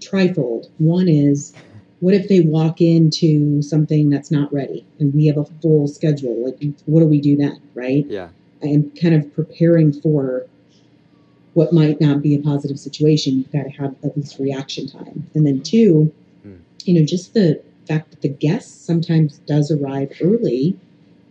trifold. 0.00 0.66
One 0.78 1.08
is, 1.08 1.56
what 2.00 2.14
if 2.14 2.28
they 2.28 2.40
walk 2.40 2.80
into 2.80 3.60
something 3.62 4.08
that's 4.10 4.30
not 4.30 4.52
ready 4.52 4.86
and 5.00 5.12
we 5.14 5.26
have 5.26 5.36
a 5.36 5.44
full 5.44 5.88
schedule? 5.88 6.44
Like, 6.44 6.62
what 6.86 7.00
do 7.00 7.06
we 7.06 7.20
do 7.20 7.36
then, 7.36 7.60
right? 7.74 8.06
Yeah. 8.08 8.28
I 8.62 8.66
am 8.66 8.90
kind 9.00 9.14
of 9.14 9.32
preparing 9.34 9.92
for 9.92 10.46
what 11.54 11.72
might 11.72 12.00
not 12.00 12.22
be 12.22 12.34
a 12.34 12.38
positive 12.40 12.78
situation. 12.78 13.38
You've 13.38 13.52
got 13.52 13.64
to 13.64 13.70
have 13.70 13.94
at 14.04 14.16
least 14.16 14.38
reaction 14.38 14.86
time. 14.88 15.28
And 15.34 15.46
then 15.46 15.62
two, 15.62 16.12
Mm. 16.46 16.58
you 16.84 16.94
know, 16.94 17.04
just 17.04 17.34
the 17.34 17.60
fact 17.88 18.10
that 18.10 18.22
the 18.22 18.28
guest 18.28 18.84
sometimes 18.86 19.38
does 19.46 19.70
arrive 19.72 20.12
early. 20.20 20.76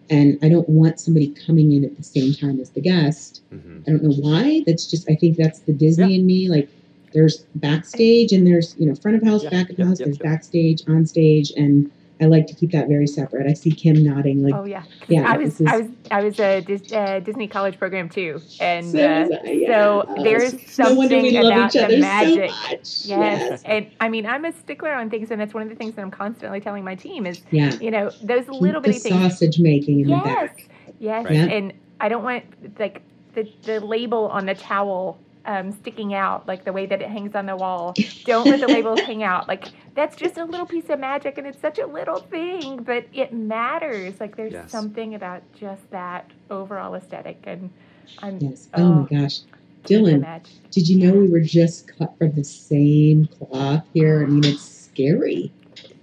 And 0.10 0.38
I 0.42 0.50
don't 0.50 0.68
want 0.70 1.00
somebody 1.00 1.28
coming 1.46 1.72
in 1.72 1.84
at 1.86 1.96
the 1.98 2.04
same 2.04 2.34
time 2.34 2.60
as 2.60 2.72
the 2.72 2.82
guest. 2.82 3.42
hmm 3.52 3.80
I 3.88 3.92
don't 3.92 4.04
know 4.04 4.14
why. 4.14 4.64
That's 4.66 4.86
just 4.86 5.10
I 5.10 5.16
think 5.16 5.38
that's 5.38 5.60
the 5.60 5.72
Disney 5.74 6.16
in 6.16 6.26
me. 6.26 6.50
Like 6.50 6.70
there's 7.18 7.46
backstage 7.56 8.32
and 8.32 8.46
there's 8.46 8.76
you 8.78 8.86
know 8.88 8.94
front 8.96 9.18
of 9.18 9.24
house, 9.24 9.44
Yeah, 9.44 9.50
back 9.50 9.70
of 9.72 9.80
yep, 9.80 9.88
house. 9.88 10.00
yep, 10.00 10.06
there's 10.06 10.18
yep. 10.20 10.24
backstage, 10.26 10.84
on 10.88 11.06
stage, 11.08 11.52
and 11.58 11.92
I 12.22 12.26
like 12.26 12.46
to 12.48 12.54
keep 12.56 12.72
that 12.72 12.88
very 12.88 13.06
separate. 13.08 13.48
I 13.48 13.54
see 13.54 13.72
Kim 13.72 14.04
nodding 14.04 14.44
like 14.44 14.54
Oh 14.54 14.66
yeah. 14.66 14.84
yeah. 15.08 15.32
I 15.32 15.38
was 15.38 15.60
is- 15.60 15.68
I 15.68 15.78
was 15.78 15.88
I 16.12 16.24
was 16.24 16.40
a 16.40 16.62
Dis, 16.62 16.92
uh, 16.94 17.20
Disney 17.22 17.48
college 17.48 17.78
program 17.80 18.08
too, 18.10 18.40
and 18.60 18.86
so, 18.92 19.00
uh, 19.00 19.38
I, 19.46 19.50
yeah. 19.52 19.68
so 19.68 20.16
there's 20.24 20.54
no 20.54 20.94
we 20.94 21.08
something 21.08 21.34
love 21.34 21.46
about 21.46 21.76
each 21.76 21.88
the 21.90 21.98
magic. 22.00 22.52
so 22.52 22.70
much. 22.70 23.06
Yes. 23.06 23.62
and 23.66 23.88
I 24.00 24.10
mean 24.10 24.26
I'm 24.28 24.46
a 24.46 24.52
stickler 24.52 24.94
on 24.94 25.10
things, 25.10 25.32
and 25.32 25.42
that's 25.42 25.54
one 25.56 25.64
of 25.64 25.70
the 25.70 25.76
things 25.76 25.96
that 25.96 26.02
I'm 26.04 26.12
constantly 26.12 26.60
telling 26.60 26.84
my 26.84 26.96
team 26.96 27.26
is 27.26 27.42
yeah. 27.52 27.74
you 27.82 27.90
know 27.92 28.12
those 28.24 28.46
Keep 28.46 28.62
little 28.62 28.82
the 28.82 28.90
bitty 28.90 29.00
things. 29.00 29.16
sausage 29.34 29.60
making 29.60 30.02
in 30.02 30.08
the 30.08 30.16
Yes, 30.16 30.26
back. 30.26 30.70
yes, 31.00 31.26
Right. 31.26 31.34
Yeah. 31.36 31.46
and 31.46 31.74
I 32.00 32.10
don't 32.10 32.24
want 32.24 32.44
like 32.80 33.02
the 33.34 33.48
the 33.64 33.80
label 33.80 34.28
on 34.30 34.46
the 34.48 34.56
towel 34.56 35.20
um, 35.48 35.72
sticking 35.72 36.14
out, 36.14 36.48
like 36.48 36.66
the 36.66 36.74
way 36.74 36.86
that 36.86 37.02
it 37.02 37.10
hangs 37.10 37.36
on 37.36 37.46
the 37.48 37.56
wall. 37.56 38.00
Don't 38.26 38.50
let 38.50 38.60
the 38.60 38.68
labels 38.68 39.02
hang 39.02 39.24
out. 39.24 39.48
Like 39.48 39.70
that's 39.96 40.16
just 40.18 40.38
a 40.38 40.46
little 40.46 40.66
piece 40.68 40.90
of 40.90 41.00
magic, 41.00 41.38
and 41.38 41.48
it's 41.48 41.62
such 41.62 41.80
a 41.80 41.88
little 41.88 42.20
thing, 42.20 42.84
but 42.84 43.08
it 43.14 43.34
matters. 43.34 44.20
Like 44.20 44.36
there's 44.38 44.54
Yes. 44.54 44.72
something 44.72 45.16
about 45.16 45.44
just 45.60 45.90
that 45.92 46.32
overall 46.52 46.96
aesthetic, 46.96 47.40
and 47.46 47.72
I'm 48.20 48.40
Yes. 48.40 48.70
Oh, 48.76 48.94
my 48.94 49.08
gosh. 49.22 49.40
Dylan, 49.86 50.26
did 50.72 50.88
you 50.90 50.98
know 51.00 51.14
we 51.18 51.30
were 51.30 51.40
just 51.40 51.88
cut 51.98 52.18
from 52.18 52.34
the 52.36 52.44
same 52.44 53.28
cloth 53.28 53.86
here? 53.94 54.24
I 54.24 54.26
mean, 54.26 54.46
it's 54.46 54.62
scary. 54.64 55.54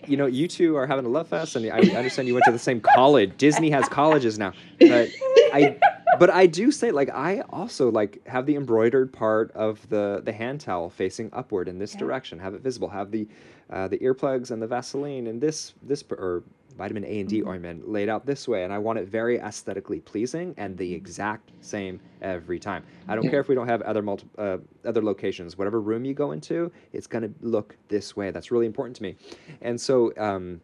You 0.07 0.17
know, 0.17 0.27
you 0.27 0.49
two 0.49 0.77
are 0.77 0.87
having 0.87 1.05
a 1.05 1.09
love 1.09 1.29
fest, 1.29 1.57
and 1.57 1.67
I 1.71 1.81
understand 1.81 2.29
you 2.29 2.35
went 2.35 2.45
to 2.47 2.53
the 2.53 2.59
same 2.59 2.81
college. 2.81 3.33
Disney 3.37 3.71
has 3.71 3.89
colleges 3.89 4.39
now, 4.39 4.53
but 4.81 5.09
I, 5.53 5.77
but 6.19 6.31
I 6.31 6.47
do 6.47 6.71
say 6.71 6.91
like 6.91 7.11
I 7.11 7.41
also 7.51 7.91
like 7.91 8.27
have 8.27 8.47
the 8.47 8.57
embroidered 8.57 9.13
part 9.13 9.51
of 9.53 9.87
the 9.89 10.21
the 10.25 10.33
hand 10.33 10.61
towel 10.61 10.91
facing 10.91 11.31
upward 11.33 11.69
in 11.69 11.79
this 11.79 11.95
Yeah. 11.95 12.01
direction. 12.01 12.39
Have 12.39 12.55
it 12.55 12.61
visible. 12.63 12.89
Have 12.89 13.11
the 13.11 13.27
uh, 13.71 13.89
the 13.89 13.99
earplugs 13.99 14.51
and 14.51 14.61
the 14.61 14.67
Vaseline 14.67 15.27
and 15.27 15.41
this 15.41 15.75
this 15.83 16.05
or 16.11 16.43
vitamin 16.77 17.05
A 17.05 17.21
and 17.21 17.29
D 17.29 17.41
Mhm. 17.41 17.47
ointment 17.49 17.89
laid 17.89 18.09
out 18.09 18.27
this 18.27 18.49
way, 18.49 18.65
and 18.65 18.73
I 18.73 18.79
want 18.79 18.99
it 18.99 19.07
very 19.09 19.39
aesthetically 19.39 20.01
pleasing 20.01 20.55
and 20.57 20.77
the 20.77 20.93
exact 20.93 21.53
same 21.61 22.01
every 22.21 22.59
time. 22.59 22.83
I 23.09 23.15
don't 23.15 23.25
Yeah. 23.25 23.31
care 23.31 23.41
if 23.41 23.49
we 23.49 23.55
don't 23.55 23.69
have 23.69 23.81
other 23.83 24.03
multi, 24.03 24.27
uh, 24.39 24.59
other 24.85 25.01
locations. 25.01 25.57
Whatever 25.57 25.81
room 25.81 26.05
you 26.05 26.15
go 26.15 26.33
into, 26.33 26.73
it's 26.93 27.07
gonna 27.07 27.31
look 27.43 27.77
this 27.89 28.17
way. 28.17 28.33
That's 28.33 28.51
really 28.51 28.67
important 28.67 28.97
to 28.97 29.03
me, 29.05 29.17
and 29.63 29.81
so. 29.81 30.13
Um, 30.17 30.61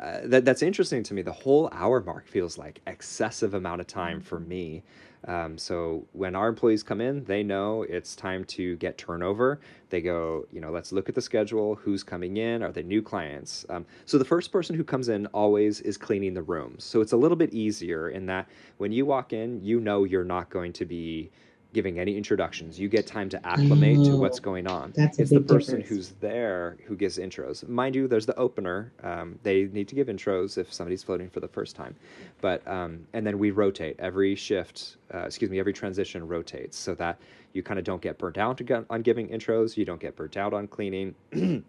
uh, 0.00 0.20
that 0.24 0.44
that's 0.44 0.62
interesting 0.62 1.02
to 1.04 1.14
me. 1.14 1.22
The 1.22 1.32
whole 1.32 1.68
hour 1.72 2.00
mark 2.00 2.26
feels 2.26 2.58
like 2.58 2.80
excessive 2.86 3.54
amount 3.54 3.80
of 3.80 3.86
time 3.86 4.20
for 4.20 4.40
me. 4.40 4.82
Um, 5.26 5.56
so 5.56 6.06
when 6.12 6.34
our 6.34 6.48
employees 6.48 6.82
come 6.82 7.00
in, 7.00 7.24
they 7.24 7.42
know 7.42 7.82
it's 7.82 8.14
time 8.14 8.44
to 8.44 8.76
get 8.76 8.98
turnover. 8.98 9.60
They 9.88 10.02
go, 10.02 10.46
you 10.52 10.60
know, 10.60 10.70
let's 10.70 10.92
look 10.92 11.08
at 11.08 11.14
the 11.14 11.22
schedule. 11.22 11.76
Who's 11.76 12.02
coming 12.02 12.36
in? 12.36 12.62
Are 12.62 12.72
they 12.72 12.82
new 12.82 13.00
clients? 13.00 13.64
Um, 13.70 13.86
so 14.04 14.18
the 14.18 14.24
first 14.24 14.52
person 14.52 14.76
who 14.76 14.84
comes 14.84 15.08
in 15.08 15.26
always 15.28 15.80
is 15.80 15.96
cleaning 15.96 16.34
the 16.34 16.42
rooms. 16.42 16.84
So 16.84 17.00
it's 17.00 17.12
a 17.12 17.16
little 17.16 17.36
bit 17.36 17.54
easier 17.54 18.10
in 18.10 18.26
that 18.26 18.48
when 18.76 18.92
you 18.92 19.06
walk 19.06 19.32
in, 19.32 19.62
you 19.62 19.80
know 19.80 20.04
you're 20.04 20.24
not 20.24 20.50
going 20.50 20.72
to 20.74 20.84
be 20.84 21.30
giving 21.74 21.98
any 21.98 22.16
introductions. 22.16 22.80
You 22.80 22.88
get 22.88 23.06
time 23.06 23.28
to 23.28 23.46
acclimate 23.46 24.02
to 24.04 24.16
what's 24.16 24.38
Oh, 24.38 24.42
going 24.42 24.66
on. 24.66 24.92
that's 24.96 25.18
it's 25.18 25.30
the 25.30 25.40
person 25.40 25.80
difference. 25.80 25.88
who's 25.88 26.08
there 26.20 26.78
who 26.86 26.96
gives 26.96 27.18
intros. 27.18 27.68
Mind 27.68 27.94
you, 27.94 28.08
there's 28.08 28.24
the 28.24 28.36
opener. 28.36 28.92
Um, 29.02 29.38
they 29.42 29.64
need 29.64 29.88
to 29.88 29.94
give 29.94 30.06
intros 30.06 30.56
if 30.56 30.72
somebody's 30.72 31.02
floating 31.02 31.28
for 31.28 31.40
the 31.40 31.48
first 31.48 31.76
time, 31.76 31.94
but 32.40 32.66
um, 32.66 33.06
and 33.12 33.26
then 33.26 33.38
we 33.38 33.50
rotate 33.50 33.96
every 33.98 34.34
shift. 34.34 34.96
Uh, 35.12 35.18
excuse 35.26 35.50
me, 35.50 35.58
every 35.58 35.74
transition 35.74 36.26
rotates 36.26 36.78
so 36.78 36.94
that 36.94 37.18
you 37.52 37.62
kind 37.62 37.78
of 37.78 37.84
don't 37.84 38.00
get 38.00 38.16
burnt 38.16 38.38
out 38.38 38.60
on 38.88 39.02
giving 39.02 39.28
intros. 39.28 39.76
You 39.76 39.84
don't 39.84 40.00
get 40.00 40.16
burnt 40.16 40.36
out 40.38 40.54
on 40.54 40.66
cleaning, 40.68 41.14
and 41.32 41.64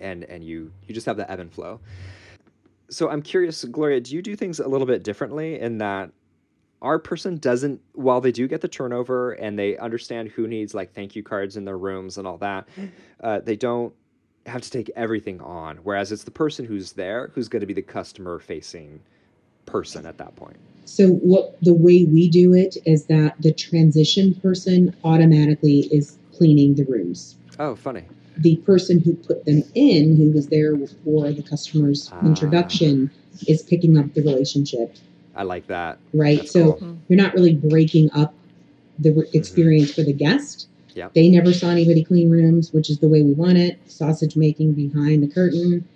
and 0.00 0.44
you 0.44 0.70
you 0.86 0.94
just 0.94 1.06
have 1.06 1.16
the 1.16 1.28
ebb 1.30 1.40
and 1.40 1.52
flow. 1.52 1.80
So 2.90 3.08
I'm 3.08 3.22
curious, 3.22 3.64
Gloria, 3.64 4.00
do 4.02 4.14
you 4.14 4.20
do 4.20 4.36
things 4.36 4.60
a 4.60 4.68
little 4.68 4.86
bit 4.86 5.02
differently 5.02 5.58
in 5.58 5.78
that 5.78 6.10
our 6.82 6.98
person 6.98 7.38
doesn't 7.38 7.80
while 7.94 8.20
they 8.20 8.32
do 8.32 8.46
get 8.46 8.60
the 8.60 8.68
turnover 8.68 9.32
and 9.32 9.58
they 9.58 9.76
understand 9.78 10.28
who 10.28 10.46
needs 10.46 10.74
like 10.74 10.92
thank 10.92 11.16
you 11.16 11.22
cards 11.22 11.56
in 11.56 11.64
their 11.64 11.78
rooms 11.78 12.18
and 12.18 12.26
all 12.26 12.36
that 12.38 12.68
uh, 13.22 13.38
they 13.40 13.56
don't 13.56 13.94
have 14.46 14.60
to 14.60 14.70
take 14.70 14.90
everything 14.96 15.40
on 15.40 15.76
whereas 15.78 16.10
it's 16.12 16.24
the 16.24 16.30
person 16.30 16.64
who's 16.64 16.92
there 16.92 17.30
who's 17.34 17.48
going 17.48 17.60
to 17.60 17.66
be 17.66 17.72
the 17.72 17.80
customer 17.82 18.38
facing 18.38 19.00
person 19.66 20.04
at 20.04 20.18
that 20.18 20.34
point 20.36 20.56
So 20.84 21.08
what 21.10 21.56
the 21.62 21.72
way 21.72 22.04
we 22.04 22.28
do 22.28 22.52
it 22.52 22.76
is 22.84 23.06
that 23.06 23.40
the 23.40 23.52
transition 23.52 24.34
person 24.34 24.94
automatically 25.04 25.88
is 25.92 26.18
cleaning 26.36 26.74
the 26.74 26.84
rooms. 26.84 27.36
oh 27.60 27.76
funny 27.76 28.02
The 28.38 28.56
person 28.56 28.98
who 28.98 29.14
put 29.14 29.44
them 29.44 29.62
in, 29.76 30.16
who 30.16 30.32
was 30.32 30.48
there 30.48 30.74
for 31.04 31.30
the 31.30 31.42
customer's 31.42 32.10
Ah. 32.12 32.26
introduction, 32.26 33.10
is 33.46 33.62
picking 33.62 33.96
up 33.98 34.12
the 34.14 34.22
relationship, 34.22 34.96
i 35.36 35.42
like 35.42 35.66
that 35.66 35.98
right? 36.14 36.38
That's 36.38 36.52
so 36.52 36.64
cool. 36.64 36.74
Mm-hmm. 36.74 36.94
you're 37.08 37.22
not 37.22 37.34
really 37.34 37.54
breaking 37.54 38.10
up 38.12 38.34
the 38.98 39.12
re- 39.12 39.26
mm-hmm. 39.26 39.36
experience 39.36 39.94
for 39.94 40.02
the 40.02 40.12
guest. 40.12 40.68
Yep. 40.94 41.14
They 41.14 41.28
never 41.28 41.52
saw 41.52 41.68
anybody 41.68 42.04
clean 42.04 42.30
rooms, 42.30 42.72
which 42.72 42.90
is 42.90 42.98
the 42.98 43.08
way 43.08 43.22
we 43.22 43.32
want 43.32 43.56
it. 43.56 43.78
Sausage 43.90 44.36
making 44.36 44.74
behind 44.74 45.22
the 45.22 45.28
curtain, 45.28 45.88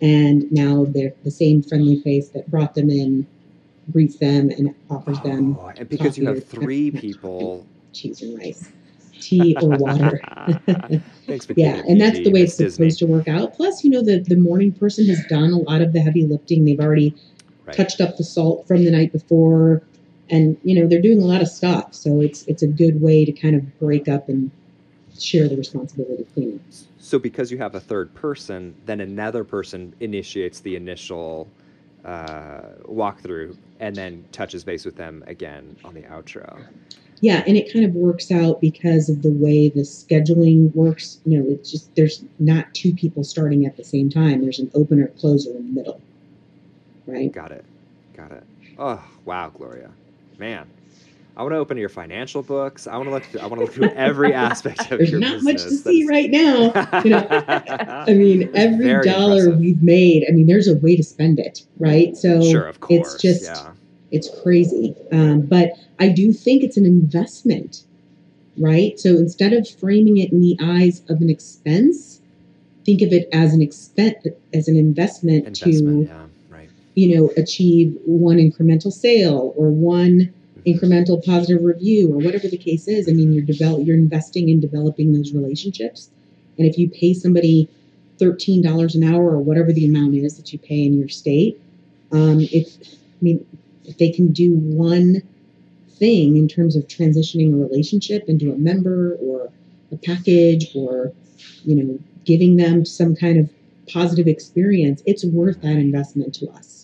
and 0.00 0.50
now 0.52 0.84
they're 0.88 1.14
the 1.24 1.30
same 1.30 1.62
friendly 1.62 2.00
face 2.00 2.28
that 2.30 2.50
brought 2.50 2.74
them 2.74 2.90
in, 2.90 3.26
greets 3.90 4.16
them 4.16 4.50
and 4.50 4.74
offers 4.90 5.18
oh, 5.24 5.28
them 5.28 5.56
Oh, 5.58 5.72
and 5.76 5.88
because 5.88 6.18
you 6.18 6.26
have 6.26 6.44
three 6.44 6.90
people 7.04 7.66
cheese 7.94 8.20
and 8.20 8.38
rice, 8.38 8.70
tea 9.20 9.56
or 9.62 9.70
water. 9.70 10.20
thanks 11.26 11.46
for 11.46 11.54
yeah, 11.56 11.82
and 11.88 11.98
that's 11.98 12.18
the 12.18 12.30
way 12.30 12.42
Miss 12.42 12.60
it's 12.60 12.74
supposed 12.74 12.98
to 12.98 13.06
work 13.06 13.28
out. 13.28 13.54
Plus, 13.54 13.82
you 13.84 13.90
know, 13.90 14.02
the 14.02 14.20
the 14.20 14.36
morning 14.36 14.72
person 14.72 15.06
has 15.06 15.24
done 15.28 15.50
a 15.50 15.58
lot 15.58 15.80
of 15.80 15.94
the 15.94 16.00
heavy 16.00 16.26
lifting. 16.26 16.66
They've 16.66 16.80
already 16.80 17.14
Right. 17.66 17.76
touched 17.76 18.00
up 18.00 18.16
the 18.16 18.24
salt 18.24 18.66
from 18.66 18.84
the 18.84 18.90
night 18.90 19.12
before, 19.12 19.82
and 20.30 20.56
you 20.64 20.80
know 20.80 20.88
they're 20.88 21.02
doing 21.02 21.20
a 21.20 21.24
lot 21.24 21.42
of 21.42 21.48
stuff. 21.48 21.94
So 21.94 22.20
it's 22.20 22.44
it's 22.44 22.62
a 22.62 22.66
good 22.66 23.00
way 23.00 23.24
to 23.24 23.32
kind 23.32 23.54
of 23.54 23.78
break 23.78 24.08
up 24.08 24.28
and 24.28 24.50
share 25.18 25.48
the 25.48 25.56
responsibility 25.56 26.22
of 26.22 26.34
cleaning. 26.34 26.60
So 26.98 27.18
because 27.18 27.50
you 27.50 27.58
have 27.58 27.74
a 27.74 27.80
third 27.80 28.14
person, 28.14 28.74
then 28.86 29.00
another 29.00 29.44
person 29.44 29.94
initiates 30.00 30.60
the 30.60 30.76
initial 30.76 31.48
uh, 32.04 32.62
walkthrough 32.86 33.56
and 33.80 33.94
then 33.94 34.24
touches 34.32 34.64
base 34.64 34.84
with 34.84 34.96
them 34.96 35.22
again 35.26 35.76
on 35.84 35.94
the 35.94 36.02
outro. 36.02 36.64
Yeah, 37.20 37.44
and 37.46 37.56
it 37.56 37.72
kind 37.72 37.84
of 37.84 37.94
works 37.94 38.32
out 38.32 38.60
because 38.60 39.08
of 39.08 39.22
the 39.22 39.30
way 39.30 39.68
the 39.68 39.82
scheduling 39.82 40.74
works. 40.74 41.20
You 41.24 41.38
know, 41.38 41.50
it's 41.50 41.70
just 41.70 41.94
there's 41.94 42.24
not 42.40 42.72
two 42.74 42.92
people 42.94 43.22
starting 43.22 43.64
at 43.64 43.76
the 43.76 43.84
same 43.84 44.10
time. 44.10 44.42
There's 44.42 44.58
an 44.58 44.70
opener 44.74 45.06
closer 45.06 45.50
in 45.50 45.68
the 45.68 45.80
middle, 45.80 46.00
right? 47.06 47.30
Got 47.32 47.52
it. 47.52 47.64
Got 48.16 48.32
it. 48.32 48.44
Oh, 48.78 49.02
wow, 49.24 49.50
Gloria. 49.50 49.90
Man. 50.38 50.68
I 51.34 51.40
want 51.42 51.54
to 51.54 51.56
open 51.56 51.78
your 51.78 51.88
financial 51.88 52.42
books. 52.42 52.86
I 52.86 52.94
want 52.98 53.06
to 53.08 53.10
look. 53.10 53.24
Through, 53.24 53.40
I 53.40 53.46
want 53.46 53.54
to 53.60 53.64
look 53.64 53.72
through 53.72 53.88
every 53.90 54.34
aspect 54.48 54.80
of 54.92 54.98
There's 54.98 55.10
your 55.10 55.18
not 55.20 55.42
business. 55.42 55.62
much 55.62 55.62
to 55.62 55.70
see 55.70 56.06
right 56.06 56.30
now. 56.30 57.00
You 57.02 57.10
know, 57.10 57.26
I 57.48 58.12
mean, 58.12 58.50
every 58.54 58.84
Very 58.84 59.02
dollar 59.02 59.36
impressive. 59.44 59.58
we've 59.60 59.82
made, 59.82 60.26
I 60.28 60.32
mean, 60.32 60.46
there's 60.46 60.68
a 60.68 60.74
way 60.76 60.94
to 60.94 61.02
spend 61.02 61.38
it, 61.38 61.62
right? 61.78 62.14
So 62.18 62.42
sure, 62.42 62.66
of 62.66 62.80
course. 62.80 63.14
it's 63.14 63.22
just 63.22 63.44
yeah. 63.44 63.72
it's 64.10 64.28
crazy. 64.42 64.94
Um, 65.10 65.40
but 65.40 65.70
I 65.98 66.08
do 66.08 66.34
think 66.34 66.62
it's 66.64 66.76
an 66.76 66.84
investment, 66.84 67.84
right? 68.58 69.00
So 69.00 69.16
instead 69.16 69.54
of 69.54 69.66
framing 69.66 70.18
it 70.18 70.32
in 70.32 70.42
the 70.42 70.58
eyes 70.60 71.00
of 71.08 71.22
an 71.22 71.30
expense, 71.30 72.20
think 72.84 73.00
of 73.00 73.10
it 73.10 73.30
as 73.32 73.54
an 73.54 73.62
expense 73.62 74.16
as 74.52 74.68
an 74.68 74.76
investment, 74.76 75.46
investment. 75.46 76.08
to 76.08 76.12
Yeah. 76.12 76.26
You 76.94 77.16
know 77.16 77.30
achieve 77.36 77.96
one 78.04 78.36
incremental 78.36 78.92
sale 78.92 79.54
or 79.56 79.70
one 79.70 80.32
incremental 80.66 81.24
positive 81.24 81.62
review 81.62 82.12
or 82.12 82.18
whatever 82.18 82.48
the 82.48 82.56
case 82.56 82.86
is. 82.86 83.08
I 83.08 83.12
mean, 83.12 83.32
you're 83.32 83.44
develop 83.44 83.86
you're 83.86 83.96
investing 83.96 84.48
in 84.48 84.60
developing 84.60 85.12
those 85.12 85.32
relationships, 85.32 86.10
and 86.58 86.66
if 86.66 86.78
you 86.78 86.88
pay 86.88 87.14
somebody 87.14 87.68
thirteen 88.18 88.62
dollars 88.62 88.94
an 88.94 89.04
hour 89.04 89.30
or 89.30 89.40
whatever 89.40 89.72
the 89.72 89.86
amount 89.86 90.14
is 90.14 90.36
that 90.36 90.52
you 90.52 90.58
pay 90.58 90.84
in 90.84 90.98
your 90.98 91.08
state, 91.08 91.60
um, 92.12 92.40
if 92.40 92.76
I 92.80 93.22
mean 93.24 93.46
if 93.84 93.98
they 93.98 94.10
can 94.10 94.32
do 94.32 94.54
one 94.54 95.22
thing 95.90 96.36
in 96.36 96.48
terms 96.48 96.76
of 96.76 96.86
transitioning 96.86 97.52
a 97.52 97.56
relationship 97.56 98.28
into 98.28 98.52
a 98.52 98.58
member 98.58 99.16
or 99.20 99.50
a 99.90 99.96
package 99.96 100.74
or 100.74 101.12
you 101.64 101.76
know 101.82 101.98
giving 102.24 102.56
them 102.56 102.84
some 102.84 103.16
kind 103.16 103.38
of 103.38 103.50
positive 103.92 104.28
experience, 104.28 105.02
it's 105.06 105.24
worth 105.24 105.60
that 105.62 105.72
investment 105.72 106.32
to 106.34 106.48
us 106.50 106.81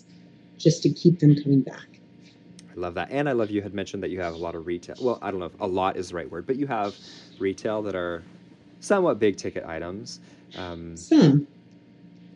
just 0.58 0.82
to 0.82 0.90
keep 0.90 1.20
them 1.20 1.34
coming 1.42 1.60
back. 1.60 2.00
I 2.76 2.80
love 2.80 2.94
that. 2.94 3.10
And 3.10 3.28
I 3.28 3.32
love 3.32 3.50
you 3.50 3.62
had 3.62 3.74
mentioned 3.74 4.02
that 4.02 4.10
you 4.10 4.20
have 4.20 4.34
a 4.34 4.38
lot 4.38 4.54
of 4.54 4.66
retail. 4.66 4.96
Well, 5.00 5.18
I 5.22 5.30
don't 5.30 5.40
know 5.40 5.46
if 5.46 5.60
a 5.60 5.66
lot 5.66 5.96
is 5.96 6.10
the 6.10 6.16
right 6.16 6.30
word, 6.30 6.46
but 6.46 6.56
you 6.56 6.66
have 6.66 6.94
retail 7.38 7.82
that 7.82 7.94
are 7.94 8.22
somewhat 8.80 9.18
big 9.18 9.36
ticket 9.36 9.64
items. 9.64 10.20
Um, 10.56 10.96
Some, 10.96 11.46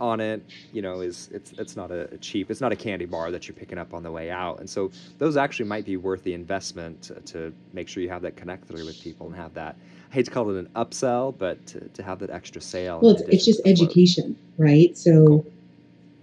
Onnit, 0.00 0.40
you 0.72 0.82
know, 0.82 1.00
is 1.00 1.28
it's 1.32 1.52
it's 1.52 1.76
not 1.76 1.92
a, 1.92 2.18
cheap, 2.18 2.50
it's 2.50 2.60
not 2.60 2.72
a 2.72 2.76
candy 2.76 3.04
bar 3.04 3.30
that 3.30 3.46
you're 3.46 3.54
picking 3.54 3.78
up 3.78 3.94
on 3.94 4.02
the 4.02 4.10
way 4.10 4.30
out, 4.30 4.58
and 4.58 4.68
so 4.68 4.90
those 5.18 5.36
actually 5.36 5.66
might 5.66 5.84
be 5.84 5.96
worth 5.96 6.24
the 6.24 6.34
investment 6.34 7.00
to, 7.02 7.14
to 7.20 7.54
make 7.72 7.86
sure 7.86 8.02
you 8.02 8.08
have 8.08 8.22
that 8.22 8.34
connectivity 8.34 8.84
with 8.84 9.00
people 9.00 9.28
and 9.28 9.36
have 9.36 9.54
that. 9.54 9.76
I 10.10 10.14
hate 10.14 10.24
to 10.24 10.30
call 10.32 10.50
it 10.50 10.58
an 10.58 10.68
upsell, 10.74 11.38
but 11.38 11.64
to, 11.68 11.80
to 11.88 12.02
have 12.02 12.18
that 12.18 12.30
extra 12.30 12.60
sale. 12.60 12.98
well, 13.00 13.12
it's, 13.12 13.22
it's 13.22 13.44
just 13.44 13.64
to 13.64 13.70
the 13.70 13.76
float. 13.76 13.90
education, 13.90 14.36
right? 14.58 14.98
So 14.98 15.46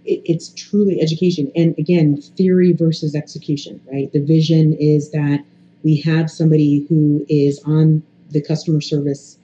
it, 0.04 0.22
it's 0.24 0.50
truly 0.50 1.00
education. 1.00 1.50
And 1.54 1.74
again, 1.78 2.20
theory 2.20 2.72
versus 2.72 3.14
execution, 3.14 3.80
right? 3.90 4.12
The 4.12 4.24
vision 4.24 4.74
is 4.74 5.10
that 5.12 5.44
we 5.82 6.00
have 6.02 6.30
somebody 6.30 6.86
who 6.88 7.24
is 7.28 7.60
on 7.64 8.02
the 8.30 8.42
customer 8.42 8.80
service 8.80 9.38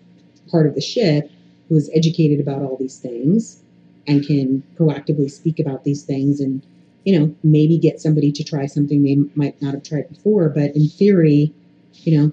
part 0.50 0.66
of 0.66 0.74
the 0.74 0.80
ship 0.80 1.30
who 1.68 1.76
is 1.76 1.90
educated 1.94 2.40
about 2.40 2.62
all 2.62 2.76
these 2.76 2.98
things 2.98 3.62
and 4.06 4.24
can 4.24 4.62
proactively 4.78 5.30
speak 5.30 5.58
about 5.58 5.84
these 5.84 6.04
things 6.04 6.40
and 6.40 6.62
you 7.04 7.18
know 7.18 7.34
maybe 7.42 7.78
get 7.78 8.00
somebody 8.00 8.30
to 8.30 8.44
try 8.44 8.66
something 8.66 9.02
they 9.02 9.16
might 9.34 9.60
not 9.60 9.74
have 9.74 9.82
tried 9.82 10.08
before 10.08 10.48
but 10.48 10.74
in 10.76 10.88
theory 10.88 11.52
you 11.94 12.16
know 12.16 12.32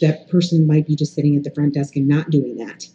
that 0.00 0.28
person 0.28 0.66
might 0.66 0.86
be 0.86 0.94
just 0.94 1.14
sitting 1.14 1.36
at 1.36 1.42
the 1.42 1.50
front 1.50 1.74
desk 1.74 1.96
and 1.96 2.06
not 2.06 2.30
doing 2.30 2.56
that 2.56 2.86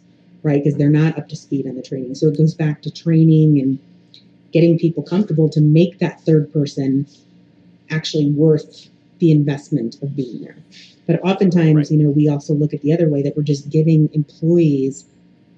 right 0.42 0.62
because 0.62 0.78
they're 0.78 0.88
not 0.88 1.18
up 1.18 1.28
to 1.28 1.36
speed 1.36 1.66
on 1.66 1.74
the 1.74 1.82
training 1.82 2.14
so 2.14 2.28
it 2.28 2.38
goes 2.38 2.54
back 2.54 2.80
to 2.80 2.90
training 2.90 3.60
and 3.60 3.78
getting 4.52 4.78
people 4.78 5.02
comfortable 5.02 5.48
to 5.48 5.60
make 5.60 5.98
that 5.98 6.20
third 6.22 6.52
person 6.52 7.06
actually 7.90 8.30
worth 8.30 8.88
the 9.18 9.30
investment 9.30 9.96
of 10.02 10.14
being 10.16 10.40
there 10.42 10.56
but 11.06 11.20
oftentimes 11.24 11.74
Right. 11.76 11.90
you 11.90 11.98
know 12.04 12.10
we 12.10 12.28
also 12.28 12.54
look 12.54 12.72
at 12.74 12.80
the 12.82 12.92
other 12.92 13.08
way 13.08 13.22
that 13.22 13.36
we're 13.36 13.42
just 13.42 13.68
giving 13.70 14.08
employees 14.12 15.04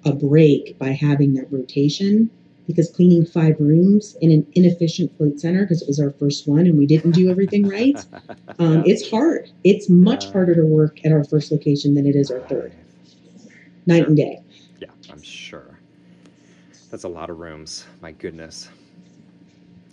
a 0.04 0.12
break 0.12 0.78
by 0.78 0.90
having 0.90 1.34
that 1.34 1.50
rotation 1.50 2.28
because 2.66 2.90
cleaning 2.90 3.24
five 3.26 3.56
rooms 3.60 4.16
in 4.20 4.30
an 4.30 4.46
inefficient 4.54 5.14
float 5.16 5.38
center 5.40 5.62
because 5.62 5.80
it 5.82 5.88
was 5.88 6.00
our 6.00 6.10
first 6.10 6.46
one 6.48 6.66
and 6.66 6.78
we 6.78 6.86
didn't 6.86 7.12
do 7.12 7.30
everything 7.30 7.66
right 7.68 8.04
um, 8.58 8.76
Yeah. 8.78 8.82
it's 8.86 9.10
hard 9.10 9.50
it's 9.64 9.88
much 9.88 10.26
Yeah. 10.26 10.32
harder 10.32 10.54
to 10.56 10.62
work 10.66 11.04
at 11.04 11.12
our 11.12 11.24
first 11.24 11.50
location 11.52 11.94
than 11.94 12.06
it 12.06 12.16
is 12.16 12.30
our 12.30 12.40
third 12.48 12.72
night 13.86 13.98
Sure. 14.00 14.06
and 14.08 14.16
day 14.16 14.40
Yeah, 14.80 14.88
I'm 15.10 15.22
sure. 15.22 15.78
That's 16.90 17.04
a 17.04 17.08
lot 17.08 17.28
of 17.30 17.38
rooms. 17.38 17.86
My 18.02 18.12
goodness. 18.12 18.68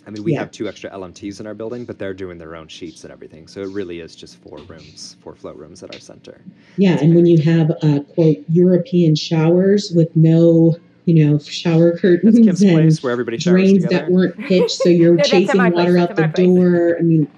I 0.06 0.10
mean, 0.10 0.24
we 0.24 0.32
Yeah. 0.32 0.40
have 0.40 0.50
two 0.50 0.68
extra 0.68 0.90
LMTs 0.90 1.40
in 1.40 1.46
our 1.46 1.54
building, 1.54 1.84
but 1.84 1.98
they're 1.98 2.14
doing 2.14 2.38
their 2.38 2.56
own 2.56 2.68
sheets 2.68 3.04
and 3.04 3.12
everything. 3.12 3.46
So 3.46 3.60
it 3.62 3.66
really 3.66 4.00
is 4.00 4.16
just 4.16 4.36
four 4.36 4.62
rooms, 4.64 5.16
four 5.20 5.34
float 5.34 5.56
rooms 5.56 5.82
at 5.82 5.90
our 5.90 6.00
center. 6.00 6.40
yeah 6.78 6.96
and 7.02 7.14
when 7.14 7.26
you 7.26 7.38
have 7.42 7.70
uh, 7.82 8.00
quote 8.14 8.36
european 8.48 9.14
showers 9.14 9.92
with 9.94 10.08
no 10.16 10.74
you 11.04 11.22
know 11.22 11.38
shower 11.38 11.96
curtains 11.98 12.34
That's 12.36 12.46
Kim's 12.46 12.62
and 12.62 12.70
place 12.72 13.02
where 13.02 13.12
everybody 13.12 13.36
showers 13.38 13.60
drains 13.60 13.82
together. 13.84 14.04
that 14.06 14.10
weren't 14.10 14.36
pitched 14.48 14.70
so 14.70 14.88
you're 14.88 15.16
No, 15.16 15.22
chasing 15.22 15.58
my 15.60 15.70
place, 15.70 15.84
water 15.88 15.98
out 15.98 16.16
the 16.16 16.22
my 16.22 16.28
place. 16.28 16.46
door 16.46 16.96
i 16.98 17.02
mean 17.02 17.28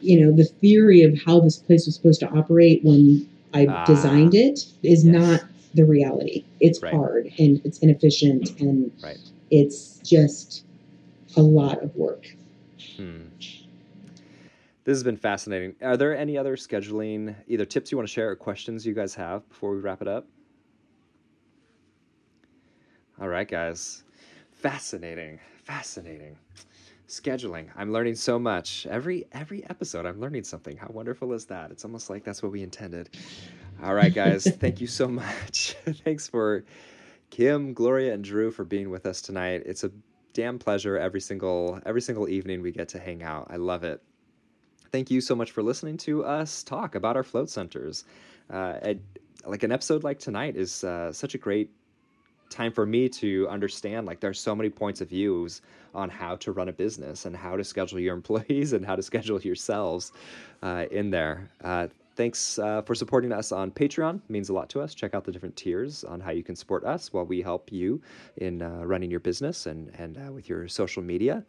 you 0.00 0.20
know 0.20 0.30
the 0.36 0.44
theory 0.44 1.02
of 1.02 1.18
how 1.26 1.40
this 1.40 1.56
place 1.58 1.86
was 1.86 1.96
supposed 1.96 2.20
to 2.20 2.28
operate 2.28 2.80
when 2.84 3.26
i 3.52 3.66
Ah. 3.66 3.84
designed 3.84 4.34
it 4.34 4.60
is 4.84 5.04
Yes. 5.04 5.12
not 5.12 5.40
the 5.74 5.84
reality 5.84 6.44
it's 6.60 6.80
Right. 6.80 6.94
hard 6.94 7.28
and 7.38 7.60
it's 7.64 7.78
inefficient 7.80 8.50
and 8.60 8.92
Right. 9.02 9.18
it's 9.50 9.98
just 10.04 10.64
a 11.38 11.42
lot 11.42 11.82
of 11.82 11.94
work 11.96 12.26
Hmm. 12.96 13.22
This 14.84 14.94
has 14.96 15.02
been 15.02 15.16
fascinating. 15.16 15.74
Are 15.82 15.96
there 15.96 16.16
any 16.16 16.38
other 16.38 16.56
scheduling, 16.56 17.34
either 17.46 17.64
tips 17.64 17.90
you 17.90 17.98
want 17.98 18.08
to 18.08 18.12
share 18.12 18.30
or 18.30 18.36
questions 18.36 18.86
you 18.86 18.94
guys 18.94 19.14
have 19.16 19.48
before 19.48 19.72
we 19.72 19.80
wrap 19.80 20.00
it 20.00 20.08
up? 20.08 20.26
All 23.20 23.28
right, 23.28 23.48
guys. 23.48 24.04
Fascinating. 24.52 25.40
Fascinating. 25.64 26.36
Scheduling. 27.08 27.68
I'm 27.76 27.92
learning 27.92 28.14
so 28.14 28.38
much. 28.38 28.86
Every 28.88 29.26
every 29.32 29.64
episode 29.68 30.06
I'm 30.06 30.20
learning 30.20 30.44
something. 30.44 30.76
How 30.76 30.88
wonderful 30.88 31.32
is 31.32 31.46
that? 31.46 31.70
It's 31.70 31.84
almost 31.84 32.10
like 32.10 32.22
that's 32.24 32.42
what 32.42 32.52
we 32.52 32.62
intended. 32.62 33.10
All 33.82 33.94
right, 33.94 34.12
guys. 34.14 34.44
thank 34.60 34.80
you 34.80 34.86
so 34.86 35.08
much. 35.08 35.76
Thanks 36.04 36.28
for 36.28 36.64
Kim, 37.30 37.72
Gloria, 37.74 38.14
and 38.14 38.24
Drew 38.24 38.50
for 38.50 38.64
being 38.64 38.90
with 38.90 39.06
us 39.06 39.20
tonight. 39.20 39.62
It's 39.66 39.84
a 39.84 39.90
damn 40.38 40.56
pleasure 40.56 40.96
every 40.96 41.20
single 41.20 41.80
every 41.84 42.00
single 42.00 42.28
evening 42.28 42.62
we 42.62 42.70
get 42.70 42.88
to 42.88 43.00
hang 43.00 43.24
out. 43.24 43.48
I 43.50 43.56
love 43.56 43.82
it. 43.82 44.00
Thank 44.92 45.10
you 45.10 45.20
so 45.20 45.34
much 45.34 45.50
for 45.50 45.64
listening 45.64 45.96
to 45.98 46.24
us 46.24 46.62
talk 46.62 46.94
about 46.94 47.16
our 47.16 47.24
float 47.24 47.50
centers. 47.50 48.04
Uh, 48.48 48.94
like 49.44 49.64
an 49.64 49.72
episode 49.72 50.04
like 50.04 50.20
tonight 50.20 50.54
is 50.54 50.84
uh, 50.84 51.12
such 51.12 51.34
a 51.34 51.38
great 51.38 51.72
time 52.50 52.70
for 52.70 52.86
me 52.86 53.08
to 53.08 53.48
understand 53.48 54.06
like 54.06 54.20
there's 54.20 54.38
so 54.38 54.54
many 54.54 54.70
points 54.70 55.00
of 55.00 55.08
views 55.08 55.60
on 55.92 56.08
how 56.08 56.36
to 56.36 56.52
run 56.52 56.68
a 56.68 56.72
business 56.72 57.26
and 57.26 57.36
how 57.36 57.56
to 57.56 57.64
schedule 57.64 57.98
your 57.98 58.14
employees 58.22 58.74
and 58.74 58.86
how 58.86 58.94
to 58.94 59.02
schedule 59.02 59.40
yourselves 59.40 60.12
uh, 60.62 60.86
in 60.92 61.10
there 61.10 61.50
uh, 61.64 61.88
thanks 62.18 62.58
uh, 62.58 62.82
for 62.82 62.96
supporting 62.96 63.32
us 63.32 63.52
on 63.52 63.70
patreon. 63.70 64.16
It 64.16 64.28
means 64.28 64.48
a 64.48 64.52
lot 64.52 64.68
to 64.70 64.80
us. 64.80 64.92
Check 64.92 65.14
out 65.14 65.24
the 65.24 65.30
different 65.30 65.54
tiers 65.54 66.02
on 66.02 66.18
how 66.20 66.32
you 66.32 66.42
can 66.42 66.56
support 66.56 66.84
us 66.84 67.12
while 67.12 67.24
we 67.24 67.40
help 67.40 67.70
you 67.72 68.02
in 68.38 68.60
uh, 68.60 68.82
running 68.84 69.10
your 69.10 69.20
business 69.20 69.66
and 69.66 69.88
and 69.94 70.18
uh, 70.18 70.32
with 70.32 70.48
your 70.48 70.66
social 70.66 71.02
media. 71.02 71.44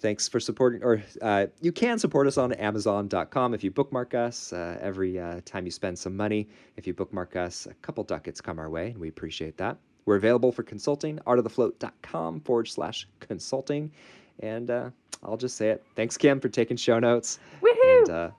Thanks 0.00 0.26
for 0.26 0.40
supporting 0.40 0.82
or 0.82 1.00
uh, 1.22 1.46
you 1.60 1.70
can 1.70 1.98
support 1.98 2.26
us 2.26 2.38
on 2.38 2.52
amazon.com 2.54 3.54
if 3.54 3.62
you 3.62 3.70
bookmark 3.70 4.14
us 4.14 4.52
uh, 4.52 4.76
every 4.80 5.18
uh, 5.18 5.40
time 5.44 5.64
you 5.64 5.70
spend 5.70 5.96
some 5.96 6.16
money. 6.16 6.48
If 6.76 6.88
you 6.88 6.92
bookmark 6.92 7.36
us 7.36 7.66
a 7.66 7.74
couple 7.74 8.04
ducats 8.04 8.42
come 8.42 8.58
our 8.58 8.68
way 8.68 8.90
and 8.90 8.98
we 8.98 9.08
appreciate 9.08 9.56
that. 9.58 9.78
We're 10.06 10.16
available 10.16 10.50
for 10.50 10.64
consulting 10.64 11.20
artofthefloat.com 11.26 12.40
forward 12.40 12.66
slash 12.66 13.06
consulting. 13.20 13.92
And 14.40 14.70
uh, 14.72 14.90
i'll 15.22 15.36
just 15.36 15.56
say 15.56 15.68
it. 15.68 15.84
Thanks 15.94 16.16
kim 16.16 16.40
for 16.40 16.48
taking 16.48 16.76
show 16.76 16.98
notes. 16.98 17.38
Woohoo! 17.62 17.98
and 18.00 18.10
uh, 18.10 18.30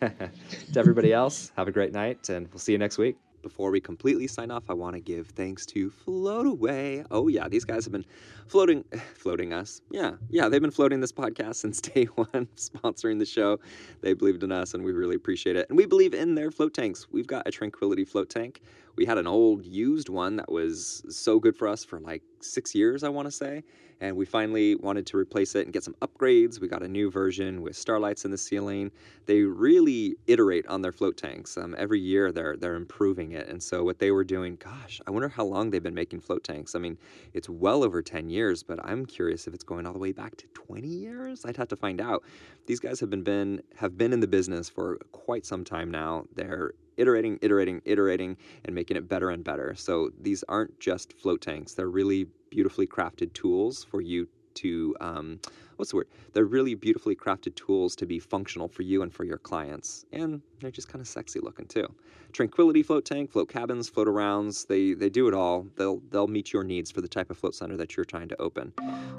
to 0.00 0.78
everybody 0.78 1.12
else 1.12 1.52
have 1.56 1.68
a 1.68 1.72
great 1.72 1.92
night 1.92 2.28
and 2.28 2.48
we'll 2.48 2.58
see 2.58 2.72
you 2.72 2.78
next 2.78 2.98
week 2.98 3.16
before 3.44 3.70
we 3.70 3.78
completely 3.78 4.26
sign 4.26 4.50
off, 4.50 4.64
I 4.70 4.72
want 4.72 4.94
to 4.94 5.00
give 5.00 5.28
thanks 5.28 5.66
to 5.66 5.90
Float 5.90 6.46
Away. 6.46 7.04
Oh 7.10 7.28
yeah, 7.28 7.46
these 7.46 7.64
guys 7.64 7.84
have 7.84 7.92
been 7.92 8.06
floating, 8.48 8.84
floating 9.14 9.52
us. 9.52 9.82
Yeah, 9.90 10.12
yeah, 10.30 10.48
they've 10.48 10.62
been 10.62 10.70
floating 10.70 11.00
this 11.00 11.12
podcast 11.12 11.56
since 11.56 11.80
day 11.82 12.06
one, 12.06 12.48
sponsoring 12.56 13.18
the 13.18 13.26
show. 13.26 13.60
They 14.00 14.14
believed 14.14 14.42
in 14.42 14.50
us, 14.50 14.72
and 14.74 14.82
we 14.82 14.92
really 14.92 15.14
appreciate 15.14 15.56
it. 15.56 15.68
And 15.68 15.76
we 15.76 15.84
believe 15.84 16.14
in 16.14 16.34
their 16.34 16.50
float 16.50 16.74
tanks. 16.74 17.06
We've 17.12 17.26
got 17.26 17.46
a 17.46 17.50
Tranquility 17.50 18.04
float 18.04 18.30
tank 18.30 18.62
we 18.96 19.04
had 19.04 19.18
an 19.18 19.26
old 19.26 19.64
used 19.64 20.08
one 20.08 20.36
that 20.36 20.50
was 20.50 21.02
so 21.08 21.38
good 21.38 21.56
for 21.56 21.68
us 21.68 21.84
for 21.84 22.00
like 22.00 22.22
six 22.40 22.74
years, 22.74 23.02
I 23.02 23.08
want 23.08 23.26
to 23.26 23.32
say. 23.32 23.62
And 24.00 24.16
we 24.16 24.24
finally 24.26 24.74
wanted 24.74 25.06
to 25.06 25.16
replace 25.16 25.54
it 25.54 25.64
and 25.64 25.72
get 25.72 25.84
some 25.84 25.94
upgrades. 26.02 26.60
We 26.60 26.68
got 26.68 26.82
a 26.82 26.88
new 26.88 27.10
version 27.10 27.62
with 27.62 27.76
starlights 27.76 28.24
in 28.24 28.30
the 28.30 28.36
ceiling. 28.36 28.90
They 29.26 29.42
really 29.42 30.16
iterate 30.26 30.66
on 30.66 30.82
their 30.82 30.92
float 30.92 31.16
tanks. 31.16 31.56
Um, 31.56 31.74
every 31.78 32.00
year 32.00 32.32
they're 32.32 32.56
they're 32.56 32.74
improving 32.74 33.32
it. 33.32 33.48
And 33.48 33.62
so 33.62 33.84
what 33.84 33.98
they 34.00 34.10
were 34.10 34.24
doing, 34.24 34.56
gosh, 34.56 35.00
I 35.06 35.10
wonder 35.10 35.28
how 35.28 35.44
long 35.44 35.70
they've 35.70 35.82
been 35.82 35.94
making 35.94 36.20
float 36.20 36.44
tanks. 36.44 36.74
I 36.74 36.80
mean, 36.80 36.98
it's 37.32 37.48
well 37.48 37.84
over 37.84 38.02
10 38.02 38.28
years, 38.28 38.62
but 38.62 38.78
I'm 38.84 39.06
curious 39.06 39.46
if 39.46 39.54
it's 39.54 39.64
going 39.64 39.86
all 39.86 39.92
the 39.92 39.98
way 39.98 40.12
back 40.12 40.36
to 40.36 40.46
20 40.48 40.86
years. 40.86 41.44
I'd 41.44 41.56
have 41.56 41.68
to 41.68 41.76
find 41.76 42.00
out. 42.00 42.24
These 42.66 42.80
guys 42.80 43.00
have 43.00 43.10
been 43.10 43.22
been 43.22 43.62
have 43.76 43.96
been 43.96 44.12
in 44.12 44.20
the 44.20 44.26
business 44.26 44.68
for 44.68 44.98
quite 45.12 45.46
some 45.46 45.64
time 45.64 45.90
now. 45.90 46.24
They're 46.34 46.74
iterating, 46.96 47.38
iterating, 47.42 47.80
iterating, 47.84 48.36
and 48.64 48.74
making 48.74 48.96
it 48.96 49.08
better 49.08 49.30
and 49.30 49.44
better. 49.44 49.74
So 49.76 50.10
these 50.20 50.44
aren't 50.48 50.78
just 50.80 51.12
float 51.12 51.40
tanks, 51.40 51.74
they're 51.74 51.88
really 51.88 52.26
beautifully 52.50 52.86
crafted 52.86 53.32
tools 53.32 53.84
for 53.84 54.00
you 54.00 54.28
to. 54.54 54.96
Um, 55.00 55.40
what's 55.76 55.90
the 55.90 55.96
word? 55.96 56.08
They're 56.32 56.44
really 56.44 56.74
beautifully 56.74 57.16
crafted 57.16 57.54
tools 57.54 57.96
to 57.96 58.06
be 58.06 58.18
functional 58.18 58.68
for 58.68 58.82
you 58.82 59.02
and 59.02 59.12
for 59.12 59.24
your 59.24 59.38
clients. 59.38 60.04
And 60.12 60.40
they're 60.60 60.70
just 60.70 60.88
kind 60.88 61.00
of 61.00 61.08
sexy 61.08 61.40
looking 61.40 61.66
too. 61.66 61.86
Tranquility 62.32 62.82
float 62.82 63.04
tank, 63.04 63.30
float 63.30 63.48
cabins, 63.48 63.88
float 63.88 64.08
arounds, 64.08 64.66
they, 64.66 64.92
they 64.92 65.08
do 65.08 65.28
it 65.28 65.34
all. 65.34 65.66
They'll, 65.76 66.00
they'll 66.10 66.26
meet 66.26 66.52
your 66.52 66.64
needs 66.64 66.90
for 66.90 67.00
the 67.00 67.08
type 67.08 67.30
of 67.30 67.38
float 67.38 67.54
center 67.54 67.76
that 67.76 67.96
you're 67.96 68.04
trying 68.04 68.28
to 68.28 68.40
open. 68.40 68.72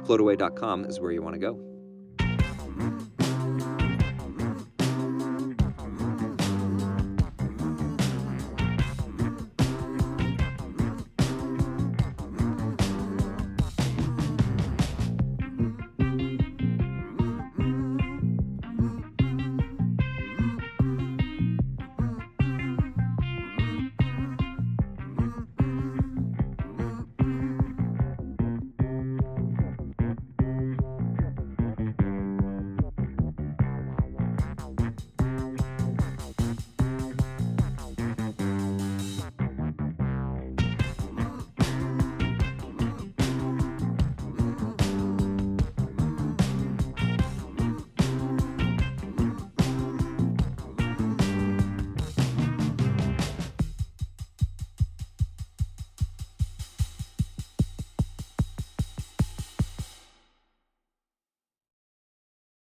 Floataway.com 0.03 0.85
is 0.85 0.99
where 0.99 1.11
you 1.11 1.21
want 1.21 1.35
to 1.35 1.39
go. 1.39 3.14